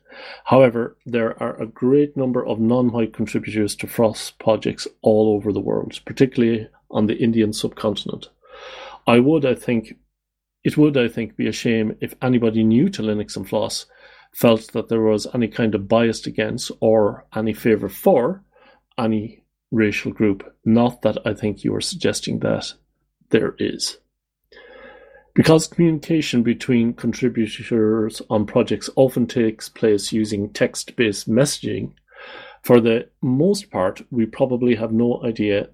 However, 0.44 0.96
there 1.04 1.40
are 1.42 1.60
a 1.60 1.66
great 1.66 2.16
number 2.16 2.46
of 2.46 2.60
non-white 2.60 3.12
contributors 3.12 3.74
to 3.76 3.88
FOSS 3.88 4.30
projects 4.38 4.86
all 5.02 5.34
over 5.34 5.52
the 5.52 5.60
world, 5.60 5.98
particularly 6.04 6.68
on 6.92 7.06
the 7.06 7.16
Indian 7.16 7.52
subcontinent. 7.52 8.28
I 9.06 9.18
would, 9.18 9.44
I 9.44 9.54
think, 9.54 9.96
it 10.62 10.76
would, 10.76 10.96
I 10.96 11.08
think, 11.08 11.36
be 11.36 11.48
a 11.48 11.52
shame 11.52 11.96
if 12.00 12.14
anybody 12.22 12.62
new 12.62 12.88
to 12.90 13.02
Linux 13.02 13.36
and 13.36 13.48
FLOSS 13.48 13.86
felt 14.32 14.72
that 14.72 14.88
there 14.88 15.02
was 15.02 15.26
any 15.34 15.48
kind 15.48 15.74
of 15.74 15.88
bias 15.88 16.26
against 16.26 16.70
or 16.80 17.24
any 17.34 17.52
favour 17.52 17.88
for 17.88 18.44
any 18.98 19.44
racial 19.70 20.12
group. 20.12 20.54
Not 20.64 21.02
that 21.02 21.18
I 21.26 21.34
think 21.34 21.64
you 21.64 21.74
are 21.74 21.80
suggesting 21.80 22.40
that 22.40 22.72
there 23.30 23.54
is. 23.58 23.98
Because 25.34 25.68
communication 25.68 26.42
between 26.42 26.94
contributors 26.94 28.20
on 28.28 28.46
projects 28.46 28.90
often 28.96 29.26
takes 29.26 29.68
place 29.68 30.12
using 30.12 30.52
text 30.52 30.96
based 30.96 31.30
messaging, 31.30 31.92
for 32.62 32.80
the 32.80 33.08
most 33.22 33.70
part, 33.70 34.02
we 34.10 34.26
probably 34.26 34.74
have 34.74 34.92
no 34.92 35.22
idea 35.24 35.68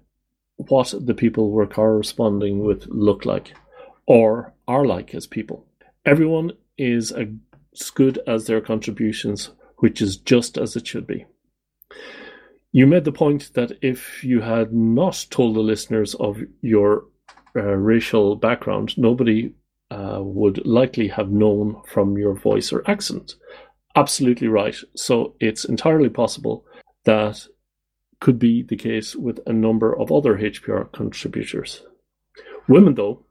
what 0.57 0.93
the 0.99 1.13
people 1.13 1.51
we're 1.51 1.65
corresponding 1.65 2.63
with 2.63 2.85
look 2.87 3.25
like 3.25 3.53
or 4.05 4.53
are 4.67 4.85
like 4.85 5.13
as 5.15 5.27
people. 5.27 5.65
Everyone 6.05 6.51
is 6.77 7.11
as 7.11 7.89
good 7.89 8.19
as 8.27 8.45
their 8.45 8.61
contributions, 8.61 9.49
which 9.77 10.01
is 10.01 10.17
just 10.17 10.57
as 10.57 10.75
it 10.75 10.85
should 10.87 11.07
be. 11.07 11.25
You 12.75 12.85
made 12.87 13.05
the 13.05 13.13
point 13.13 13.51
that 13.53 13.71
if 13.81 14.21
you 14.21 14.41
had 14.41 14.73
not 14.73 15.27
told 15.29 15.55
the 15.55 15.61
listeners 15.61 16.13
of 16.15 16.41
your 16.61 17.05
uh, 17.55 17.61
racial 17.61 18.35
background, 18.35 18.97
nobody 18.97 19.53
uh, 19.91 20.19
would 20.21 20.67
likely 20.67 21.07
have 21.07 21.31
known 21.31 21.81
from 21.87 22.17
your 22.17 22.33
voice 22.33 22.73
or 22.73 22.83
accent. 22.85 23.35
Absolutely 23.95 24.49
right. 24.49 24.75
So 24.93 25.35
it's 25.39 25.63
entirely 25.63 26.09
possible 26.09 26.65
that 27.05 27.47
could 28.19 28.39
be 28.39 28.61
the 28.61 28.75
case 28.75 29.15
with 29.15 29.39
a 29.47 29.53
number 29.53 29.97
of 29.97 30.11
other 30.11 30.37
HPR 30.37 30.91
contributors. 30.91 31.81
Women, 32.67 32.95
though, 32.95 33.23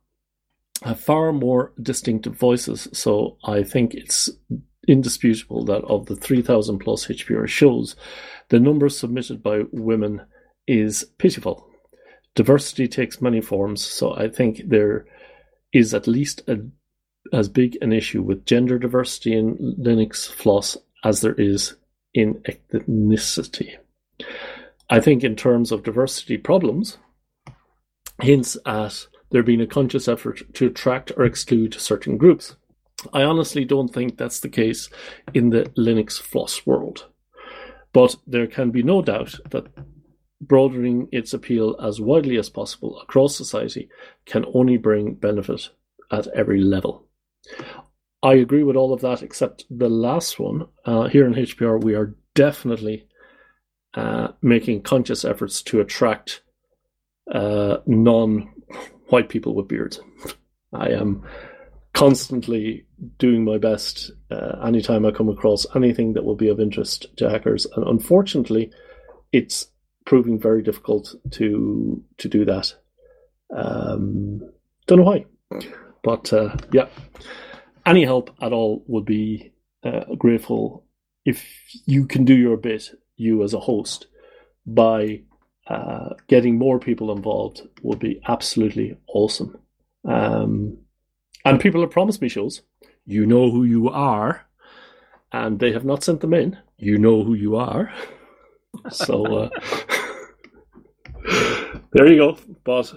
have 0.84 1.00
far 1.00 1.34
more 1.34 1.74
distinctive 1.82 2.34
voices, 2.34 2.88
so 2.94 3.36
I 3.44 3.62
think 3.62 3.92
it's 3.92 4.30
indisputable 4.88 5.64
that 5.64 5.84
of 5.84 6.06
the 6.06 6.16
3,000 6.16 6.78
plus 6.78 7.06
HPR 7.06 7.48
shows, 7.48 7.96
the 8.48 8.60
number 8.60 8.88
submitted 8.88 9.42
by 9.42 9.62
women 9.72 10.22
is 10.66 11.04
pitiful. 11.18 11.68
Diversity 12.34 12.88
takes 12.88 13.20
many 13.20 13.40
forms, 13.40 13.82
so 13.82 14.14
I 14.14 14.28
think 14.28 14.62
there 14.66 15.06
is 15.72 15.94
at 15.94 16.06
least 16.06 16.42
a, 16.48 16.58
as 17.32 17.48
big 17.48 17.78
an 17.80 17.92
issue 17.92 18.22
with 18.22 18.46
gender 18.46 18.78
diversity 18.78 19.36
in 19.36 19.76
Linux 19.78 20.30
FLOSS 20.30 20.76
as 21.04 21.20
there 21.20 21.34
is 21.34 21.74
in 22.12 22.34
ethnicity. 22.72 23.76
I 24.90 25.00
think, 25.00 25.24
in 25.24 25.36
terms 25.36 25.72
of 25.72 25.82
diversity 25.82 26.36
problems, 26.36 26.98
hints 28.20 28.56
at 28.66 29.06
there 29.30 29.42
being 29.42 29.60
a 29.60 29.66
conscious 29.66 30.06
effort 30.06 30.42
to 30.54 30.66
attract 30.66 31.10
or 31.16 31.24
exclude 31.24 31.74
certain 31.74 32.16
groups. 32.16 32.54
I 33.12 33.22
honestly 33.22 33.64
don't 33.64 33.92
think 33.92 34.16
that's 34.16 34.40
the 34.40 34.48
case 34.48 34.90
in 35.32 35.50
the 35.50 35.64
Linux 35.76 36.20
FLOSS 36.20 36.66
world. 36.66 37.06
But 37.92 38.16
there 38.26 38.46
can 38.46 38.70
be 38.70 38.82
no 38.82 39.02
doubt 39.02 39.34
that 39.50 39.66
broadening 40.40 41.08
its 41.12 41.32
appeal 41.32 41.76
as 41.80 42.00
widely 42.00 42.36
as 42.36 42.50
possible 42.50 43.00
across 43.00 43.36
society 43.36 43.88
can 44.26 44.44
only 44.54 44.76
bring 44.76 45.14
benefit 45.14 45.70
at 46.10 46.26
every 46.28 46.60
level. 46.60 47.06
I 48.22 48.34
agree 48.34 48.62
with 48.62 48.76
all 48.76 48.92
of 48.92 49.00
that 49.02 49.22
except 49.22 49.64
the 49.70 49.88
last 49.88 50.40
one. 50.40 50.66
Uh, 50.84 51.08
here 51.08 51.26
in 51.26 51.34
HPR, 51.34 51.82
we 51.82 51.94
are 51.94 52.16
definitely 52.34 53.06
uh, 53.94 54.28
making 54.42 54.82
conscious 54.82 55.24
efforts 55.24 55.62
to 55.62 55.80
attract 55.80 56.42
uh, 57.32 57.78
non 57.86 58.50
white 59.08 59.28
people 59.28 59.54
with 59.54 59.68
beards. 59.68 60.00
I 60.72 60.88
am 60.88 61.24
constantly 62.04 62.84
doing 63.18 63.44
my 63.44 63.56
best 63.56 64.10
uh, 64.30 64.58
anytime 64.62 65.06
I 65.06 65.10
come 65.10 65.30
across 65.30 65.64
anything 65.74 66.12
that 66.12 66.24
will 66.24 66.36
be 66.36 66.50
of 66.50 66.60
interest 66.60 67.06
to 67.16 67.30
hackers, 67.30 67.66
and 67.74 67.86
unfortunately, 67.88 68.70
it's 69.32 69.68
proving 70.04 70.38
very 70.38 70.62
difficult 70.62 71.14
to 71.30 72.04
to 72.18 72.28
do 72.28 72.44
that. 72.44 72.74
Um, 73.56 74.42
don't 74.86 74.98
know 74.98 75.04
why, 75.04 75.24
but 76.02 76.30
uh, 76.30 76.54
yeah, 76.72 76.88
any 77.86 78.04
help 78.04 78.36
at 78.42 78.52
all 78.52 78.84
would 78.86 79.06
be 79.06 79.52
uh, 79.82 80.04
grateful 80.18 80.84
if 81.24 81.42
you 81.86 82.06
can 82.06 82.26
do 82.26 82.36
your 82.36 82.58
bit, 82.58 82.90
you 83.16 83.42
as 83.44 83.54
a 83.54 83.60
host, 83.60 84.08
by 84.66 85.22
uh, 85.68 86.10
getting 86.28 86.58
more 86.58 86.78
people 86.78 87.16
involved 87.16 87.62
would 87.82 87.98
be 87.98 88.20
absolutely 88.28 88.98
awesome. 89.08 89.56
Um, 90.06 90.83
and 91.44 91.60
people 91.60 91.80
have 91.80 91.90
promised 91.90 92.22
me 92.22 92.28
shows. 92.28 92.62
You 93.06 93.26
know 93.26 93.50
who 93.50 93.64
you 93.64 93.88
are, 93.88 94.46
and 95.32 95.58
they 95.58 95.72
have 95.72 95.84
not 95.84 96.02
sent 96.02 96.20
them 96.20 96.34
in. 96.34 96.58
You 96.78 96.98
know 96.98 97.22
who 97.22 97.34
you 97.34 97.56
are. 97.56 97.92
So, 98.90 99.24
uh, 99.24 99.48
there 101.92 102.06
you 102.06 102.16
go. 102.16 102.38
But 102.64 102.92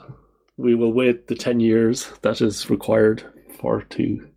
we 0.58 0.76
will 0.76 0.94
wait 0.94 1.28
the 1.28 1.36
ten 1.36 1.60
years 1.60 2.12
that 2.22 2.42
is 2.42 2.70
required 2.70 3.24
for 3.60 3.82
to 3.82 4.28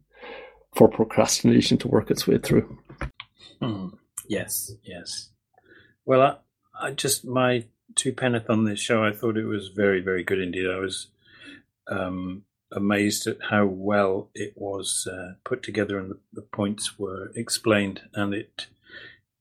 for 0.74 0.88
procrastination 0.88 1.78
to 1.78 1.88
work 1.88 2.10
its 2.10 2.26
way 2.26 2.38
through. 2.38 2.78
Hmm. 3.60 3.88
Yes, 4.28 4.72
yes. 4.84 5.30
Well, 6.04 6.22
I, 6.22 6.86
I 6.86 6.90
just 6.92 7.24
my 7.24 7.64
two 7.94 8.12
penneth 8.12 8.48
on 8.48 8.64
this 8.64 8.80
show. 8.80 9.04
I 9.04 9.12
thought 9.12 9.36
it 9.36 9.44
was 9.44 9.68
very, 9.68 10.00
very 10.00 10.22
good 10.22 10.40
indeed. 10.40 10.68
I 10.70 10.78
was 10.78 11.08
um, 11.88 12.44
amazed 12.72 13.26
at 13.26 13.38
how 13.50 13.66
well 13.66 14.30
it 14.34 14.52
was 14.56 15.08
uh, 15.10 15.34
put 15.44 15.62
together 15.62 15.98
and 15.98 16.10
the, 16.10 16.18
the, 16.32 16.42
points 16.42 16.98
were 16.98 17.30
explained. 17.34 18.02
And 18.14 18.34
it, 18.34 18.66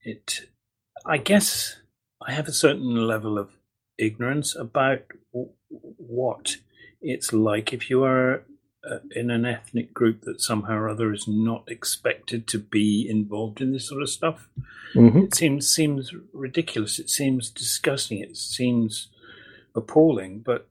it, 0.02 0.42
I 1.06 1.18
guess, 1.18 1.78
I 2.22 2.32
have 2.32 2.48
a 2.48 2.54
certain 2.54 2.96
level 3.08 3.38
of 3.38 3.52
ignorance 3.98 4.56
about 4.56 5.04
w- 5.34 5.52
what 5.70 6.58
it's 7.02 7.32
like 7.32 7.72
if 7.72 7.90
you 7.90 8.04
are 8.04 8.44
uh, 8.90 9.00
in 9.12 9.30
an 9.30 9.46
ethnic 9.46 9.94
group 9.94 10.22
that 10.22 10.42
somehow 10.42 10.76
or 10.76 10.90
other 10.90 11.14
is 11.14 11.28
not 11.28 11.64
expected 11.68 12.48
to 12.48 12.58
be 12.58 13.08
involved 13.10 13.62
in 13.62 13.74
this 13.74 13.88
sort 13.88 14.02
of 14.02 14.10
stuff. 14.10 14.48
Mm-hmm. 14.96 15.20
It 15.20 15.36
seems 15.36 15.70
seems 15.70 16.14
ridiculous. 16.34 16.98
It 16.98 17.10
seems 17.10 17.50
disgusting. 17.50 18.20
It 18.20 18.38
seems 18.38 19.10
appalling, 19.76 20.40
but 20.40 20.70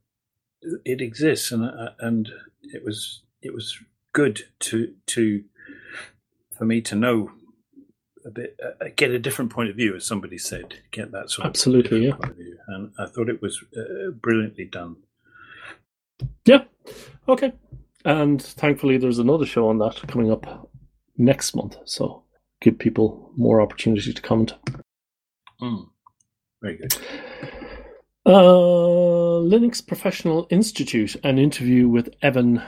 it 0.85 1.01
exists, 1.01 1.53
and 1.53 1.65
uh, 1.65 1.91
and 2.01 2.31
it 2.63 2.85
was 2.85 3.23
it 3.43 3.55
was 3.55 3.79
good 4.13 4.43
to 4.61 4.95
to 5.07 5.45
for 6.57 6.65
me 6.65 6.81
to 6.81 6.95
know 6.95 7.31
a 8.25 8.31
bit, 8.31 8.59
uh, 8.63 8.87
get 8.97 9.11
a 9.11 9.19
different 9.19 9.51
point 9.51 9.71
of 9.71 9.77
view, 9.77 9.95
as 9.95 10.05
somebody 10.05 10.39
said, 10.39 10.75
get 10.91 11.13
that 11.13 11.31
sort 11.31 11.47
of 11.47 11.51
absolutely, 11.51 12.09
of 12.09 12.19
yeah. 12.37 12.55
And 12.69 12.93
I 12.99 13.07
thought 13.07 13.29
it 13.29 13.41
was 13.41 13.63
uh, 13.77 14.11
brilliantly 14.11 14.67
done. 14.67 14.97
Yeah. 16.45 16.65
Okay. 17.29 17.53
And 18.05 18.43
thankfully, 18.43 18.99
there's 18.99 19.19
another 19.19 19.47
show 19.47 19.69
on 19.69 19.79
that 19.79 20.03
coming 20.09 20.31
up 20.31 20.71
next 21.17 21.55
month. 21.55 21.77
So 21.85 22.25
give 22.61 22.79
people 22.79 23.33
more 23.37 23.61
opportunity 23.61 24.13
to 24.13 24.23
comment. 24.23 24.55
Mm. 25.61 25.89
Very 26.63 26.77
good. 26.77 26.97
Uh, 28.29 29.41
Linux 29.41 29.85
Professional 29.85 30.47
Institute, 30.51 31.17
an 31.25 31.39
interview 31.39 31.89
with 31.89 32.11
Evan 32.21 32.63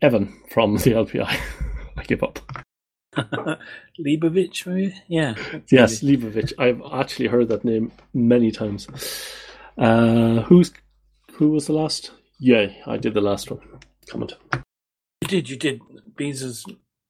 Evan 0.00 0.32
from 0.48 0.76
the 0.76 0.92
LPI. 0.92 1.26
I 1.96 2.02
give 2.04 2.22
up. 2.22 2.38
Leibovitch, 3.98 4.64
maybe? 4.64 4.94
Yeah. 5.08 5.34
Yes, 5.72 6.04
Leibovitch. 6.04 6.52
I've 6.56 6.80
actually 6.92 7.26
heard 7.26 7.48
that 7.48 7.64
name 7.64 7.90
many 8.14 8.52
times. 8.52 8.86
Uh, 9.76 10.42
who's 10.42 10.70
who 11.32 11.48
was 11.48 11.66
the 11.66 11.72
last? 11.72 12.12
Yeah, 12.38 12.68
I 12.86 12.96
did 12.96 13.14
the 13.14 13.20
last 13.20 13.50
one. 13.50 13.60
Comment. 14.08 14.36
You 14.52 15.26
did, 15.26 15.50
you 15.50 15.56
did. 15.56 15.80
Beans 16.14 16.42
is, 16.42 16.64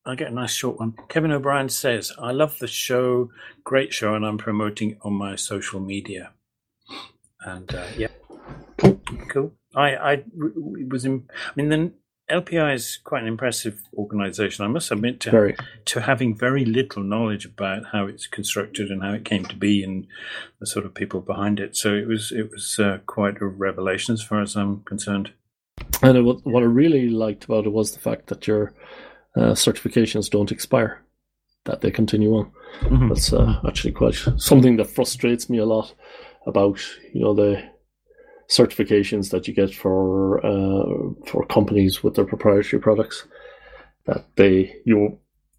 I 0.07 0.15
get 0.15 0.29
a 0.29 0.35
nice 0.35 0.53
short 0.53 0.79
one. 0.79 0.95
Kevin 1.11 1.31
O'Brien 1.31 1.69
says, 1.69 2.11
I 2.19 2.33
love 2.33 2.59
the 2.59 2.67
show, 2.67 3.29
great 3.65 3.93
show, 3.93 4.15
and 4.15 4.25
I'm 4.25 4.39
promoting 4.39 4.93
it 4.93 4.99
on 5.03 5.13
my 5.13 5.37
social 5.37 5.79
media. 5.79 6.33
And 7.43 7.75
uh, 7.75 7.87
yeah, 7.97 8.09
cool. 8.79 9.01
cool. 9.29 9.53
I, 9.75 9.97
I 9.97 10.25
was 10.89 11.05
in, 11.05 11.29
I 11.31 11.53
mean, 11.57 11.69
then 11.69 11.95
LPI 12.31 12.75
is 12.75 12.99
quite 13.03 13.23
an 13.23 13.29
impressive 13.29 13.81
organization. 13.95 14.65
I 14.65 14.69
must 14.69 14.91
admit 14.91 15.21
to, 15.21 15.31
very. 15.31 15.57
to 15.87 16.01
having 16.01 16.37
very 16.37 16.65
little 16.65 17.03
knowledge 17.03 17.45
about 17.45 17.87
how 17.93 18.07
it's 18.07 18.27
constructed 18.27 18.91
and 18.91 19.03
how 19.03 19.13
it 19.13 19.25
came 19.25 19.45
to 19.47 19.57
be 19.57 19.83
and 19.83 20.07
the 20.61 20.67
sort 20.67 20.87
of 20.87 20.95
people 20.95 21.21
behind 21.21 21.59
it. 21.59 21.77
So 21.77 21.95
it 21.95 22.07
was 22.07 22.33
it 22.33 22.51
was 22.51 22.79
uh, 22.79 22.99
quite 23.07 23.41
a 23.41 23.47
revelation 23.47 24.15
as 24.15 24.23
far 24.23 24.43
as 24.43 24.57
I'm 24.57 24.83
concerned. 24.83 25.33
And 26.03 26.25
what, 26.25 26.47
what 26.47 26.63
I 26.63 26.67
really 26.67 27.09
liked 27.09 27.45
about 27.45 27.67
it 27.67 27.73
was 27.73 27.93
the 27.93 28.01
fact 28.01 28.29
that 28.29 28.47
your 28.47 28.75
uh, 29.37 29.53
certifications 29.53 30.31
don't 30.31 30.53
expire, 30.53 31.03
that 31.65 31.81
they 31.81 31.91
continue 31.91 32.35
on. 32.35 32.53
Mm-hmm. 32.83 33.09
That's 33.09 33.33
uh, 33.33 33.61
actually 33.67 33.93
quite 33.93 34.15
something 34.37 34.77
that 34.77 34.91
frustrates 34.91 35.51
me 35.51 35.59
a 35.59 35.67
lot 35.67 35.95
about 36.47 36.81
you 37.13 37.23
know 37.23 37.35
the 37.35 37.63
certifications 38.49 39.31
that 39.31 39.47
you 39.47 39.55
get 39.55 39.73
for 39.73 40.45
uh, 40.45 41.13
for 41.27 41.47
companies 41.47 42.03
with 42.03 42.15
their 42.15 42.25
proprietary 42.25 42.81
products. 42.81 43.27
That 44.07 44.25
they 44.37 44.75
you 44.85 45.19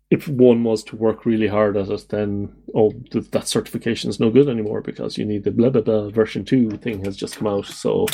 if 0.10 0.28
one 0.28 0.64
was 0.64 0.84
to 0.84 0.98
work 0.98 1.26
really 1.26 1.48
hard 1.48 1.78
at 1.78 1.90
it, 1.90 2.06
then 2.10 2.54
oh 2.76 2.92
that 3.32 3.48
certification 3.48 4.10
is 4.10 4.20
no 4.20 4.30
good 4.30 4.50
anymore 4.50 4.82
because 4.82 5.18
you 5.18 5.26
need 5.26 5.44
the 5.44 5.52
blah 5.52 5.70
blah 5.70 5.82
blah 5.82 6.10
version 6.10 6.44
two 6.44 6.70
thing 6.78 7.04
has 7.06 7.16
just 7.16 7.38
come 7.38 7.48
out, 7.48 7.66
so 7.66 8.08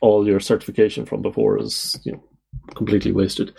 all 0.00 0.26
your 0.26 0.40
certification 0.40 1.04
from 1.04 1.22
before 1.22 1.60
is 1.60 1.98
you 2.04 2.12
know 2.12 2.24
completely 2.74 3.12
wasted. 3.12 3.52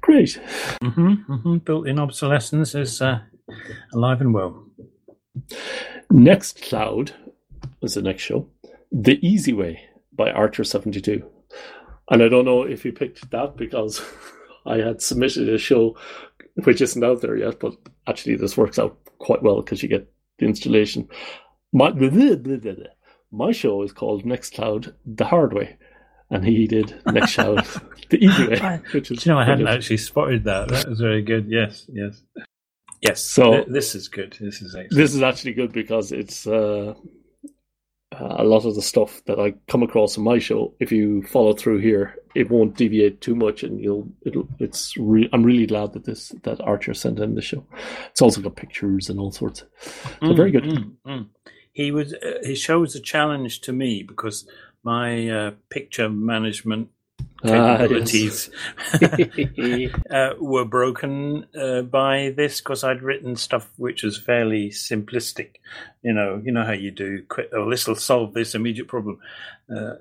Great. 0.00 0.40
Mm-hmm, 0.82 1.32
mm-hmm. 1.32 1.56
Built-in 1.58 1.98
obsolescence 1.98 2.74
is 2.74 3.00
uh, 3.00 3.20
alive 3.94 4.20
and 4.20 4.34
well. 4.34 4.64
Nextcloud 6.12 7.12
is 7.82 7.94
the 7.94 8.02
next 8.02 8.22
show. 8.22 8.48
The 8.92 9.18
Easy 9.26 9.52
Way 9.52 9.80
by 10.14 10.30
Archer72. 10.30 11.22
And 12.10 12.22
I 12.22 12.28
don't 12.28 12.44
know 12.44 12.62
if 12.62 12.84
you 12.84 12.92
picked 12.92 13.30
that 13.30 13.56
because 13.56 14.02
I 14.66 14.78
had 14.78 15.02
submitted 15.02 15.48
a 15.48 15.58
show 15.58 15.96
which 16.64 16.80
isn't 16.80 17.04
out 17.04 17.20
there 17.20 17.36
yet, 17.36 17.60
but 17.60 17.74
actually 18.06 18.36
this 18.36 18.56
works 18.56 18.78
out 18.78 18.98
quite 19.18 19.42
well 19.42 19.62
because 19.62 19.82
you 19.82 19.88
get 19.88 20.10
the 20.38 20.46
installation. 20.46 21.08
My, 21.72 21.90
blah, 21.90 22.08
blah, 22.36 22.56
blah, 22.56 22.72
my 23.30 23.52
show 23.52 23.82
is 23.82 23.92
called 23.92 24.24
Next 24.24 24.54
Cloud 24.54 24.94
The 25.04 25.24
Hard 25.24 25.52
Way. 25.52 25.76
And 26.30 26.44
he 26.44 26.66
did 26.66 27.00
Next 27.06 27.34
Cloud 27.36 27.66
The 28.10 28.24
Easy 28.24 28.48
Way. 28.48 28.80
Which 28.92 29.10
is 29.10 29.24
you 29.24 29.32
know, 29.32 29.38
I 29.38 29.44
hadn't 29.44 29.68
actually 29.68 29.98
spotted 29.98 30.44
that. 30.44 30.68
That 30.68 30.88
was 30.88 31.00
very 31.00 31.22
good. 31.22 31.46
Yes, 31.48 31.86
yes. 31.92 32.22
Yes. 33.00 33.22
So 33.22 33.64
this 33.68 33.94
is 33.94 34.08
good. 34.08 34.36
This 34.40 34.60
is 34.60 34.74
excellent. 34.74 34.90
This 34.90 35.14
is 35.14 35.22
actually 35.22 35.52
good 35.52 35.72
because 35.72 36.10
it's 36.12 36.46
uh, 36.46 36.94
a 38.20 38.44
lot 38.44 38.64
of 38.64 38.74
the 38.74 38.82
stuff 38.82 39.22
that 39.26 39.38
I 39.38 39.54
come 39.68 39.82
across 39.82 40.16
in 40.16 40.24
my 40.24 40.38
show, 40.38 40.74
if 40.80 40.90
you 40.92 41.22
follow 41.22 41.52
through 41.54 41.78
here, 41.78 42.16
it 42.34 42.50
won't 42.50 42.76
deviate 42.76 43.20
too 43.20 43.34
much, 43.34 43.62
and 43.62 43.80
you'll 43.80 44.08
it'll 44.24 44.48
it's. 44.58 44.96
Re- 44.96 45.28
I'm 45.32 45.42
really 45.42 45.66
glad 45.66 45.92
that 45.92 46.04
this 46.04 46.30
that 46.42 46.60
Archer 46.60 46.94
sent 46.94 47.18
in 47.18 47.34
the 47.34 47.42
show. 47.42 47.64
It's 48.10 48.22
also 48.22 48.40
got 48.40 48.56
pictures 48.56 49.08
and 49.08 49.18
all 49.18 49.32
sorts. 49.32 49.64
So 49.80 49.88
mm, 50.22 50.36
very 50.36 50.50
good. 50.50 50.64
Mm, 50.64 50.92
mm. 51.06 51.26
He 51.72 51.90
was 51.90 52.14
uh, 52.14 52.38
his 52.42 52.58
show 52.58 52.80
was 52.80 52.94
a 52.94 53.00
challenge 53.00 53.60
to 53.62 53.72
me 53.72 54.02
because 54.02 54.46
my 54.82 55.28
uh, 55.28 55.50
picture 55.70 56.08
management 56.08 56.88
capabilities 57.46 58.50
ah, 58.94 58.98
yes. 59.00 59.94
uh, 60.10 60.30
were 60.40 60.64
broken 60.64 61.46
uh, 61.58 61.82
by 61.82 62.32
this 62.36 62.60
because 62.60 62.82
I'd 62.84 63.02
written 63.02 63.36
stuff 63.36 63.70
which 63.76 64.02
was 64.02 64.18
fairly 64.18 64.70
simplistic. 64.70 65.56
You 66.02 66.12
know, 66.12 66.40
you 66.44 66.52
know 66.52 66.64
how 66.64 66.72
you 66.72 66.90
do. 66.90 67.22
Quick, 67.28 67.50
oh, 67.52 67.70
this 67.70 67.86
will 67.86 67.96
solve 67.96 68.34
this 68.34 68.54
immediate 68.54 68.88
problem. 68.88 69.20
Uh, 69.70 69.94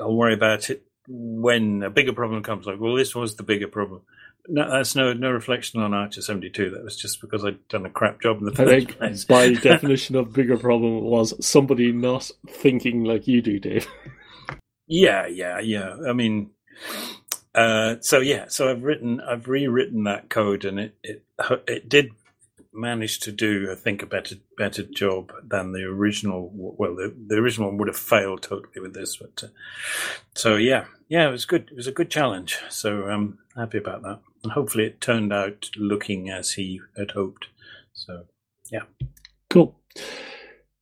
I'll 0.00 0.14
worry 0.14 0.34
about 0.34 0.70
it 0.70 0.84
when 1.08 1.82
a 1.82 1.90
bigger 1.90 2.12
problem 2.12 2.42
comes. 2.42 2.66
Like, 2.66 2.80
well, 2.80 2.94
this 2.94 3.14
was 3.14 3.36
the 3.36 3.42
bigger 3.42 3.68
problem. 3.68 4.02
No, 4.48 4.68
that's 4.70 4.96
no 4.96 5.12
no 5.12 5.30
reflection 5.30 5.80
on 5.80 5.94
Archer 5.94 6.22
seventy 6.22 6.50
two. 6.50 6.70
That 6.70 6.82
was 6.82 6.96
just 6.96 7.20
because 7.20 7.44
I'd 7.44 7.68
done 7.68 7.86
a 7.86 7.90
crap 7.90 8.20
job 8.20 8.38
in 8.38 8.46
the 8.46 8.54
first 8.54 8.88
place. 8.88 9.24
by 9.24 9.52
definition 9.62 10.16
of 10.16 10.32
bigger 10.32 10.56
problem 10.56 11.02
was 11.02 11.34
somebody 11.44 11.92
not 11.92 12.30
thinking 12.48 13.04
like 13.04 13.28
you 13.28 13.42
do, 13.42 13.60
Dave. 13.60 13.86
Yeah, 14.88 15.26
yeah, 15.28 15.60
yeah. 15.60 15.94
I 16.08 16.12
mean, 16.14 16.50
uh, 17.54 17.96
so 18.00 18.20
yeah, 18.20 18.46
so 18.48 18.70
I've 18.70 18.82
written, 18.82 19.20
I've 19.20 19.48
rewritten 19.48 20.04
that 20.04 20.30
code, 20.30 20.64
and 20.64 20.78
it 20.78 20.94
it 21.02 21.24
it 21.66 21.88
did 21.88 22.10
manage 22.72 23.18
to 23.20 23.32
do, 23.32 23.68
I 23.70 23.74
think, 23.74 24.02
a 24.02 24.06
better 24.06 24.36
better 24.56 24.82
job 24.82 25.32
than 25.42 25.72
the 25.72 25.82
original. 25.84 26.50
Well, 26.52 26.94
the, 26.94 27.14
the 27.26 27.36
original 27.36 27.68
one 27.68 27.78
would 27.78 27.88
have 27.88 27.96
failed 27.96 28.42
totally 28.42 28.80
with 28.80 28.94
this, 28.94 29.16
but 29.16 29.42
uh, 29.44 29.48
so 30.34 30.56
yeah, 30.56 30.84
yeah, 31.08 31.28
it 31.28 31.32
was 31.32 31.44
good. 31.44 31.68
It 31.70 31.76
was 31.76 31.86
a 31.86 31.92
good 31.92 32.10
challenge. 32.10 32.58
So 32.68 33.04
I'm 33.04 33.38
happy 33.56 33.78
about 33.78 34.02
that, 34.02 34.20
and 34.44 34.52
hopefully 34.52 34.86
it 34.86 35.00
turned 35.00 35.32
out 35.32 35.70
looking 35.76 36.30
as 36.30 36.52
he 36.52 36.80
had 36.96 37.12
hoped. 37.12 37.48
So 37.92 38.26
yeah, 38.70 38.84
cool. 39.48 39.76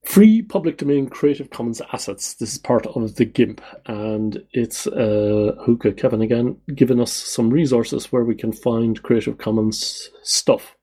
Free 0.09 0.41
public 0.41 0.79
domain 0.79 1.07
Creative 1.11 1.51
Commons 1.51 1.83
assets. 1.93 2.33
This 2.37 2.53
is 2.53 2.59
part 2.59 2.87
of 2.87 3.17
the 3.17 3.27
GIMP, 3.27 3.61
and 3.85 4.43
it's 4.53 4.87
uh, 4.87 5.53
Ahuka 5.61 5.99
Kevin 5.99 6.23
again 6.23 6.57
giving 6.75 6.99
us 6.99 7.13
some 7.13 7.51
resources 7.51 8.11
where 8.11 8.25
we 8.25 8.35
can 8.35 8.51
find 8.51 9.03
Creative 9.03 9.37
Commons 9.37 10.09
stuff, 10.23 10.75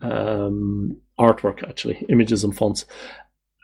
um, 0.00 0.96
artwork 1.18 1.68
actually, 1.68 2.06
images 2.08 2.44
and 2.44 2.56
fonts. 2.56 2.86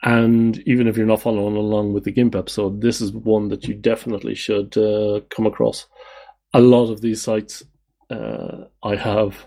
And 0.03 0.59
even 0.67 0.89
if 0.89 0.97
you're 0.97 1.07
not 1.07 1.23
following 1.23 1.55
along 1.55 1.93
with 1.93 2.03
the 2.03 2.11
GIMP 2.11 2.35
episode, 2.35 2.81
this 2.81 3.01
is 3.01 3.13
one 3.13 3.51
that 3.51 3.69
you 3.69 3.75
definitely 3.75 4.35
should 4.35 4.77
uh, 4.77 5.21
come 5.31 5.47
across. 5.47 5.87
A 6.55 6.61
lot 6.61 6.91
of 6.91 7.03
these 7.03 7.23
sites 7.23 7.63
uh, 8.11 8.65
I 8.83 8.97
have 8.97 9.47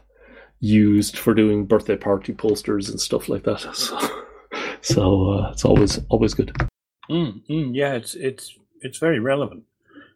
used 0.61 1.17
for 1.17 1.33
doing 1.33 1.65
birthday 1.65 1.97
party 1.97 2.31
posters 2.31 2.87
and 2.87 3.01
stuff 3.01 3.27
like 3.27 3.43
that. 3.43 3.65
So. 3.75 4.27
So 4.81 5.31
uh, 5.31 5.51
it's 5.51 5.65
always 5.65 5.99
always 6.09 6.33
good. 6.33 6.55
Mm, 7.09 7.47
mm, 7.49 7.71
yeah, 7.73 7.93
it's 7.93 8.15
it's 8.15 8.57
it's 8.81 8.97
very 8.97 9.19
relevant. 9.19 9.63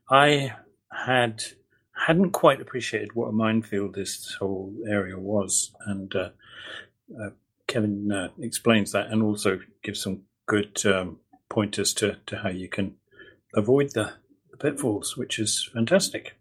I 0.09 0.53
had 0.91 1.43
hadn't 1.95 2.31
quite 2.31 2.61
appreciated 2.61 3.15
what 3.15 3.27
a 3.27 3.31
minefield 3.31 3.95
this 3.95 4.35
whole 4.39 4.73
area 4.87 5.17
was, 5.17 5.73
and 5.85 6.13
uh, 6.15 6.29
uh, 7.21 7.29
Kevin 7.67 8.11
uh, 8.11 8.29
explains 8.39 8.91
that, 8.91 9.07
and 9.07 9.23
also 9.23 9.59
gives 9.83 10.01
some 10.01 10.21
good 10.45 10.85
um, 10.85 11.19
pointers 11.49 11.93
to, 11.93 12.17
to 12.27 12.37
how 12.37 12.49
you 12.49 12.67
can 12.67 12.95
avoid 13.55 13.91
the, 13.93 14.13
the 14.51 14.57
pitfalls, 14.57 15.17
which 15.17 15.39
is 15.39 15.69
fantastic. 15.73 16.33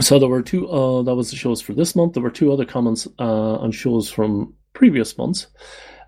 So 0.00 0.18
there 0.18 0.28
were 0.28 0.42
two. 0.42 0.68
Uh, 0.70 1.02
that 1.02 1.14
was 1.14 1.30
the 1.30 1.36
shows 1.36 1.60
for 1.60 1.72
this 1.72 1.96
month. 1.96 2.14
There 2.14 2.22
were 2.22 2.30
two 2.30 2.52
other 2.52 2.64
comments 2.64 3.06
uh, 3.18 3.56
on 3.56 3.72
shows 3.72 4.10
from 4.10 4.54
previous 4.72 5.18
months, 5.18 5.48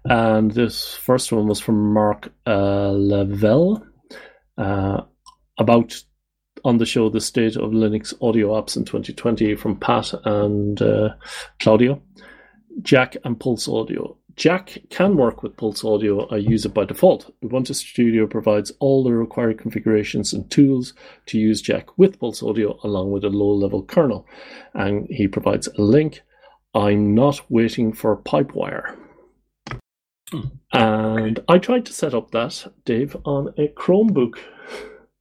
and 0.08 0.50
this 0.50 0.94
first 0.94 1.32
one 1.32 1.46
was 1.46 1.60
from 1.60 1.92
Mark 1.92 2.32
uh, 2.46 2.90
Lavelle 2.90 3.84
uh, 4.56 5.02
about 5.58 6.02
on 6.64 6.78
the 6.78 6.86
show 6.86 7.08
the 7.08 7.20
state 7.20 7.56
of 7.56 7.70
Linux 7.70 8.14
audio 8.20 8.60
apps 8.60 8.76
in 8.76 8.84
2020 8.84 9.54
from 9.54 9.78
Pat 9.78 10.12
and 10.24 10.80
uh, 10.82 11.10
Claudio, 11.60 12.02
Jack 12.82 13.16
and 13.24 13.38
Pulse 13.38 13.68
Audio. 13.68 14.16
Jack 14.36 14.78
can 14.90 15.16
work 15.16 15.42
with 15.42 15.56
Pulse 15.56 15.84
Audio. 15.84 16.26
I 16.28 16.36
use 16.36 16.64
it 16.64 16.72
by 16.72 16.84
default. 16.84 17.32
Ubuntu 17.42 17.74
Studio 17.74 18.26
provides 18.26 18.70
all 18.78 19.02
the 19.02 19.12
required 19.12 19.58
configurations 19.58 20.32
and 20.32 20.48
tools 20.48 20.94
to 21.26 21.38
use 21.38 21.60
Jack 21.60 21.98
with 21.98 22.20
Pulse 22.20 22.42
Audio 22.42 22.78
along 22.84 23.10
with 23.10 23.24
a 23.24 23.30
low 23.30 23.52
level 23.52 23.82
kernel. 23.82 24.26
And 24.74 25.08
he 25.10 25.26
provides 25.26 25.66
a 25.66 25.82
link. 25.82 26.22
I'm 26.72 27.14
not 27.16 27.40
waiting 27.50 27.92
for 27.92 28.16
Pipewire. 28.16 28.96
And 30.72 31.40
I 31.48 31.58
tried 31.58 31.86
to 31.86 31.92
set 31.92 32.14
up 32.14 32.30
that, 32.32 32.66
Dave, 32.84 33.16
on 33.24 33.54
a 33.56 33.68
Chromebook 33.68 34.38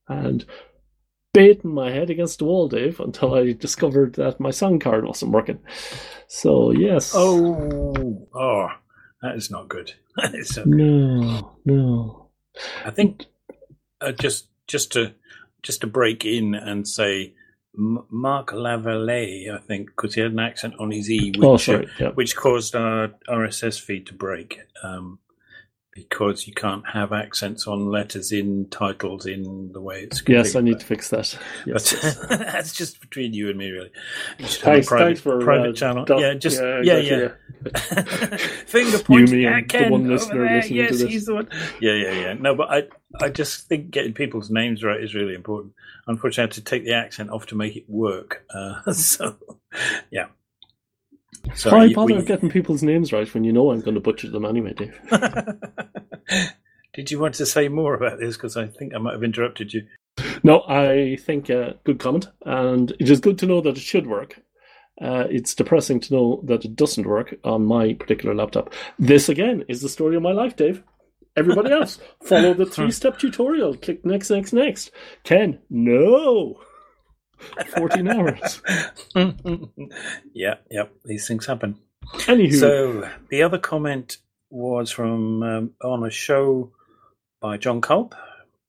and 0.07 0.45
beating 1.33 1.73
my 1.73 1.91
head 1.91 2.09
against 2.09 2.39
the 2.39 2.45
wall, 2.45 2.67
Dave, 2.67 2.99
until 2.99 3.35
I 3.35 3.53
discovered 3.53 4.15
that 4.15 4.39
my 4.39 4.51
sound 4.51 4.81
card 4.81 5.05
wasn't 5.05 5.31
working. 5.31 5.59
So, 6.27 6.71
yes. 6.71 7.13
Oh, 7.15 8.27
oh, 8.33 8.67
that 9.21 9.35
is 9.35 9.51
not 9.51 9.69
good. 9.69 9.93
That 10.17 10.33
is 10.33 10.49
so 10.49 10.63
good. 10.63 10.73
No, 10.73 11.57
no. 11.63 12.29
I 12.83 12.89
think 12.89 13.25
uh, 14.01 14.13
just 14.13 14.47
just 14.65 14.91
to 14.93 15.13
just 15.61 15.81
to 15.81 15.87
break 15.87 16.25
in 16.25 16.55
and 16.55 16.87
say 16.87 17.35
M- 17.77 18.03
Mark 18.09 18.51
Lavallee, 18.51 19.53
I 19.53 19.59
think, 19.59 19.87
because 19.89 20.15
he 20.15 20.21
had 20.21 20.31
an 20.31 20.39
accent 20.39 20.73
on 20.79 20.91
his 20.91 21.09
e, 21.11 21.31
which, 21.31 21.43
Oh, 21.43 21.57
sorry. 21.57 21.87
Yeah. 21.99 22.09
which 22.11 22.35
caused 22.35 22.75
our 22.75 23.09
RSS 23.29 23.79
feed 23.79 24.07
to 24.07 24.13
break. 24.13 24.61
Um, 24.83 25.19
because 25.97 26.45
you 26.45 26.53
can't 26.53 26.87
have 26.87 27.11
accents 27.11 27.65
on 27.65 27.87
letters 27.89 28.31
in 28.31 28.67
titles 28.69 29.25
in 29.25 29.71
the 29.73 29.81
way 29.81 30.03
it's. 30.03 30.21
Yes, 30.27 30.55
I 30.55 30.61
need 30.61 30.79
to 30.79 30.85
fix 30.85 31.09
that. 31.09 31.35
Yes. 31.65 31.93
But 32.27 32.29
that's 32.39 32.71
just 32.73 33.01
between 33.01 33.33
you 33.33 33.49
and 33.49 33.57
me, 33.57 33.71
really. 33.71 33.89
You 34.37 34.45
should 34.45 34.61
have 34.61 34.73
Thanks, 34.75 34.87
a 34.87 34.89
private, 34.89 35.05
thanks 35.05 35.21
for 35.21 35.41
private 35.41 35.69
uh, 35.69 35.73
channel. 35.73 36.05
doc- 36.05 36.21
yeah, 36.21 36.35
just 36.35 36.61
yeah, 36.61 36.83
got 36.83 37.03
yeah. 37.05 37.29
you, 38.31 38.37
Finger 38.67 38.99
pointing 38.99 39.45
at 39.45 39.53
and 39.53 39.63
the 39.63 39.67
Ken 39.67 39.91
one 39.91 40.01
over 40.11 40.25
there. 40.25 40.55
listening 40.57 40.69
to 40.69 40.73
Yes, 40.75 40.91
this. 40.91 41.01
he's 41.01 41.25
the 41.25 41.33
one. 41.33 41.49
Yeah, 41.81 41.93
yeah, 41.93 42.11
yeah. 42.11 42.33
No, 42.33 42.53
but 42.53 42.69
I, 42.69 42.83
I 43.19 43.29
just 43.29 43.67
think 43.67 43.89
getting 43.89 44.13
people's 44.13 44.51
names 44.51 44.83
right 44.83 45.01
is 45.01 45.15
really 45.15 45.33
important. 45.33 45.73
Unfortunately, 46.05 46.41
I 46.41 46.45
had 46.45 46.51
to 46.51 46.61
take 46.61 46.85
the 46.85 46.93
accent 46.93 47.31
off 47.31 47.47
to 47.47 47.55
make 47.55 47.75
it 47.75 47.85
work. 47.89 48.45
Uh, 48.53 48.91
so, 48.93 49.35
yeah. 50.11 50.27
So 51.55 51.71
Why 51.71 51.93
bother 51.93 52.21
getting 52.21 52.49
people's 52.49 52.83
names 52.83 53.11
right 53.13 53.31
when 53.33 53.43
you 53.43 53.53
know 53.53 53.71
I'm 53.71 53.81
going 53.81 53.95
to 53.95 54.01
butcher 54.01 54.29
them 54.29 54.45
anyway, 54.45 54.73
Dave? 54.73 54.99
Did 56.93 57.11
you 57.11 57.19
want 57.19 57.35
to 57.35 57.45
say 57.45 57.67
more 57.67 57.93
about 57.93 58.19
this? 58.19 58.35
Because 58.35 58.57
I 58.57 58.67
think 58.67 58.93
I 58.95 58.97
might 58.97 59.13
have 59.13 59.23
interrupted 59.23 59.73
you. 59.73 59.87
No, 60.43 60.63
I 60.67 61.17
think 61.19 61.49
uh, 61.49 61.73
good 61.83 61.99
comment, 61.99 62.27
and 62.45 62.91
it 62.99 63.09
is 63.09 63.19
good 63.19 63.37
to 63.39 63.45
know 63.45 63.61
that 63.61 63.77
it 63.77 63.81
should 63.81 64.07
work. 64.07 64.41
Uh, 64.99 65.25
it's 65.29 65.53
depressing 65.53 65.99
to 65.99 66.13
know 66.13 66.41
that 66.45 66.65
it 66.65 66.75
doesn't 66.75 67.05
work 67.05 67.35
on 67.43 67.65
my 67.65 67.93
particular 67.93 68.33
laptop. 68.33 68.73
This 68.97 69.29
again 69.29 69.63
is 69.67 69.81
the 69.81 69.89
story 69.89 70.15
of 70.15 70.23
my 70.23 70.31
life, 70.31 70.55
Dave. 70.55 70.81
Everybody 71.35 71.71
else, 71.73 71.99
follow 72.23 72.55
the 72.55 72.65
three-step 72.65 73.19
tutorial. 73.19 73.77
Click 73.77 74.03
next, 74.03 74.31
next, 74.31 74.53
next. 74.53 74.89
Ken, 75.23 75.59
no. 75.69 76.59
Fourteen 77.75 78.07
hours. 78.07 78.61
yeah, 80.33 80.55
yeah. 80.69 80.83
These 81.05 81.27
things 81.27 81.45
happen. 81.45 81.77
Anywho, 82.05 82.59
So 82.59 83.09
the 83.29 83.43
other 83.43 83.57
comment 83.57 84.17
was 84.49 84.91
from 84.91 85.43
um, 85.43 85.71
on 85.83 86.05
a 86.05 86.09
show 86.09 86.71
by 87.41 87.57
John 87.57 87.81
Kulp 87.81 88.15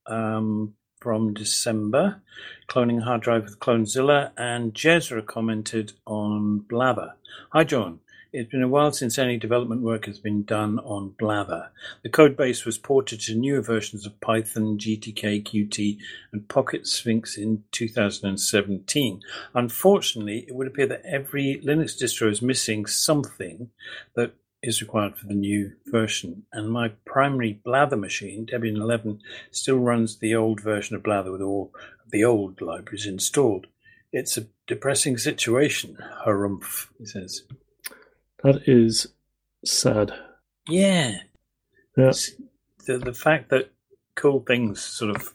um, 0.07 0.75
from 1.01 1.35
December, 1.35 2.21
cloning 2.69 2.99
a 3.01 3.05
hard 3.05 3.23
drive 3.23 3.45
with 3.45 3.61
Clonezilla, 3.61 4.33
and 4.37 4.75
Jezra 4.75 5.25
commented 5.25 5.93
on 6.07 6.59
Blather. 6.59 7.15
Hi, 7.53 7.65
John. 7.65 8.01
It's 8.31 8.51
been 8.51 8.63
a 8.63 8.69
while 8.69 8.93
since 8.93 9.19
any 9.19 9.39
development 9.39 9.81
work 9.81 10.05
has 10.05 10.19
been 10.19 10.43
done 10.43 10.79
on 10.81 11.15
Blather. 11.19 11.71
The 12.03 12.11
code 12.11 12.37
base 12.37 12.67
was 12.67 12.77
ported 12.77 13.21
to 13.21 13.35
newer 13.35 13.63
versions 13.63 14.05
of 14.05 14.21
Python, 14.21 14.77
GTK, 14.77 15.43
Qt, 15.43 15.97
and 16.31 16.47
Pocket 16.47 16.87
Sphinx 16.87 17.39
in 17.39 17.65
2017. 17.73 19.23
Unfortunately, 19.55 20.45
it 20.47 20.55
would 20.55 20.67
appear 20.67 20.87
that 20.89 21.07
every 21.07 21.63
Linux 21.65 21.97
distro 21.97 22.31
is 22.31 22.43
missing 22.43 22.85
something 22.85 23.71
that 24.15 24.35
is 24.63 24.83
required 24.83 25.17
for 25.17 25.27
the 25.27 25.35
new 25.35 25.73
version. 25.87 26.43
And 26.53 26.71
my 26.71 26.89
primary 27.07 27.55
Blather 27.65 27.97
machine, 27.97 28.45
Debian 28.45 28.77
11, 28.77 29.21
still 29.51 29.79
runs 29.79 30.19
the 30.19 30.35
old 30.35 30.61
version 30.61 30.97
of 30.97 31.03
Blather 31.03 31.33
with 31.33 31.41
all 31.41 31.73
of 32.05 32.11
the 32.11 32.25
old 32.25 32.61
libraries 32.61 33.07
installed. 33.07 33.69
It's 34.13 34.37
a 34.37 34.49
depressing 34.67 35.17
situation, 35.17 35.97
harumph, 36.27 36.89
he 36.99 37.07
says. 37.07 37.45
That 38.43 38.63
is 38.69 39.09
sad. 39.65 40.13
Yeah. 40.69 41.19
Yeah. 41.97 42.13
The, 42.87 42.99
the 42.99 43.13
fact 43.15 43.51
that 43.51 43.71
cool 44.15 44.41
things 44.47 44.81
sort 44.81 45.15
of 45.15 45.35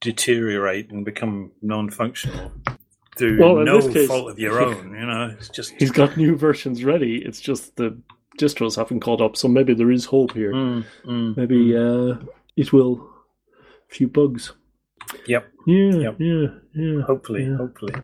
deteriorate 0.00 0.90
and 0.90 1.04
become 1.04 1.52
non 1.62 1.90
functional 1.90 2.52
through 3.16 3.38
Well, 3.40 3.64
no 3.64 3.80
case- 3.92 4.08
fault 4.08 4.30
of 4.30 4.38
your 4.38 4.60
own, 4.62 4.92
you 4.94 5.06
know, 5.06 5.34
it's 5.38 5.48
just. 5.48 5.74
He's 5.78 5.90
got 5.92 6.16
new 6.16 6.36
versions 6.36 6.84
ready. 6.84 7.16
It's 7.24 7.40
just 7.40 7.76
the 7.76 7.96
distros 8.38 8.76
haven't 8.76 9.00
caught 9.00 9.20
up, 9.20 9.36
so 9.36 9.46
maybe 9.48 9.74
there 9.74 9.90
is 9.92 10.04
hope 10.06 10.32
here. 10.32 10.52
Mm, 10.52 10.84
mm, 11.04 11.36
Maybe 11.36 11.68
mm. 11.70 12.20
uh, 12.20 12.26
it 12.56 12.72
will. 12.72 13.08
A 13.90 13.94
few 13.94 14.08
bugs. 14.08 14.52
Yep. 15.26 15.48
Yeah, 15.66 15.92
Yep. 15.94 16.16
yeah, 16.18 16.46
yeah. 16.74 17.02
Hopefully, 17.02 17.44
Yeah. 17.44 17.56
hopefully. 17.56 17.94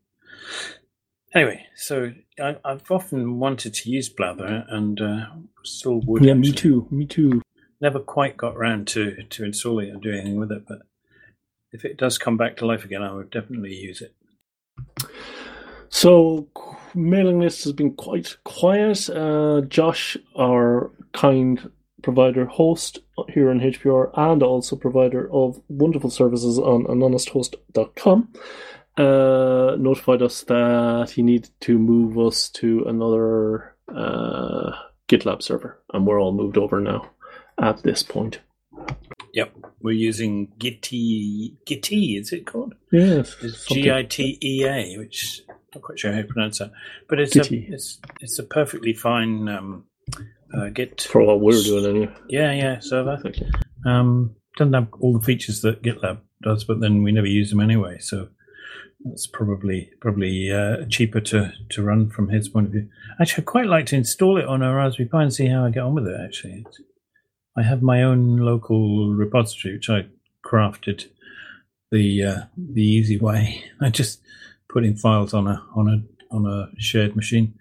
Anyway, 1.33 1.65
so 1.77 2.13
I, 2.41 2.57
I've 2.65 2.91
often 2.91 3.39
wanted 3.39 3.75
to 3.75 3.91
use 3.91 4.09
Blather 4.09 4.65
and 4.69 5.01
uh, 5.01 5.27
still 5.63 6.01
would. 6.01 6.25
Yeah, 6.25 6.35
me 6.35 6.53
too. 6.53 6.89
Me 6.91 7.07
too. 7.07 7.43
Never 7.81 8.01
quite 8.01 8.37
got 8.37 8.59
round 8.59 8.89
to, 8.89 9.23
to 9.23 9.45
installing 9.45 9.89
it 9.89 9.93
and 9.93 10.03
doing 10.03 10.21
anything 10.21 10.41
with 10.41 10.53
it, 10.53 10.67
but 10.67 10.81
if 11.73 11.85
it 11.85 11.97
does 11.97 12.19
come 12.19 12.37
back 12.37 12.57
to 12.57 12.67
life 12.67 12.85
again, 12.85 13.03
I 13.03 13.13
would 13.13 13.31
definitely 13.31 13.75
use 13.75 14.03
it. 14.03 14.15
So, 15.89 16.49
mailing 16.95 17.41
list 17.41 17.65
has 17.65 17.73
been 17.73 17.95
quite 17.95 18.37
quiet. 18.45 19.09
Uh, 19.09 19.63
Josh, 19.63 20.17
our 20.39 20.91
kind 21.13 21.71
provider 22.03 22.47
host 22.47 22.99
here 23.29 23.51
on 23.51 23.61
HPR 23.61 24.11
and 24.15 24.43
also 24.43 24.77
provider 24.77 25.31
of 25.33 25.61
wonderful 25.69 26.11
services 26.11 26.59
on 26.59 26.85
anhonesthost.com, 26.85 28.33
uh, 28.97 29.77
notified 29.79 30.23
us 30.23 30.43
that 30.45 31.11
he 31.15 31.23
needed 31.23 31.51
to 31.61 31.79
move 31.79 32.19
us 32.19 32.49
to 32.51 32.85
another 32.87 33.77
uh, 33.89 34.73
GitLab 35.09 35.43
server, 35.43 35.83
and 35.93 36.07
we're 36.07 36.21
all 36.21 36.33
moved 36.33 36.57
over 36.59 36.81
now 36.81 37.11
at 37.61 37.83
this 37.83 38.03
point. 38.03 38.41
Yep, 39.33 39.53
we're 39.81 39.93
using 39.93 40.49
Gitea. 40.59 41.57
Gitea, 41.67 42.21
is 42.21 42.33
it 42.33 42.47
called? 42.47 42.75
Yes, 42.91 43.37
It's 43.43 43.67
G 43.67 43.91
I 43.91 44.03
T 44.03 44.39
E 44.43 44.65
A, 44.65 44.99
which 44.99 45.43
I'm 45.49 45.57
not 45.75 45.83
quite 45.83 45.99
sure 45.99 46.13
how 46.13 46.23
to 46.23 46.27
pronounce 46.27 46.59
that, 46.59 46.73
but 47.09 47.21
it's 47.21 47.37
a 47.37 47.55
it's 47.73 48.01
it's 48.21 48.39
a 48.39 48.43
perfectly 48.45 48.93
fine 48.93 49.49
um, 49.49 49.85
uh, 50.53 50.69
Git. 50.71 51.03
for 51.03 51.23
what 51.23 51.41
we're 51.41 51.63
doing 51.63 51.87
anyway. 51.87 52.15
Yeah, 52.29 52.53
yeah, 52.53 52.81
server. 52.81 53.21
You. 53.25 53.91
Um, 53.91 54.35
doesn't 54.57 54.75
have 54.75 54.89
all 54.99 55.17
the 55.17 55.25
features 55.25 55.61
that 55.63 55.83
GitLab 55.83 56.19
does, 56.43 56.65
but 56.65 56.81
then 56.81 57.03
we 57.03 57.13
never 57.13 57.27
use 57.29 57.51
them 57.51 57.61
anyway. 57.61 57.99
So 58.01 58.29
that's 59.05 59.27
probably 59.27 59.91
probably 60.01 60.51
uh, 60.51 60.85
cheaper 60.89 61.21
to, 61.21 61.53
to 61.71 61.83
run 61.83 62.11
from 62.11 62.29
his 62.29 62.49
point 62.49 62.67
of 62.67 62.73
view. 62.73 62.89
Actually, 63.21 63.43
I'd 63.43 63.47
quite 63.47 63.67
like 63.67 63.87
to 63.87 63.97
install 63.97 64.39
it 64.39 64.47
on 64.47 64.63
a 64.63 64.75
Raspberry 64.75 65.09
Pi 65.09 65.23
and 65.23 65.33
see 65.33 65.47
how 65.47 65.65
I 65.65 65.71
get 65.71 65.83
on 65.83 65.95
with 65.95 66.07
it. 66.07 66.21
Actually, 66.23 66.67
I 67.57 67.63
have 67.63 67.83
my 67.83 68.03
own 68.03 68.37
local 68.37 69.13
repository 69.13 69.75
which 69.75 69.91
I 69.91 70.07
crafted 70.45 71.07
the 71.91 72.25
uh, 72.25 72.41
the 72.57 72.83
easy 72.83 73.19
way. 73.19 73.65
I 73.81 73.91
just 73.91 74.21
put 74.69 74.85
in 74.85 74.97
files 74.97 75.35
on 75.35 75.47
a 75.47 75.65
on 75.75 75.89
a 75.89 76.35
on 76.35 76.47
a 76.47 76.81
shared 76.81 77.17
machine. 77.17 77.55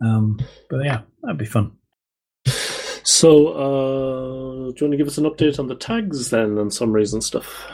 Um, 0.00 0.38
but 0.70 0.84
yeah, 0.84 1.02
that'd 1.22 1.38
be 1.38 1.44
fun. 1.44 1.72
So, 3.06 3.48
uh, 3.48 4.72
do 4.72 4.76
you 4.76 4.86
want 4.86 4.92
to 4.92 4.96
give 4.96 5.06
us 5.06 5.18
an 5.18 5.24
update 5.24 5.58
on 5.58 5.68
the 5.68 5.74
tags 5.74 6.30
then 6.30 6.56
and 6.56 6.72
summaries 6.72 7.12
and 7.12 7.22
stuff? 7.22 7.66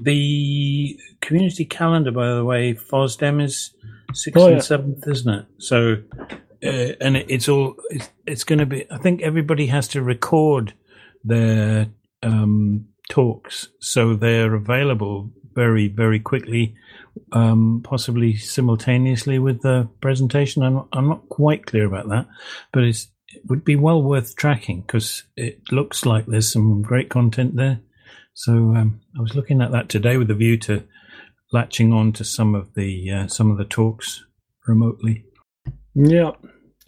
The 0.00 0.98
community 1.20 1.64
calendar, 1.64 2.10
by 2.10 2.34
the 2.34 2.44
way, 2.44 2.74
FOSDEM 2.74 3.42
is 3.42 3.74
sixth 4.12 4.40
Oh, 4.40 4.48
yeah. 4.48 4.54
and 4.54 4.64
seventh, 4.64 5.06
isn't 5.06 5.32
it? 5.32 5.46
So, 5.58 5.96
uh, 6.64 6.92
and 7.00 7.16
it, 7.16 7.26
it's 7.28 7.48
all 7.48 7.76
it's, 7.90 8.10
it's 8.26 8.44
going 8.44 8.58
to 8.58 8.66
be. 8.66 8.90
I 8.90 8.98
think 8.98 9.22
everybody 9.22 9.66
has 9.66 9.88
to 9.88 10.02
record 10.02 10.74
their 11.22 11.88
um, 12.22 12.86
talks, 13.08 13.68
so 13.80 14.14
they're 14.14 14.54
available 14.54 15.30
very 15.54 15.86
very 15.88 16.18
quickly, 16.18 16.74
um, 17.32 17.80
possibly 17.84 18.36
simultaneously 18.36 19.38
with 19.38 19.62
the 19.62 19.88
presentation. 20.00 20.62
I'm 20.62 20.74
not, 20.74 20.88
I'm 20.92 21.08
not 21.08 21.28
quite 21.28 21.66
clear 21.66 21.86
about 21.86 22.08
that, 22.08 22.26
but 22.72 22.82
it's 22.84 23.08
it 23.28 23.42
would 23.46 23.64
be 23.64 23.76
well 23.76 24.02
worth 24.02 24.36
tracking 24.36 24.80
because 24.82 25.24
it 25.36 25.60
looks 25.70 26.04
like 26.06 26.26
there's 26.26 26.52
some 26.52 26.82
great 26.82 27.10
content 27.10 27.56
there. 27.56 27.80
So 28.34 28.52
um, 28.52 29.00
I 29.16 29.20
was 29.22 29.34
looking 29.34 29.60
at 29.62 29.70
that 29.72 29.88
today 29.88 30.16
with 30.16 30.30
a 30.30 30.34
view 30.34 30.56
to 30.58 30.84
latching 31.52 31.92
on 31.92 32.12
to 32.14 32.24
some 32.24 32.54
of 32.54 32.74
the 32.74 33.10
uh, 33.10 33.26
some 33.28 33.50
of 33.50 33.58
the 33.58 33.64
talks 33.64 34.24
remotely. 34.66 35.24
Yeah. 35.94 36.32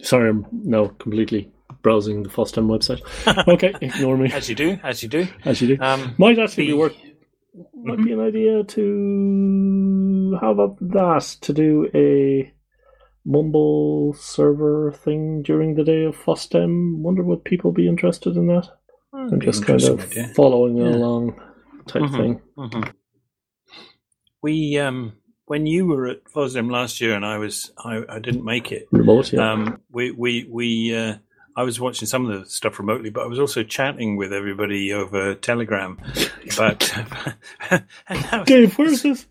Sorry, 0.01 0.29
I'm 0.29 0.45
now 0.51 0.87
completely 0.99 1.51
browsing 1.81 2.23
the 2.23 2.29
FOSDEM 2.29 2.67
website. 2.67 3.01
Okay, 3.47 3.73
ignore 3.81 4.17
me, 4.17 4.31
As 4.31 4.49
you 4.49 4.55
do, 4.55 4.77
as 4.83 5.01
you 5.01 5.09
do. 5.09 5.27
as 5.45 5.61
you 5.61 5.75
do. 5.75 5.83
Um, 5.83 6.13
Might 6.17 6.37
actually 6.37 6.65
be 6.65 6.71
the- 6.71 6.77
worth. 6.77 6.95
Might 7.73 8.03
be 8.03 8.11
an 8.11 8.19
idea 8.19 8.63
to. 8.63 10.37
How 10.41 10.51
about 10.51 10.77
that? 10.81 11.37
To 11.41 11.53
do 11.53 11.89
a 11.95 12.51
Mumble 13.25 14.13
server 14.13 14.91
thing 14.91 15.41
during 15.43 15.75
the 15.75 15.83
day 15.83 16.03
of 16.03 16.15
FOSDEM. 16.15 16.97
Wonder 16.99 17.23
would 17.23 17.43
people 17.43 17.71
be 17.71 17.87
interested 17.87 18.35
in 18.37 18.47
that? 18.47 18.67
I'm 19.13 19.39
just 19.41 19.65
kind 19.65 19.81
of 19.81 19.99
Idea. 20.11 20.27
following 20.35 20.77
Yeah. 20.77 20.89
along 20.95 21.39
type 21.87 22.03
Mhm. 22.03 22.17
thing. 22.17 22.41
Mhm. 22.57 22.93
We 24.41 24.77
um, 24.77 25.13
when 25.45 25.65
you 25.65 25.85
were 25.85 26.07
at 26.07 26.23
FOSDEM 26.25 26.71
last 26.71 27.01
year 27.01 27.15
and 27.15 27.25
I 27.25 27.37
was 27.37 27.71
I, 27.77 28.03
I 28.09 28.19
didn't 28.19 28.45
make 28.45 28.71
it. 28.71 28.87
Remote, 28.91 29.31
yeah. 29.33 29.51
Um, 29.51 29.81
we 29.91 30.11
we 30.11 30.47
we 30.49 30.95
uh, 30.95 31.15
I 31.55 31.63
was 31.63 31.79
watching 31.79 32.07
some 32.07 32.29
of 32.29 32.39
the 32.39 32.45
stuff 32.49 32.77
remotely, 32.79 33.09
but 33.09 33.23
I 33.23 33.27
was 33.27 33.39
also 33.39 33.63
chatting 33.63 34.15
with 34.17 34.31
everybody 34.31 34.93
over 34.93 35.33
Telegram 35.35 35.97
about. 36.53 36.91
and 37.69 37.83
that 38.09 38.31
was- 38.39 38.47
Dave, 38.47 38.77
where's 38.77 39.01
this? 39.01 39.25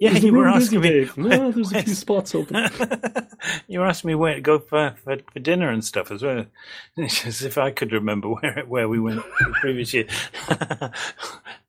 Yeah, 0.00 0.12
Is 0.12 0.24
you 0.24 0.32
were 0.32 0.50
busy, 0.50 0.64
asking 0.64 0.80
me. 0.80 0.88
Dave? 0.88 1.16
No, 1.18 1.52
there's 1.52 1.72
a 1.72 1.82
few 1.82 1.94
spots 2.06 2.34
open. 2.34 2.56
you 3.68 3.80
were 3.80 3.86
asking 3.86 4.08
me 4.08 4.14
where 4.14 4.34
to 4.34 4.40
go 4.40 4.58
for, 4.58 4.94
for, 5.04 5.18
for 5.30 5.38
dinner 5.40 5.68
and 5.68 5.84
stuff 5.84 6.10
as 6.10 6.22
well. 6.22 6.46
As 6.98 7.42
if 7.42 7.58
I 7.58 7.70
could 7.70 7.92
remember 7.92 8.28
where 8.28 8.64
where 8.66 8.88
we 8.88 8.98
went 8.98 9.22
the 9.38 9.54
previous 9.60 9.92
year. 9.92 10.06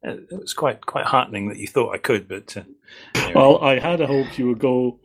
it 0.02 0.32
was 0.32 0.54
quite 0.54 0.86
quite 0.86 1.06
heartening 1.06 1.50
that 1.50 1.58
you 1.58 1.68
thought 1.68 1.94
I 1.94 1.98
could, 1.98 2.30
but 2.30 2.56
uh, 2.56 2.64
anyway. 3.16 3.34
Well, 3.36 3.58
I 3.62 3.80
had 3.80 4.00
a 4.00 4.08
hope 4.08 4.38
you 4.40 4.48
would 4.48 4.60
go 4.60 4.98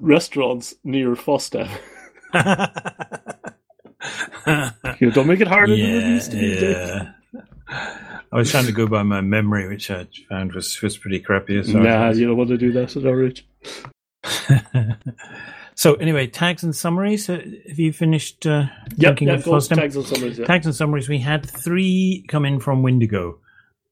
restaurants 0.00 0.74
near 0.82 1.14
FOSDEM. 1.14 1.68
You 5.00 5.10
don't 5.10 5.26
make 5.26 5.40
it 5.40 5.48
harder 5.48 5.76
than 5.76 5.84
it 5.84 6.08
needs 6.08 6.28
to 6.28 6.36
be. 6.36 6.46
Yeah. 6.48 8.02
I 8.36 8.40
was 8.40 8.50
trying 8.50 8.66
to 8.66 8.72
go 8.72 8.86
by 8.86 9.02
my 9.02 9.22
memory, 9.22 9.66
which 9.66 9.90
I 9.90 10.06
found 10.28 10.52
was 10.52 10.82
was 10.82 10.98
pretty 10.98 11.20
crappy. 11.20 11.62
So 11.62 11.78
Nah, 11.78 12.10
you 12.10 12.26
don't 12.26 12.36
want 12.36 12.50
to 12.50 12.58
do 12.58 12.70
that 12.72 12.94
age. 12.94 13.48
so 15.74 15.94
anyway, 15.94 16.26
tags 16.26 16.62
and 16.62 16.76
summaries. 16.76 17.30
Uh, 17.30 17.40
have 17.66 17.78
you 17.78 17.94
finished 17.94 18.46
uh, 18.46 18.66
Yep, 18.98 19.22
yep, 19.22 19.40
FOSDEM? 19.40 19.76
tags 19.76 19.96
and 19.96 20.04
summaries. 20.04 20.38
Yeah. 20.38 20.44
Tags 20.44 20.66
and 20.66 20.74
summaries. 20.74 21.08
We 21.08 21.20
had 21.20 21.48
three 21.48 22.26
come 22.28 22.44
in 22.44 22.60
from 22.60 22.82
Windigo. 22.82 23.38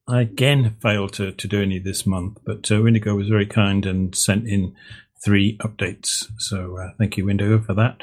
I 0.06 0.20
again 0.20 0.76
failed 0.82 1.14
to, 1.14 1.32
to 1.32 1.48
do 1.48 1.62
any 1.62 1.78
this 1.78 2.04
month, 2.04 2.36
but 2.44 2.70
uh, 2.70 2.82
Windigo 2.82 3.14
was 3.14 3.28
very 3.28 3.46
kind 3.46 3.86
and 3.86 4.14
sent 4.14 4.46
in 4.46 4.76
three 5.24 5.56
updates. 5.62 6.30
So 6.36 6.76
uh, 6.76 6.90
thank 6.98 7.16
you, 7.16 7.24
Windigo, 7.24 7.60
for 7.60 7.72
that. 7.72 8.02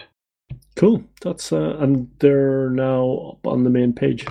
Cool. 0.75 1.03
That's 1.21 1.53
uh, 1.53 1.77
and 1.77 2.09
they're 2.17 2.71
now 2.71 3.33
up 3.33 3.45
on 3.45 3.63
the 3.63 3.69
main 3.69 3.93
page. 3.93 4.25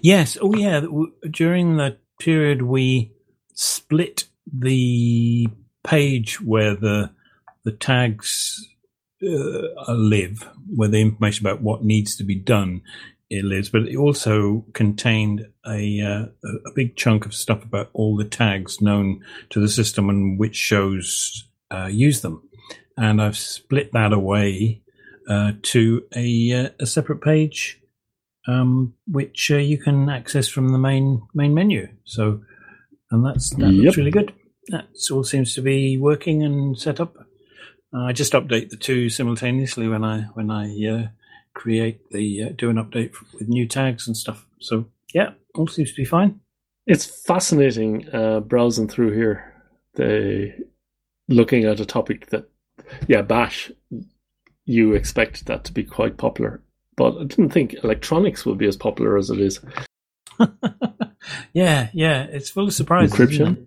Yes. 0.00 0.36
Oh, 0.40 0.54
yeah. 0.54 0.82
During 1.30 1.76
the 1.76 1.98
period, 2.18 2.62
we 2.62 3.12
split 3.54 4.24
the 4.52 5.48
page 5.82 6.40
where 6.40 6.74
the 6.74 7.10
the 7.64 7.72
tags 7.72 8.66
uh, 9.22 9.92
live, 9.92 10.48
where 10.74 10.88
the 10.88 11.00
information 11.00 11.46
about 11.46 11.62
what 11.62 11.82
needs 11.82 12.16
to 12.16 12.24
be 12.24 12.34
done 12.34 12.82
it 13.30 13.44
lives, 13.44 13.70
but 13.70 13.82
it 13.88 13.96
also 13.96 14.64
contained 14.74 15.48
a 15.66 16.00
uh, 16.00 16.26
a- 16.44 16.72
big 16.74 16.94
chunk 16.96 17.24
of 17.24 17.34
stuff 17.34 17.64
about 17.64 17.90
all 17.94 18.16
the 18.16 18.24
tags 18.24 18.80
known 18.80 19.24
to 19.50 19.60
the 19.60 19.68
system 19.68 20.08
and 20.10 20.38
which 20.38 20.56
shows 20.56 21.48
uh, 21.70 21.86
use 21.86 22.20
them. 22.20 22.42
And 22.96 23.20
I've 23.20 23.36
split 23.36 23.92
that 23.92 24.12
away 24.12 24.82
uh, 25.28 25.52
to 25.62 26.04
a 26.14 26.52
uh, 26.52 26.68
a 26.78 26.86
separate 26.86 27.22
page 27.22 27.80
um, 28.46 28.94
which 29.06 29.50
uh, 29.50 29.56
you 29.56 29.78
can 29.78 30.08
access 30.08 30.48
from 30.48 30.68
the 30.72 30.78
main 30.78 31.22
main 31.34 31.54
menu. 31.54 31.88
So, 32.04 32.40
and 33.10 33.24
that's 33.24 33.50
that 33.56 33.72
Yep. 33.72 33.84
looks 33.84 33.96
really 33.96 34.10
good. 34.10 34.32
That 34.68 34.86
all 35.12 35.24
seems 35.24 35.54
to 35.54 35.62
be 35.62 35.98
working 35.98 36.42
and 36.42 36.78
set 36.78 37.00
up. 37.00 37.14
Uh, 37.94 38.04
I 38.04 38.12
just 38.12 38.32
update 38.32 38.70
the 38.70 38.76
two 38.76 39.08
simultaneously 39.08 39.88
when 39.88 40.04
I 40.04 40.22
when 40.34 40.50
I 40.50 40.64
uh, 40.86 41.08
create 41.54 42.00
the 42.10 42.44
uh, 42.44 42.48
do 42.56 42.70
an 42.70 42.76
update 42.76 43.12
with 43.38 43.48
new 43.48 43.68
tags 43.68 44.06
and 44.06 44.16
stuff. 44.16 44.46
So 44.60 44.86
yeah, 45.12 45.30
all 45.54 45.66
seems 45.68 45.90
to 45.90 45.96
be 45.96 46.04
fine. 46.04 46.40
It's 46.86 47.06
fascinating 47.24 48.08
uh, 48.12 48.40
browsing 48.40 48.88
through 48.88 49.12
here. 49.14 49.52
The 49.94 50.52
looking 51.28 51.64
at 51.64 51.80
a 51.80 51.86
topic 51.86 52.26
that, 52.30 52.48
yeah, 53.06 53.22
Bash. 53.22 53.70
You 54.66 54.94
expect 54.94 55.44
that 55.46 55.64
to 55.64 55.72
be 55.72 55.84
quite 55.84 56.16
popular, 56.16 56.62
but 56.96 57.16
I 57.16 57.24
didn't 57.24 57.50
think 57.50 57.74
electronics 57.82 58.46
would 58.46 58.58
be 58.58 58.66
as 58.66 58.76
popular 58.76 59.16
as 59.16 59.30
it 59.30 59.40
is. 59.40 59.60
yeah, 61.52 61.88
yeah, 61.92 62.24
it's 62.24 62.50
full 62.50 62.66
of 62.66 62.74
surprises. 62.74 63.16
Encryption. 63.16 63.66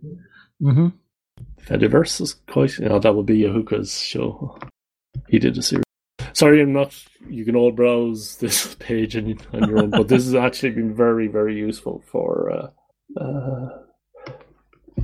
Mm-hmm. 0.61 0.87
Fediverse 1.61 2.21
is 2.21 2.33
quite. 2.47 2.77
You 2.79 2.89
know, 2.89 2.99
that 2.99 3.15
would 3.15 3.25
be 3.25 3.41
Ahuka's 3.41 3.99
show. 3.99 4.57
He 5.27 5.39
did 5.39 5.57
a 5.57 5.61
series. 5.61 5.83
Sorry, 6.33 6.61
I'm 6.61 6.73
not. 6.73 6.95
You 7.27 7.45
can 7.45 7.55
all 7.55 7.71
browse 7.71 8.37
this 8.37 8.75
page 8.79 9.15
on, 9.17 9.37
on 9.53 9.69
your 9.69 9.79
own, 9.79 9.89
but 9.89 10.07
this 10.07 10.25
has 10.25 10.35
actually 10.35 10.71
been 10.71 10.95
very, 10.95 11.27
very 11.27 11.55
useful 11.55 12.03
for. 12.11 12.51
Uh, 12.51 13.19
uh, 13.19 13.69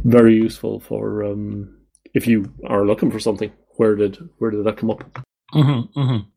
very 0.04 0.36
useful 0.36 0.80
for 0.80 1.24
um, 1.24 1.78
if 2.14 2.28
you 2.28 2.52
are 2.68 2.86
looking 2.86 3.12
for 3.12 3.20
something. 3.20 3.52
Where 3.78 3.96
did 3.96 4.18
where 4.38 4.52
did 4.52 4.64
that 4.66 4.78
come 4.78 4.92
up? 4.92 5.04
Mm-hmm, 5.54 6.00
mm-hmm. 6.00 6.30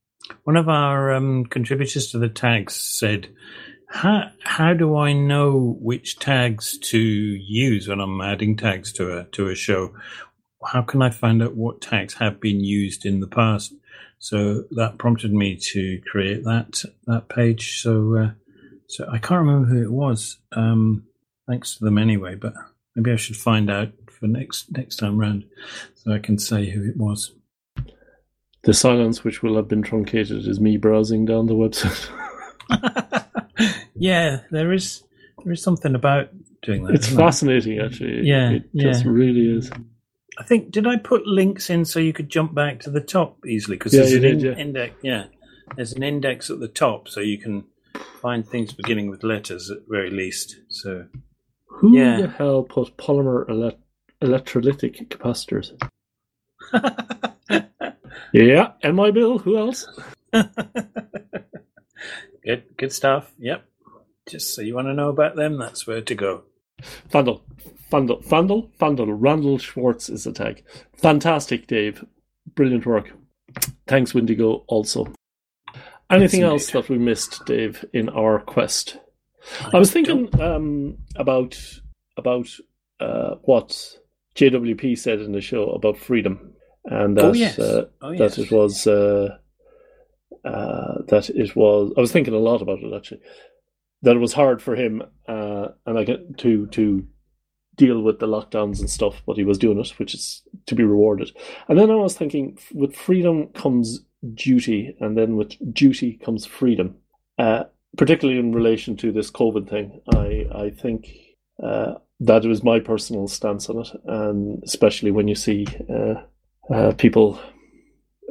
One 0.45 0.57
of 0.57 0.69
our 0.69 1.15
um, 1.15 1.45
contributors 1.47 2.11
to 2.11 2.19
the 2.19 2.29
tags 2.29 2.75
said, 2.75 3.29
"How 3.89 4.31
how 4.43 4.75
do 4.75 4.97
I 4.97 5.13
know 5.13 5.77
which 5.81 6.19
tags 6.19 6.79
to 6.79 6.99
use 6.99 7.89
when 7.89 8.01
I'm 8.01 8.21
adding 8.21 8.57
tags 8.57 8.93
to 8.95 9.19
a 9.19 9.25
to 9.33 9.49
a 9.49 9.55
show? 9.55 9.95
How 10.65 10.83
can 10.83 11.03
I 11.03 11.11
find 11.11 11.43
out 11.43 11.55
what 11.55 11.81
tags 11.81 12.15
have 12.15 12.41
been 12.41 12.61
used 12.61 13.07
in 13.07 13.21
the 13.21 13.29
past?" 13.29 13.75
So 14.19 14.65
that 14.73 14.99
prompted 14.99 15.33
me 15.33 15.57
to 15.73 16.01
create 16.11 16.45
that 16.45 16.83
that 17.07 17.29
page. 17.29 17.81
So 17.83 18.17
uh, 18.17 18.31
so 18.89 19.09
I 19.11 19.19
can't 19.19 19.47
remember 19.47 19.69
who 19.69 19.83
it 19.83 19.93
was. 19.93 20.39
Um, 20.53 21.05
thanks 21.47 21.77
to 21.77 21.85
them 21.85 21.99
anyway, 21.99 22.35
but 22.35 22.55
maybe 22.95 23.13
I 23.13 23.17
should 23.17 23.37
find 23.37 23.71
out 23.71 23.93
for 24.11 24.27
next 24.27 24.73
next 24.73 24.97
time 24.97 25.19
round, 25.19 25.45
so 25.95 26.13
I 26.13 26.19
can 26.19 26.39
say 26.39 26.71
who 26.71 26.85
it 26.85 26.97
was. 26.97 27.36
The 28.67 28.75
silence, 28.75 29.23
which 29.25 29.43
will 29.43 29.57
have 29.57 29.69
been 29.69 29.83
truncated, 29.83 30.47
is 30.47 30.61
me 30.61 30.77
browsing 30.77 31.25
down 31.25 31.47
the 31.47 31.55
website. 31.55 32.11
yeah, 33.95 34.41
there 34.51 34.73
is 34.73 35.05
there 35.45 35.53
is 35.53 35.63
something 35.63 35.95
about 35.95 36.31
doing 36.63 36.85
that. 36.85 36.95
it's 36.97 37.09
fascinating, 37.09 37.79
actually. 37.79 38.23
Yeah, 38.27 38.51
it 38.51 38.65
just 38.77 39.05
yeah. 39.05 39.11
really 39.11 39.57
is. 39.57 39.71
I 40.39 40.43
think 40.43 40.73
did 40.73 40.87
I 40.87 40.97
put 40.97 41.27
links 41.27 41.71
in 41.71 41.85
so 41.85 42.01
you 42.01 42.13
could 42.13 42.29
jump 42.29 42.55
back 42.55 42.81
to 42.81 42.91
the 42.91 43.01
top 43.01 43.39
easily? 43.47 43.77
Because 43.77 43.95
Yeah, 43.95 44.01
there's 44.01 44.13
an 44.15 44.23
did, 44.23 44.33
in- 44.33 44.41
yeah. 44.41 44.53
index. 44.59 44.95
Yeah, 45.03 45.25
there's 45.77 45.93
an 45.93 46.03
index 46.03 46.51
at 46.51 46.59
the 46.59 46.69
top, 46.69 47.09
so 47.09 47.21
you 47.21 47.39
can 47.39 47.65
find 48.21 48.47
things 48.47 48.73
beginning 48.73 49.09
with 49.11 49.23
letters 49.23 49.71
at 49.71 49.79
very 49.89 50.11
least. 50.11 50.57
So 50.69 51.07
Who 51.69 51.97
Yeah. 51.97 52.21
the 52.23 52.29
hell 52.29 52.65
put 52.65 52.97
polymer 52.97 53.49
ele- 53.49 53.79
electrolytic 54.21 55.09
capacitors? 55.09 55.71
Yeah, 58.33 58.73
and 58.83 58.97
my 58.97 59.11
bill. 59.11 59.39
Who 59.39 59.57
else? 59.57 59.87
good, 60.33 60.55
good 62.77 62.93
stuff. 62.93 63.33
Yep. 63.39 63.65
Just 64.29 64.55
so 64.55 64.63
you 64.63 64.75
want 64.75 64.89
to 64.89 64.95
know 64.95 65.09
about 65.09 65.37
them, 65.37 65.59
that's 65.59 65.87
where 65.87 66.01
to 66.01 66.15
go. 66.15 66.43
Fandel, 67.11 67.43
Fandel, 67.91 68.25
Fandel, 68.25 68.71
Fandel. 68.79 69.17
Randal 69.19 69.59
Schwartz 69.59 70.09
is 70.09 70.25
the 70.25 70.33
tag. 70.33 70.65
Fantastic, 70.97 71.67
Dave. 71.67 72.05
Brilliant 72.55 72.87
work. 72.87 73.13
Thanks, 73.87 74.13
Windigo. 74.13 74.65
Also, 74.67 75.13
Anything 76.11 76.43
else 76.43 76.71
that 76.71 76.89
we 76.89 76.99
missed, 76.99 77.45
Dave, 77.47 77.85
in 77.93 78.09
our 78.11 78.39
quest? 78.39 78.99
I 79.73 79.79
was 79.79 79.91
thinking 79.91 80.29
um, 80.41 80.99
about 81.17 81.59
about 82.17 82.49
uh, 83.01 83.37
what 83.43 83.99
JWP 84.37 84.99
said 84.99 85.21
in 85.21 85.33
the 85.33 85.41
show 85.41 85.71
about 85.71 85.99
freedom, 85.99 86.53
and 86.87 87.17
that 87.17 87.25
Oh, 87.25 87.33
yes. 87.33 87.59
uh, 87.59 87.87
Oh, 88.03 88.17
that 88.17 88.39
it 88.39 88.51
was 88.51 88.87
uh, 88.87 89.37
uh, 90.45 91.03
that 91.09 91.31
it 91.31 91.57
was. 91.57 91.93
I 91.97 92.01
was 92.01 92.13
thinking 92.13 92.35
a 92.35 92.39
lot 92.39 92.63
about 92.63 92.81
it 92.81 92.95
actually. 92.95 93.21
That 94.03 94.17
it 94.17 94.21
was 94.21 94.33
hard 94.35 94.63
for 94.63 94.77
him, 94.77 95.03
uh, 95.27 95.69
and 95.87 95.99
I 95.99 96.05
get 96.05 96.39
to 96.39 96.67
to 96.69 97.07
deal 97.77 98.01
with 98.03 98.21
the 98.21 98.27
lockdowns 98.27 98.81
and 98.81 98.89
stuff, 98.89 99.23
but 99.27 99.37
he 99.37 99.45
was 99.45 99.59
doing 99.59 99.79
it, 99.79 99.89
which 99.99 100.15
is 100.15 100.43
to 100.67 100.75
be 100.75 100.83
rewarded. 100.85 101.31
And 101.69 101.79
then 101.79 101.91
I 101.91 101.97
was 101.97 102.15
thinking, 102.17 102.59
with 102.73 102.97
freedom 102.97 103.49
comes 103.49 104.05
duty, 104.35 104.97
and 105.01 105.17
then 105.17 105.37
with 105.37 105.57
duty 105.75 106.15
comes 106.25 106.47
freedom. 106.47 106.97
Uh, 107.39 107.65
particularly 107.99 108.39
in 108.39 108.53
relation 108.53 108.97
to 108.97 109.13
this 109.13 109.31
COVID 109.31 109.69
thing, 109.69 110.01
I 110.15 110.47
I 110.67 110.71
think 110.71 111.09
uh, 111.63 111.95
that 112.21 112.45
was 112.45 112.63
my 112.63 112.79
personal 112.81 113.29
stance 113.29 113.69
on 113.69 113.81
it, 113.81 113.89
and 114.05 114.63
especially 114.65 115.11
when 115.11 115.27
you 115.29 115.35
see 115.35 115.67
uh, 116.73 116.93
people 116.93 117.41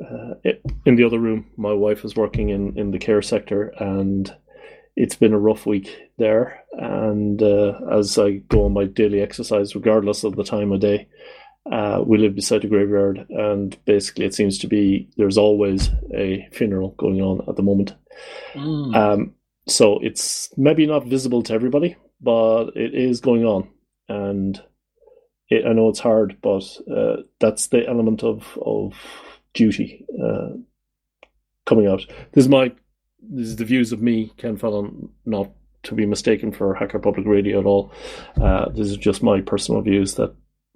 uh, 0.02 0.34
in 0.86 0.96
the 0.96 1.04
other 1.04 1.20
room. 1.20 1.46
My 1.58 1.74
wife 1.74 2.04
is 2.04 2.16
working 2.16 2.50
in 2.50 2.78
in 2.78 2.92
the 2.92 3.00
care 3.00 3.22
sector, 3.22 3.74
and 3.80 4.34
it's 4.96 5.16
been 5.16 5.34
a 5.34 5.40
rough 5.40 5.66
week 5.66 5.98
there. 6.18 6.64
And 6.74 7.42
uh, 7.42 7.80
as 7.92 8.18
I 8.18 8.38
go 8.50 8.66
on 8.66 8.74
my 8.74 8.86
daily 8.86 9.22
exercise, 9.22 9.76
regardless 9.76 10.24
of 10.24 10.36
the 10.36 10.44
time 10.44 10.72
of 10.72 10.80
day, 10.80 11.08
uh, 11.72 12.04
we 12.06 12.18
live 12.18 12.36
beside 12.36 12.64
a 12.64 12.68
graveyard, 12.68 13.26
and 13.30 13.78
basically 13.86 14.26
it 14.26 14.34
seems 14.34 14.60
to 14.60 14.68
be 14.68 15.10
there's 15.18 15.38
always 15.38 15.90
a 16.14 16.48
funeral 16.52 16.90
going 16.98 17.22
on 17.22 17.42
at 17.48 17.56
the 17.56 17.64
moment. 17.64 17.96
Mm. 18.54 18.96
Um, 18.96 19.34
so 19.68 20.00
it's 20.00 20.50
maybe 20.58 20.86
not 20.86 21.08
visible 21.08 21.42
to 21.44 21.54
everybody, 21.54 21.96
but 22.22 22.66
it 22.76 22.94
is 22.94 23.20
going 23.20 23.46
on, 23.46 23.68
and 24.08 24.62
it, 25.50 25.66
I 25.66 25.74
know 25.74 25.90
it's 25.90 26.00
hard, 26.00 26.38
but 26.42 26.64
uh, 26.92 27.18
that's 27.40 27.68
the 27.68 27.88
element 27.88 28.24
of 28.24 28.58
of 28.62 28.94
duty 29.54 30.06
uh, 30.24 30.50
coming 31.66 31.88
out. 31.88 32.06
This 32.32 32.46
is 32.46 32.50
my 32.50 32.72
this 33.22 33.48
is 33.48 33.56
the 33.56 33.66
views 33.66 33.92
of 33.92 34.02
me, 34.02 34.32
Ken 34.38 34.58
Fallon, 34.58 35.10
not 35.26 35.52
to 35.84 35.96
be 35.96 36.06
mistaken 36.06 36.52
for 36.52 36.74
Hacker 36.74 37.00
Public 37.00 37.28
Radio 37.28 37.60
at 37.60 37.66
all. 37.66 37.92
Uh, 38.42 38.70
this 38.70 38.88
is 38.88 38.98
just 38.98 39.24
my 39.24 39.42
personal 39.42 39.82
views 39.82 40.16
that 40.16 40.36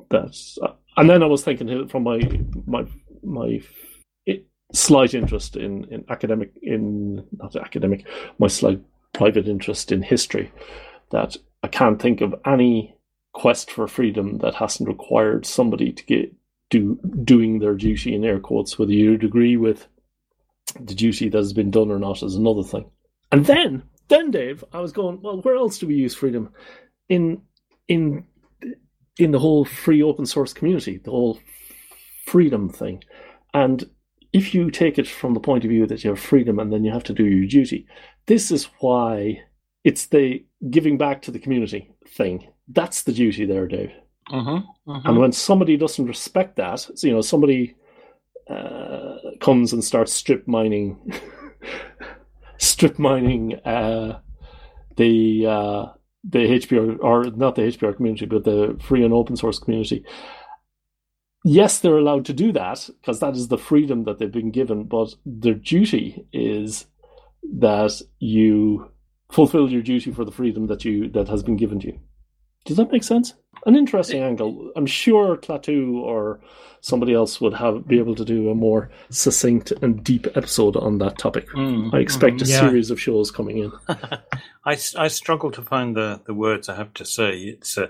that's. 0.09 0.57
and 0.97 1.09
then 1.09 1.23
I 1.23 1.27
was 1.27 1.43
thinking 1.43 1.87
from 1.87 2.03
my 2.03 2.19
my 2.65 2.85
my 3.23 3.61
slight 4.73 5.13
interest 5.13 5.55
in, 5.55 5.85
in 5.85 6.05
academic 6.09 6.51
in 6.61 7.25
not 7.31 7.55
academic 7.55 8.05
my 8.37 8.47
slight 8.47 8.79
private 9.13 9.47
interest 9.47 9.91
in 9.91 10.01
history 10.01 10.51
that 11.11 11.35
I 11.63 11.67
can't 11.67 11.99
think 11.99 12.21
of 12.21 12.35
any 12.45 12.95
quest 13.33 13.71
for 13.71 13.87
freedom 13.87 14.39
that 14.39 14.55
hasn't 14.55 14.89
required 14.89 15.45
somebody 15.45 15.91
to 15.91 16.05
get 16.05 16.33
do 16.69 16.99
doing 17.23 17.59
their 17.59 17.75
duty 17.75 18.13
in 18.13 18.23
air 18.23 18.39
quotes 18.39 18.77
whether 18.77 18.91
you'd 18.91 19.23
agree 19.23 19.57
with 19.57 19.87
the 20.79 20.93
duty 20.93 21.27
that 21.29 21.37
has 21.37 21.53
been 21.53 21.71
done 21.71 21.89
or 21.89 21.97
not 21.97 22.21
is 22.21 22.35
another 22.35 22.63
thing. 22.63 22.89
And 23.31 23.45
then 23.45 23.83
then 24.07 24.31
Dave 24.31 24.63
I 24.73 24.79
was 24.79 24.91
going 24.91 25.21
well 25.21 25.41
where 25.41 25.55
else 25.55 25.77
do 25.77 25.87
we 25.87 25.95
use 25.95 26.15
freedom? 26.15 26.51
In 27.07 27.41
in 27.87 28.25
in 29.17 29.31
the 29.31 29.39
whole 29.39 29.65
free 29.65 30.01
open 30.03 30.25
source 30.25 30.53
community 30.53 30.97
the 30.97 31.11
whole 31.11 31.39
freedom 32.25 32.69
thing. 32.69 33.03
And 33.53 33.89
if 34.31 34.53
you 34.53 34.69
take 34.69 34.99
it 34.99 35.07
from 35.07 35.33
the 35.33 35.39
point 35.39 35.63
of 35.63 35.69
view 35.69 35.87
that 35.87 36.03
you 36.03 36.11
have 36.11 36.19
freedom 36.19 36.59
and 36.59 36.71
then 36.71 36.83
you 36.83 36.91
have 36.91 37.03
to 37.05 37.13
do 37.13 37.25
your 37.25 37.47
duty, 37.47 37.87
this 38.27 38.51
is 38.51 38.65
why 38.79 39.41
it's 39.83 40.07
the 40.07 40.45
giving 40.69 40.97
back 40.97 41.23
to 41.23 41.31
the 41.31 41.39
community 41.39 41.91
thing. 42.07 42.47
That's 42.69 43.03
the 43.03 43.13
duty 43.13 43.45
there, 43.45 43.67
Dave. 43.67 43.91
Mm-hmm, 44.31 44.91
mm-hmm. 44.91 45.07
And 45.07 45.17
when 45.17 45.31
somebody 45.31 45.75
doesn't 45.75 46.05
respect 46.05 46.55
that, 46.57 46.79
so, 46.79 47.07
you 47.07 47.13
know, 47.13 47.21
somebody 47.21 47.75
uh, 48.49 49.17
comes 49.41 49.73
and 49.73 49.83
starts 49.83 50.13
strip 50.13 50.47
mining, 50.47 51.13
strip 52.57 52.99
mining 52.99 53.55
uh, 53.65 54.19
the 54.97 55.45
uh, 55.47 55.85
the 56.23 56.39
HPR 56.39 56.97
or 57.01 57.25
not 57.31 57.55
the 57.55 57.63
HPR 57.63 57.95
community, 57.95 58.25
but 58.25 58.43
the 58.43 58.77
free 58.81 59.03
and 59.03 59.13
open 59.13 59.35
source 59.35 59.57
community 59.57 60.05
yes, 61.43 61.79
they're 61.79 61.97
allowed 61.97 62.25
to 62.25 62.33
do 62.33 62.51
that 62.53 62.89
because 62.99 63.19
that 63.19 63.35
is 63.35 63.47
the 63.47 63.57
freedom 63.57 64.03
that 64.03 64.19
they've 64.19 64.31
been 64.31 64.51
given, 64.51 64.83
but 64.83 65.13
their 65.25 65.53
duty 65.53 66.25
is 66.33 66.85
that 67.59 68.01
you 68.19 68.91
fulfill 69.31 69.71
your 69.71 69.81
duty 69.81 70.11
for 70.11 70.25
the 70.25 70.31
freedom 70.31 70.67
that 70.67 70.83
you 70.83 71.09
that 71.09 71.27
has 71.27 71.43
been 71.43 71.55
given 71.55 71.79
to 71.79 71.87
you. 71.87 71.99
Does 72.65 72.77
that 72.77 72.91
make 72.91 73.03
sense? 73.03 73.33
An 73.65 73.75
interesting 73.75 74.21
angle. 74.21 74.71
I'm 74.75 74.85
sure 74.85 75.35
Klaatu 75.35 75.95
or 75.95 76.39
somebody 76.81 77.13
else 77.13 77.41
would 77.41 77.53
have 77.53 77.87
be 77.87 77.99
able 77.99 78.15
to 78.15 78.23
do 78.23 78.49
a 78.49 78.55
more 78.55 78.89
succinct 79.09 79.71
and 79.81 80.03
deep 80.03 80.27
episode 80.35 80.77
on 80.77 80.99
that 80.99 81.17
topic. 81.17 81.49
Mm, 81.49 81.93
I 81.93 81.99
expect 81.99 82.37
mhm, 82.37 82.43
a 82.43 82.49
yeah. 82.49 82.59
series 82.61 82.89
of 82.89 83.01
shows 83.01 83.31
coming 83.31 83.57
in. 83.57 83.71
I, 84.65 84.77
I 84.97 85.07
struggle 85.09 85.51
to 85.51 85.61
find 85.61 85.95
the, 85.95 86.21
the 86.25 86.33
words 86.33 86.69
I 86.69 86.75
have 86.75 86.93
to 86.95 87.05
say. 87.05 87.37
It's 87.37 87.77
a, 87.77 87.89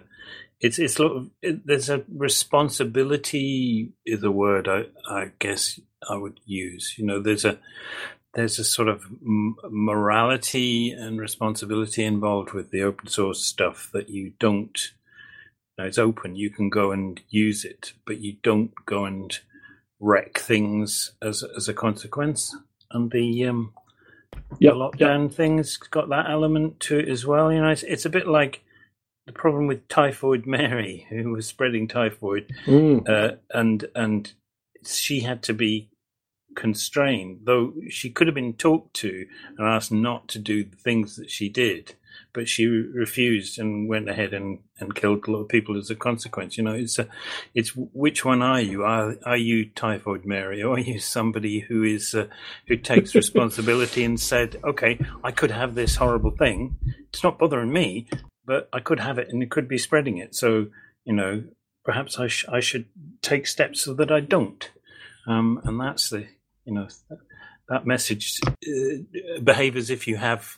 it's 0.60 0.80
it's 0.80 0.96
sort 0.96 1.16
of 1.16 1.30
it, 1.42 1.66
there's 1.66 1.90
a 1.90 2.04
responsibility 2.14 3.94
is 4.06 4.24
a 4.24 4.32
word 4.32 4.68
I 4.68 4.86
I 5.08 5.32
guess 5.40 5.80
I 6.10 6.16
would 6.16 6.40
use. 6.46 6.96
You 6.98 7.06
know, 7.06 7.22
there's 7.22 7.46
a 7.46 7.60
there's 8.40 8.58
a 8.58 8.64
sort 8.64 8.88
of 8.88 9.04
m- 9.22 9.58
morality 9.70 10.92
and 10.92 11.20
responsibility 11.20 12.06
involved 12.06 12.54
with 12.54 12.72
the 12.72 12.82
open 12.82 13.08
source 13.08 13.44
stuff 13.46 13.90
that 13.92 14.10
you 14.10 14.32
don't. 14.40 14.94
You 15.78 15.84
know, 15.84 15.88
it's 15.88 15.98
open. 15.98 16.38
You 16.38 16.50
can 16.50 16.70
go 16.70 16.92
and 16.92 17.20
use 17.30 17.66
it, 17.66 17.92
but 18.06 18.20
you 18.20 18.38
don't 18.42 18.72
go 18.86 19.04
and 19.04 19.38
wreck 20.00 20.38
things 20.40 21.12
as 21.22 21.44
as 21.56 21.68
a 21.68 21.74
consequence. 21.74 22.56
And 22.92 23.12
the 23.12 23.46
um, 23.46 23.74
Yep, 24.60 24.74
the 24.74 24.80
lockdown 24.80 25.34
thing's 25.34 25.76
got 25.76 26.10
that 26.10 26.30
element 26.30 26.80
to 26.82 26.98
it 26.98 27.10
as 27.10 27.26
well. 27.26 27.52
You 27.52 27.62
know, 27.62 27.70
it's, 27.70 27.84
it's 27.84 28.06
a 28.06 28.10
bit 28.10 28.28
like 28.28 28.64
the 29.28 29.34
problem 29.34 29.68
with 29.68 29.88
Typhoid 29.90 30.46
Mary, 30.46 31.06
who 31.10 31.32
was 31.32 31.46
spreading 31.46 31.90
typhoid, 31.90 32.54
Mm, 32.66 33.08
uh, 33.08 33.36
and 33.54 33.86
and 33.96 34.32
she 34.86 35.20
had 35.20 35.44
to 35.44 35.54
be 35.54 35.90
constrained, 36.56 37.42
though 37.44 37.74
she 37.90 38.10
could 38.10 38.28
have 38.28 38.36
been 38.36 38.54
talked 38.54 38.94
to 38.96 39.26
and 39.58 39.68
asked 39.68 39.92
not 39.92 40.28
to 40.30 40.40
do 40.40 40.64
the 40.64 40.78
things 40.78 41.16
that 41.16 41.30
she 41.30 41.50
did, 41.50 41.96
but 42.34 42.48
she 42.48 42.66
re- 42.66 42.88
refused 42.94 43.58
and 43.60 43.88
went 43.88 44.10
ahead 44.10 44.34
and, 44.34 44.60
and 44.80 44.96
killed 44.96 45.28
a 45.28 45.32
lot 45.32 45.42
of 45.42 45.50
people 45.50 45.78
as 45.78 45.90
a 45.90 45.96
consequence. 45.96 46.58
You 46.58 46.64
know, 46.64 46.74
it's 46.74 47.00
a, 47.00 47.08
it's 47.54 47.76
which 47.76 48.24
one 48.24 48.42
are 48.42 48.62
you? 48.62 48.84
Are 48.84 49.16
are 49.26 49.38
you 49.38 49.70
Typhoid 49.70 50.26
Mary, 50.26 50.62
or 50.62 50.76
are 50.76 50.80
you 50.80 51.00
somebody 51.00 51.60
who 51.60 51.84
is 51.84 52.14
uh, 52.14 52.28
who 52.68 52.78
takes 52.78 53.16
responsibility 53.24 54.04
and 54.04 54.20
said, 54.20 54.58
okay, 54.64 55.00
I 55.24 55.32
could 55.32 55.52
have 55.52 55.76
this 55.76 55.96
horrible 55.96 56.32
thing. 56.32 56.78
It's 57.10 57.24
not 57.24 57.40
bothering 57.40 57.74
me, 57.74 58.08
but 58.46 58.70
I 58.74 58.80
could 58.80 59.00
have 59.00 59.18
it 59.18 59.30
and 59.30 59.42
it 59.42 59.52
could 59.52 59.68
be 59.68 59.78
spreading 59.78 60.18
it. 60.18 60.36
So 60.36 60.68
you 61.06 61.14
know, 61.14 61.44
perhaps 61.84 62.20
I 62.20 62.28
sh- 62.28 62.46
I 62.50 62.60
should 62.60 62.86
take 63.22 63.48
steps 63.48 63.82
so 63.82 63.94
that 63.96 64.12
I 64.12 64.20
don't. 64.20 64.70
Um, 65.28 65.62
and 65.64 65.80
that's 65.80 66.10
the 66.10 66.28
you 66.70 66.76
know 66.76 66.88
that 67.68 67.86
message 67.86 68.40
uh, 68.46 69.40
behave 69.44 69.76
as 69.76 69.90
if 69.90 70.08
you 70.08 70.18
have 70.18 70.58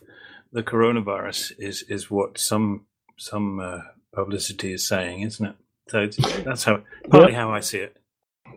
the 0.51 0.63
coronavirus 0.63 1.53
is 1.57 1.83
is 1.83 2.11
what 2.11 2.37
some 2.37 2.85
some 3.17 3.59
uh, 3.59 3.79
publicity 4.13 4.73
is 4.73 4.87
saying, 4.87 5.21
isn't 5.21 5.45
it? 5.45 5.55
So 5.87 5.99
it's, 5.99 6.17
that's 6.43 6.63
how 6.63 6.83
partly 7.09 7.33
how 7.33 7.51
I 7.51 7.61
see 7.61 7.79
it. 7.79 7.97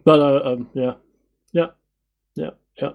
But 0.05 0.21
uh, 0.21 0.53
um, 0.53 0.71
yeah, 0.75 0.95
yeah, 1.53 1.67
yeah, 2.35 2.51
yeah. 2.81 2.91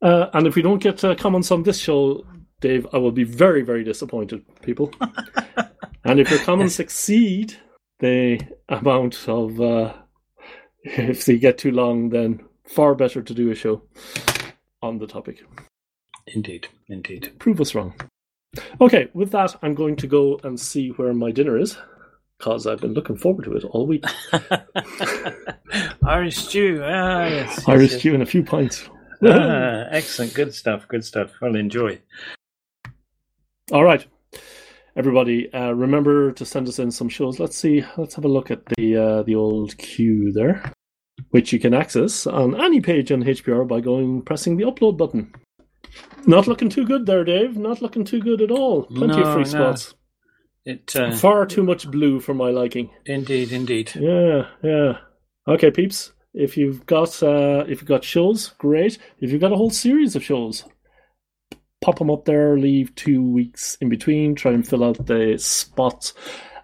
Uh, 0.00 0.30
and 0.34 0.46
if 0.46 0.54
we 0.54 0.62
don't 0.62 0.82
get 0.82 1.02
uh, 1.04 1.14
comments 1.14 1.50
on 1.50 1.62
this 1.62 1.78
show, 1.78 2.24
Dave, 2.60 2.86
I 2.92 2.98
will 2.98 3.12
be 3.12 3.24
very, 3.24 3.62
very 3.62 3.84
disappointed, 3.84 4.44
people. 4.62 4.92
and 6.04 6.20
if 6.20 6.30
your 6.30 6.40
comments 6.40 6.80
exceed 6.80 7.56
the 8.00 8.40
amount 8.68 9.28
of, 9.28 9.60
uh, 9.60 9.92
if 10.84 11.24
they 11.24 11.38
get 11.38 11.58
too 11.58 11.70
long, 11.70 12.10
then 12.10 12.40
far 12.66 12.94
better 12.94 13.22
to 13.22 13.34
do 13.34 13.50
a 13.50 13.54
show 13.54 13.82
on 14.82 14.98
the 14.98 15.06
topic. 15.06 15.44
Indeed, 16.26 16.68
indeed. 16.88 17.32
Prove 17.38 17.60
us 17.60 17.74
wrong. 17.74 17.94
Okay, 18.80 19.08
with 19.14 19.30
that, 19.32 19.56
I'm 19.62 19.74
going 19.74 19.96
to 19.96 20.06
go 20.06 20.38
and 20.44 20.58
see 20.58 20.90
where 20.90 21.14
my 21.14 21.30
dinner 21.30 21.58
is 21.58 21.76
because 22.38 22.66
I've 22.66 22.80
been 22.80 22.92
looking 22.92 23.16
forward 23.16 23.44
to 23.44 23.54
it 23.54 23.64
all 23.64 23.86
week. 23.86 24.04
Irish 26.06 26.36
stew. 26.36 26.82
Ah, 26.82 27.26
yes. 27.26 27.68
Irish 27.68 27.92
yes. 27.92 28.00
stew 28.00 28.14
and 28.14 28.22
a 28.22 28.26
few 28.26 28.42
pints. 28.42 28.88
Ah, 29.24 29.84
excellent. 29.90 30.34
Good 30.34 30.52
stuff. 30.54 30.86
Good 30.88 31.04
stuff. 31.04 31.30
Well, 31.40 31.54
enjoy. 31.54 32.00
All 33.70 33.84
right, 33.84 34.04
everybody. 34.96 35.52
Uh, 35.54 35.70
remember 35.70 36.32
to 36.32 36.44
send 36.44 36.66
us 36.66 36.78
in 36.78 36.90
some 36.90 37.08
shows. 37.08 37.38
Let's 37.38 37.56
see. 37.56 37.84
Let's 37.96 38.16
have 38.16 38.24
a 38.24 38.28
look 38.28 38.50
at 38.50 38.66
the 38.76 38.96
uh, 38.96 39.22
the 39.22 39.36
old 39.36 39.78
queue 39.78 40.32
there, 40.32 40.72
which 41.32 41.52
you 41.52 41.58
can 41.58 41.74
access 41.74 42.26
on 42.26 42.58
any 42.58 42.80
page 42.80 43.12
on 43.12 43.22
HPR 43.24 43.66
by 43.68 43.80
going 43.80 44.22
pressing 44.22 44.56
the 44.56 44.64
upload 44.64 44.96
button. 44.96 45.34
Not 46.26 46.46
looking 46.46 46.68
too 46.70 46.86
good 46.86 47.04
there, 47.04 47.24
Dave. 47.24 47.56
Not 47.56 47.82
looking 47.82 48.04
too 48.04 48.20
good 48.20 48.40
at 48.40 48.50
all. 48.50 48.84
Plenty 48.84 49.16
No, 49.16 49.22
of 49.24 49.34
free 49.34 49.42
no. 49.42 49.48
spots. 49.48 49.94
It 50.64 50.94
uh, 50.94 51.10
Far 51.16 51.44
too 51.44 51.64
much 51.64 51.90
blue 51.90 52.20
for 52.20 52.34
my 52.34 52.50
liking. 52.50 52.88
indeed, 53.04 53.50
indeed. 53.50 53.92
Yeah, 53.96 54.46
yeah. 54.62 54.98
Okay, 55.48 55.72
peeps. 55.72 56.12
If 56.34 56.56
you've 56.56 56.86
got 56.86 57.20
uh, 57.22 57.64
if 57.68 57.80
you've 57.80 57.88
got 57.88 58.04
shows, 58.04 58.50
great. 58.58 58.98
If 59.20 59.32
you've 59.32 59.40
got 59.40 59.52
a 59.52 59.56
whole 59.56 59.70
series 59.70 60.14
of 60.16 60.22
shows, 60.22 60.64
pop 61.82 61.98
them 61.98 62.10
up 62.10 62.24
there. 62.24 62.56
Leave 62.56 62.94
two 62.94 63.20
weeks 63.22 63.76
in 63.80 63.88
between. 63.88 64.34
Try 64.36 64.52
and 64.52 64.66
fill 64.66 64.84
out 64.84 65.04
the 65.06 65.36
spots. 65.38 66.14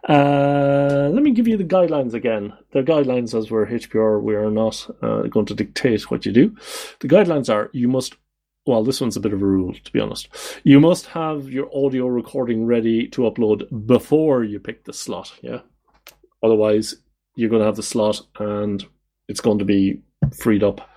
Uh, 0.06 1.10
let 1.12 1.22
me 1.22 1.30
give 1.30 1.48
you 1.48 1.56
the 1.56 1.64
guidelines 1.64 2.14
again. 2.14 2.52
The 2.72 2.82
guidelines, 2.82 3.36
as 3.36 3.50
we're 3.50 3.66
HPR, 3.66 4.22
we 4.22 4.34
are 4.34 4.50
not 4.50 4.88
uh, 5.02 5.22
going 5.22 5.46
to 5.46 5.54
dictate 5.54 6.10
what 6.10 6.26
you 6.26 6.32
do. 6.32 6.56
The 7.00 7.08
guidelines 7.08 7.52
are 7.52 7.70
you 7.72 7.88
must. 7.88 8.14
Well, 8.66 8.84
this 8.84 9.00
one's 9.00 9.16
a 9.16 9.20
bit 9.20 9.32
of 9.32 9.40
a 9.40 9.46
rule, 9.46 9.72
to 9.72 9.92
be 9.92 10.00
honest. 10.00 10.28
You 10.62 10.78
must 10.78 11.06
have 11.06 11.48
your 11.48 11.70
audio 11.74 12.06
recording 12.06 12.66
ready 12.66 13.08
to 13.08 13.22
upload 13.22 13.86
before 13.86 14.44
you 14.44 14.60
pick 14.60 14.84
the 14.84 14.92
slot. 14.92 15.32
Yeah. 15.40 15.60
Otherwise, 16.42 16.94
you're 17.34 17.48
going 17.48 17.60
to 17.60 17.66
have 17.66 17.76
the 17.76 17.82
slot 17.82 18.20
and 18.38 18.84
it's 19.28 19.40
going 19.40 19.58
to 19.58 19.64
be 19.64 20.02
freed 20.34 20.62
up. 20.62 20.88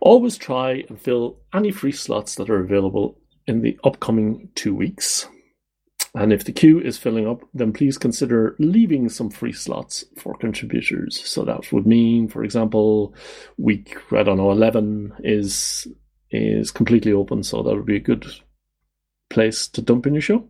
Always 0.00 0.36
try 0.36 0.84
and 0.88 1.00
fill 1.00 1.38
any 1.52 1.72
free 1.72 1.92
slots 1.92 2.34
that 2.36 2.50
are 2.50 2.60
available 2.60 3.18
in 3.46 3.62
the 3.62 3.78
upcoming 3.84 4.50
two 4.54 4.74
weeks. 4.74 5.26
And 6.16 6.32
if 6.32 6.44
the 6.44 6.52
queue 6.52 6.80
is 6.80 6.96
filling 6.96 7.26
up, 7.26 7.42
then 7.54 7.72
please 7.72 7.98
consider 7.98 8.54
leaving 8.60 9.08
some 9.08 9.30
free 9.30 9.52
slots 9.52 10.04
for 10.16 10.34
contributors. 10.34 11.20
So 11.24 11.44
that 11.44 11.72
would 11.72 11.86
mean, 11.86 12.28
for 12.28 12.44
example, 12.44 13.14
week 13.58 13.96
I 14.12 14.22
don't 14.22 14.36
know 14.36 14.52
eleven 14.52 15.12
is 15.24 15.88
is 16.30 16.70
completely 16.70 17.12
open, 17.12 17.42
so 17.42 17.62
that 17.62 17.74
would 17.74 17.86
be 17.86 17.96
a 17.96 18.00
good 18.00 18.26
place 19.28 19.66
to 19.68 19.82
dump 19.82 20.06
in 20.06 20.14
your 20.14 20.20
show. 20.20 20.48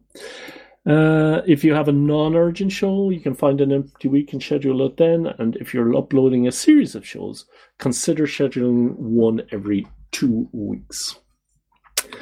Uh, 0.86 1.40
if 1.46 1.64
you 1.64 1.72
have 1.72 1.88
a 1.88 1.92
non-urgent 1.92 2.70
show, 2.70 3.08
you 3.08 3.20
can 3.20 3.34
find 3.34 3.62
an 3.62 3.72
empty 3.72 4.08
week 4.08 4.34
and 4.34 4.42
schedule 4.42 4.84
it 4.84 4.98
then. 4.98 5.26
And 5.38 5.56
if 5.56 5.72
you're 5.72 5.96
uploading 5.96 6.46
a 6.46 6.52
series 6.52 6.94
of 6.94 7.06
shows, 7.06 7.46
consider 7.78 8.26
scheduling 8.26 8.94
one 8.96 9.40
every 9.50 9.86
two 10.12 10.46
weeks. 10.52 11.18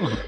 Yep. 0.01 0.19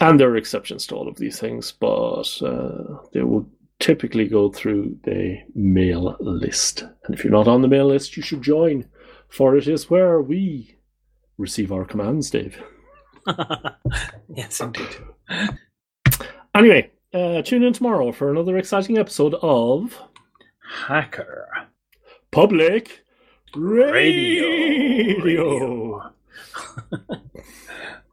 And 0.00 0.18
there 0.18 0.30
are 0.30 0.36
exceptions 0.36 0.86
to 0.88 0.96
all 0.96 1.08
of 1.08 1.16
these 1.16 1.38
things, 1.38 1.72
but 1.72 2.42
uh, 2.42 2.98
they 3.12 3.22
will 3.22 3.48
typically 3.78 4.26
go 4.26 4.50
through 4.50 4.98
the 5.04 5.38
mail 5.54 6.16
list. 6.20 6.82
And 7.04 7.14
if 7.14 7.22
you're 7.22 7.32
not 7.32 7.48
on 7.48 7.62
the 7.62 7.68
mail 7.68 7.86
list, 7.86 8.16
you 8.16 8.22
should 8.22 8.42
join, 8.42 8.86
for 9.28 9.56
it 9.56 9.68
is 9.68 9.90
where 9.90 10.20
we 10.20 10.76
receive 11.38 11.72
our 11.72 11.84
commands, 11.84 12.30
Dave. 12.30 12.60
yes, 14.34 14.60
indeed. 14.60 14.88
Anyway, 16.54 16.90
uh, 17.12 17.42
tune 17.42 17.62
in 17.62 17.72
tomorrow 17.72 18.12
for 18.12 18.30
another 18.30 18.56
exciting 18.56 18.98
episode 18.98 19.34
of 19.42 20.00
Hacker. 20.86 21.48
Public 22.30 23.04
Radio. 23.54 25.22
Radio. 25.22 26.12